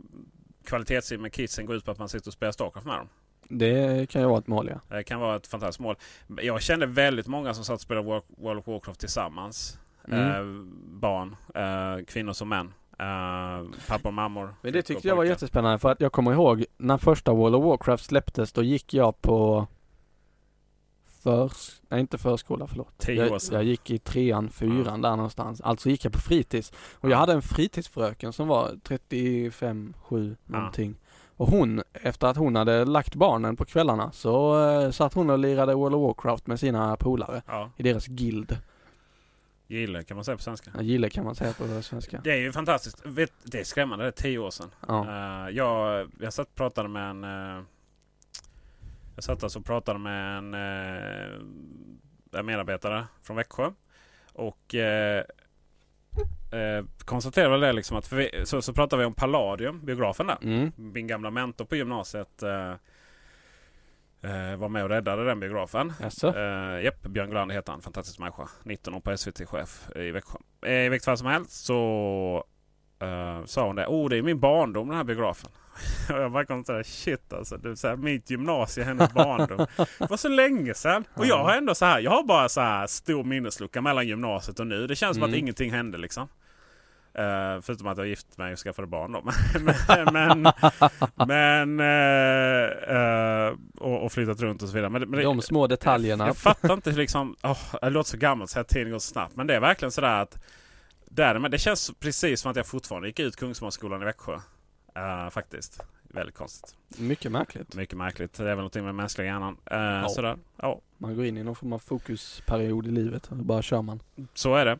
[0.64, 3.08] Kvalitetstid med kidsen går ut på att man sitter och spelar Starcraft med dem.
[3.48, 4.96] Det kan ju vara ett mål ja.
[4.96, 5.96] Det kan vara ett fantastiskt mål.
[6.42, 8.06] Jag kände väldigt många som satt och spelade
[8.36, 9.78] World of Warcraft tillsammans.
[10.08, 10.20] Mm.
[10.30, 10.64] Eh,
[11.00, 12.72] barn, eh, kvinnor som män.
[13.00, 14.54] Uh, pappa och mammor.
[14.62, 17.64] Men det tyckte jag var jättespännande för att jag kommer ihåg när första World of
[17.64, 19.66] Warcraft släpptes då gick jag på
[21.22, 21.80] förs...
[21.88, 22.98] Nej inte förskola, förlåt.
[22.98, 23.54] Tio år Jag, sedan.
[23.54, 25.60] jag gick i trean, fyran där någonstans.
[25.60, 26.72] Alltså gick jag på fritids.
[26.94, 27.16] Och jag Ja.
[27.16, 30.94] hade en fritidsfröken som var 35, 7 någonting.
[31.36, 35.38] Och hon, efter att hon hade lagt barnen på kvällarna så uh, satt hon och
[35.38, 38.56] lirade World of Warcraft med sina polare Ja, i deras guild.
[39.80, 40.70] Gille kan man säga på svenska.
[40.74, 42.20] Jag gillar kan man säga på svenska.
[42.24, 43.06] Det är ju fantastiskt.
[43.06, 44.70] Vet, det är skrämmande, det är tio år sedan.
[44.88, 45.06] Ja.
[45.08, 47.24] Eh, jag, jag satt och pratade med en...
[47.24, 47.62] eh,
[49.14, 51.40] jag satt alltså och pratade med en, uh,
[52.32, 53.70] en medarbetare från Växjö.
[54.32, 55.22] Och uh,
[57.04, 58.12] konstaterade det liksom att...
[58.12, 60.38] Vi, så, så pratade vi om Palladium, biografen där.
[60.42, 60.72] Mm.
[60.76, 62.74] Min gamla mentor på gymnasiet eh,
[64.22, 65.92] eh, var med och räddade den biografen.
[66.24, 67.82] Uh, Jepp, Björn Glander heter han.
[67.82, 68.48] Fantastisk människa.
[68.64, 70.38] 19 år på SVT-chef i Växjö.
[70.66, 72.44] Eh, I vilket fall som helst så
[73.00, 73.86] eh, sa hon det.
[73.86, 75.50] Oh, det är min barndom den här biografen.
[76.10, 77.56] och jag bara konstaterade shit alltså.
[77.56, 79.66] Det så här, mitt gymnasie, hennes barndom.
[79.98, 81.04] det var så länge sedan.
[81.14, 82.00] Och jag har ändå så här.
[82.00, 84.86] Jag har bara så här stor minneslucka mellan gymnasiet och nu.
[84.86, 85.34] Det känns som Mm.
[85.34, 86.28] att ingenting hände liksom.
[87.18, 89.22] Uh, förutom att jag gift mig och skaffade barn då.
[90.12, 90.42] men
[91.26, 94.90] men, eh, eh, och, och flyttat runt och så vidare.
[94.90, 96.26] Men, men De små detaljerna.
[96.26, 99.36] jag fattar inte liksom, åh, det låter så gammalt så här tiden går så snabbt.
[99.36, 100.38] Men det är verkligen sådär att
[101.04, 104.40] där, men det känns precis som att jag fortfarande gick ut Kungsholmsskolan i Växjö.
[105.30, 105.80] Faktiskt.
[106.02, 106.76] Väldigt konstigt.
[106.98, 107.74] Mycket märkligt.
[107.74, 108.34] Mycket märkligt.
[108.34, 109.56] Det är väl någonting med mänskliga hjärnan.
[110.02, 110.38] Uh, Sådär.
[110.56, 114.02] Ja, Man går in i någon form av fokusperiod i livet och bara kör man.
[114.34, 114.78] så är det.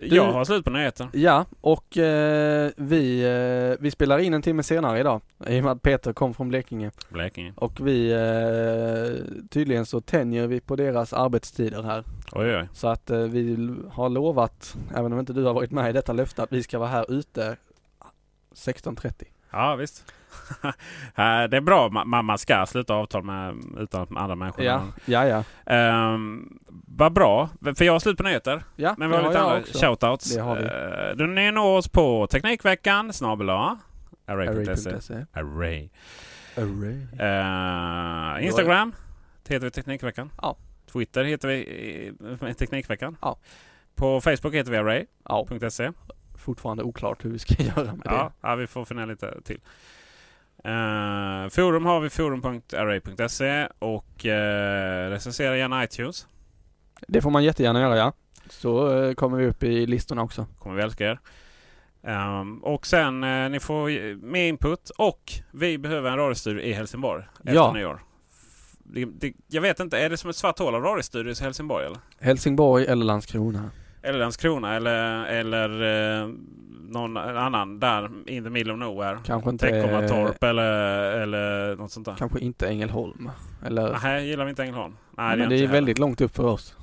[0.00, 1.08] Du- Jag har slut på nyheter.
[1.12, 5.20] Ja, och eh, vi, eh, vi spelar in en timme senare idag.
[5.48, 6.90] I och med att Peter kom från Blekinge.
[7.08, 7.52] Blekinge.
[7.56, 12.04] Och vi, eh, tydligen så tänjer vi på deras arbetstider här.
[12.32, 12.68] Oj, oj.
[12.72, 16.12] Så att eh, vi har lovat, även om inte du har varit med i detta
[16.12, 17.56] löfte, att vi ska vara här ute
[18.54, 19.24] 16.30.
[19.54, 20.04] Ja, visst.
[21.16, 21.88] Eh, det är bra.
[21.88, 24.64] Man, man ska sluta avtal med utan andra människor.
[24.64, 26.14] Ja, ja, ja.
[26.14, 27.48] Um, vad bra.
[27.76, 28.62] För jag har slut på nyheter.
[28.76, 30.34] Ja, Men vi har det lite jag andra shoutouts.
[30.34, 30.62] Det har vi.
[30.62, 33.50] Uh, du ni når oss på Teknikveckan snabel.
[33.50, 34.90] Array.se.
[34.90, 35.26] Array.se.
[35.32, 35.88] Array.
[36.56, 36.96] Array.
[38.40, 38.92] Uh, Instagram
[39.48, 40.30] heter vi Teknikveckan.
[40.42, 40.56] Ja.
[40.92, 43.16] Twitter heter vi Teknikveckan.
[43.22, 43.36] Ja.
[43.94, 45.92] På Facebook heter vi Ja, Array.se.
[46.44, 49.60] fortfarande oklart hur vi ska göra med Ja, ja, vi får fundera lite till.
[50.66, 54.30] Uh, forum har vi forum.array.se och uh,
[55.10, 56.26] recensera gärna iTunes.
[57.00, 57.06] det.
[57.12, 58.12] Det får man jättegärna göra ja.
[58.50, 60.46] Så eh, kommer vi upp i listorna också.
[60.58, 61.18] kommer vi älska er.
[62.02, 67.24] Ehm, och sen eh, ni får mer input och vi behöver en radiostudio i Helsingborg
[67.38, 67.72] efter Ja.
[67.72, 68.00] nyår.
[68.78, 71.86] Det, det, jag vet inte, är det som ett svart hål av radiostudios i Helsingborg
[71.86, 71.98] eller?
[72.20, 73.70] Helsingborg eller Landskrona.
[74.04, 75.68] Eller Landskrona eller, eller
[76.22, 76.28] eh,
[76.88, 79.18] någon annan där in the middle of nowhere.
[79.26, 80.72] Kanske inte, Teckomatorp eller,
[81.20, 82.14] eller något sånt där.
[82.18, 83.30] kanske inte Ängelholm.
[83.66, 84.96] Eller, Nej, gillar vi inte Ängelholm.
[85.16, 86.76] Nej, men det är jag väldigt långt upp för oss.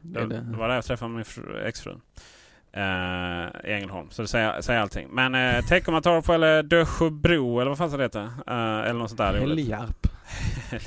[0.00, 0.40] Det är Det, det.
[0.40, 1.90] det var där jag träffade min fru, exfru.
[2.76, 2.80] Uh,
[3.64, 4.10] I Ängelholm.
[4.10, 5.08] Så det säger, säger allting.
[5.10, 8.22] Men uh, Teckomatorp eller Dösjebro eller vad fan det heter.
[8.22, 9.34] Uh, eller något sånt där.
[9.34, 10.06] Helgarp.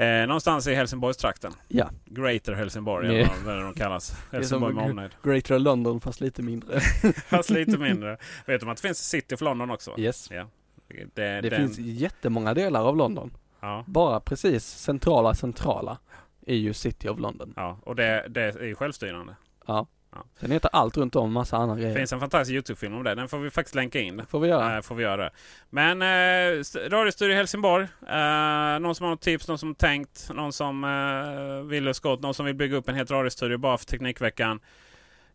[0.00, 1.52] uh, någonstans i Helsingborgstrakten.
[1.68, 1.90] Ja.
[2.04, 4.14] Greater Helsingborg eller vad- vad de kallas.
[4.32, 5.10] Helsingborg med omnejd.
[5.22, 6.80] Greater London fast lite mindre.
[7.28, 8.16] Fast lite mindre.
[8.46, 9.94] Vet du om att det finns City of London också?
[9.98, 10.28] Yes.
[10.30, 10.46] Ja.
[10.88, 13.30] Det, Det den, finns jättemånga delar av London.
[13.60, 15.98] Ja, Bara precis centrala centrala
[16.46, 17.52] är ju City of London.
[17.56, 17.78] ja.
[17.82, 19.36] Och det, det är självstyrande.
[19.66, 19.86] Ja.
[20.12, 20.24] Ja.
[20.40, 21.96] Sen heter allt runt om massa andra Det grejer.
[21.96, 23.14] finns en fantastisk YouTube-film om det.
[23.14, 24.22] Den får vi faktiskt länka in.
[24.28, 24.76] Får vi göra.
[24.76, 25.30] Eh, får vi göra.
[25.70, 27.84] Men eh, st- radiostudio Helsingborg.
[28.08, 32.34] Eh, någon som har något tips, någon som tänkt, någon som eh, vill skott, någon
[32.34, 34.60] som vill bygga upp en helt radiostudio bara för Teknikveckan.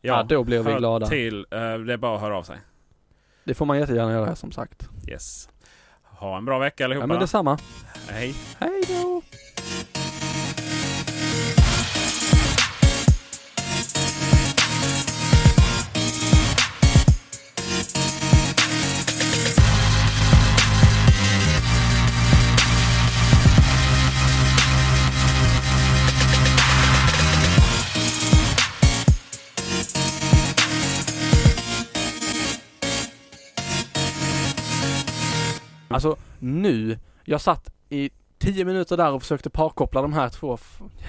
[0.02, 1.06] Ja, då blir vi glada.
[1.06, 2.58] Till, eh, det är bara att höra av sig.
[3.44, 4.90] Det får man jättegärna göra som sagt.
[5.10, 5.50] Yes.
[6.04, 7.04] Ha en bra vecka allihopa.
[7.04, 7.58] Ja men detsamma.
[8.10, 8.36] Hej.
[8.60, 9.22] Hej då!
[36.46, 40.58] Nu, jag satt i tio minuter där och försökte parkoppla de här två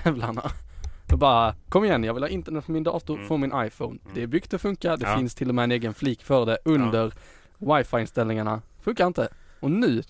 [0.05, 0.51] jävlarna.
[1.13, 3.29] Och bara, kom igen jag vill ha internet på min dator, Mm.
[3.29, 3.99] från min iPhone.
[4.15, 5.17] Det är byggt att funka, det Ja.
[5.19, 7.13] finns till och med en egen flik för det under
[7.59, 8.63] wifi-inställningarna.
[8.81, 9.29] Funkar inte.
[9.61, 10.03] Och nu,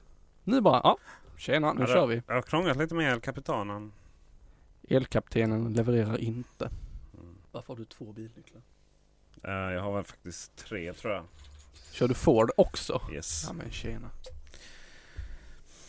[0.45, 0.99] nu bara, ja,
[1.37, 2.23] tjena, nu Ja, kör vi.
[2.27, 3.93] Jag har krånglat lite med El Capitanen.
[4.89, 6.65] Elkaptenen levererar inte.
[7.15, 7.35] Mm.
[7.53, 8.63] Varför har du två bilnycklar?
[9.45, 11.25] Eh, jag har väl faktiskt tre tror jag.
[11.93, 13.01] Kör du Ford också?
[13.13, 13.45] Yes.
[13.49, 14.11] Ja men tjena.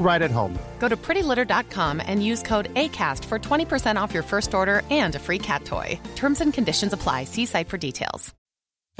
[0.00, 0.58] right at home.
[0.80, 5.20] Go to prettylitter.com and use code ACAST for 20% off your first order and a
[5.20, 6.00] free cat toy.
[6.16, 7.24] Terms and conditions apply.
[7.24, 8.34] See site for details.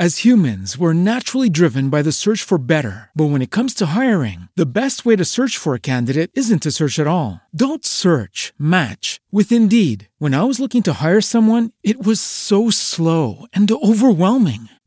[0.01, 3.10] As humans, we're naturally driven by the search for better.
[3.14, 6.62] But when it comes to hiring, the best way to search for a candidate isn't
[6.62, 7.43] to search at all.
[7.55, 10.09] Don't search, match with Indeed.
[10.18, 14.70] When I was looking to hire someone, it was so slow and overwhelming.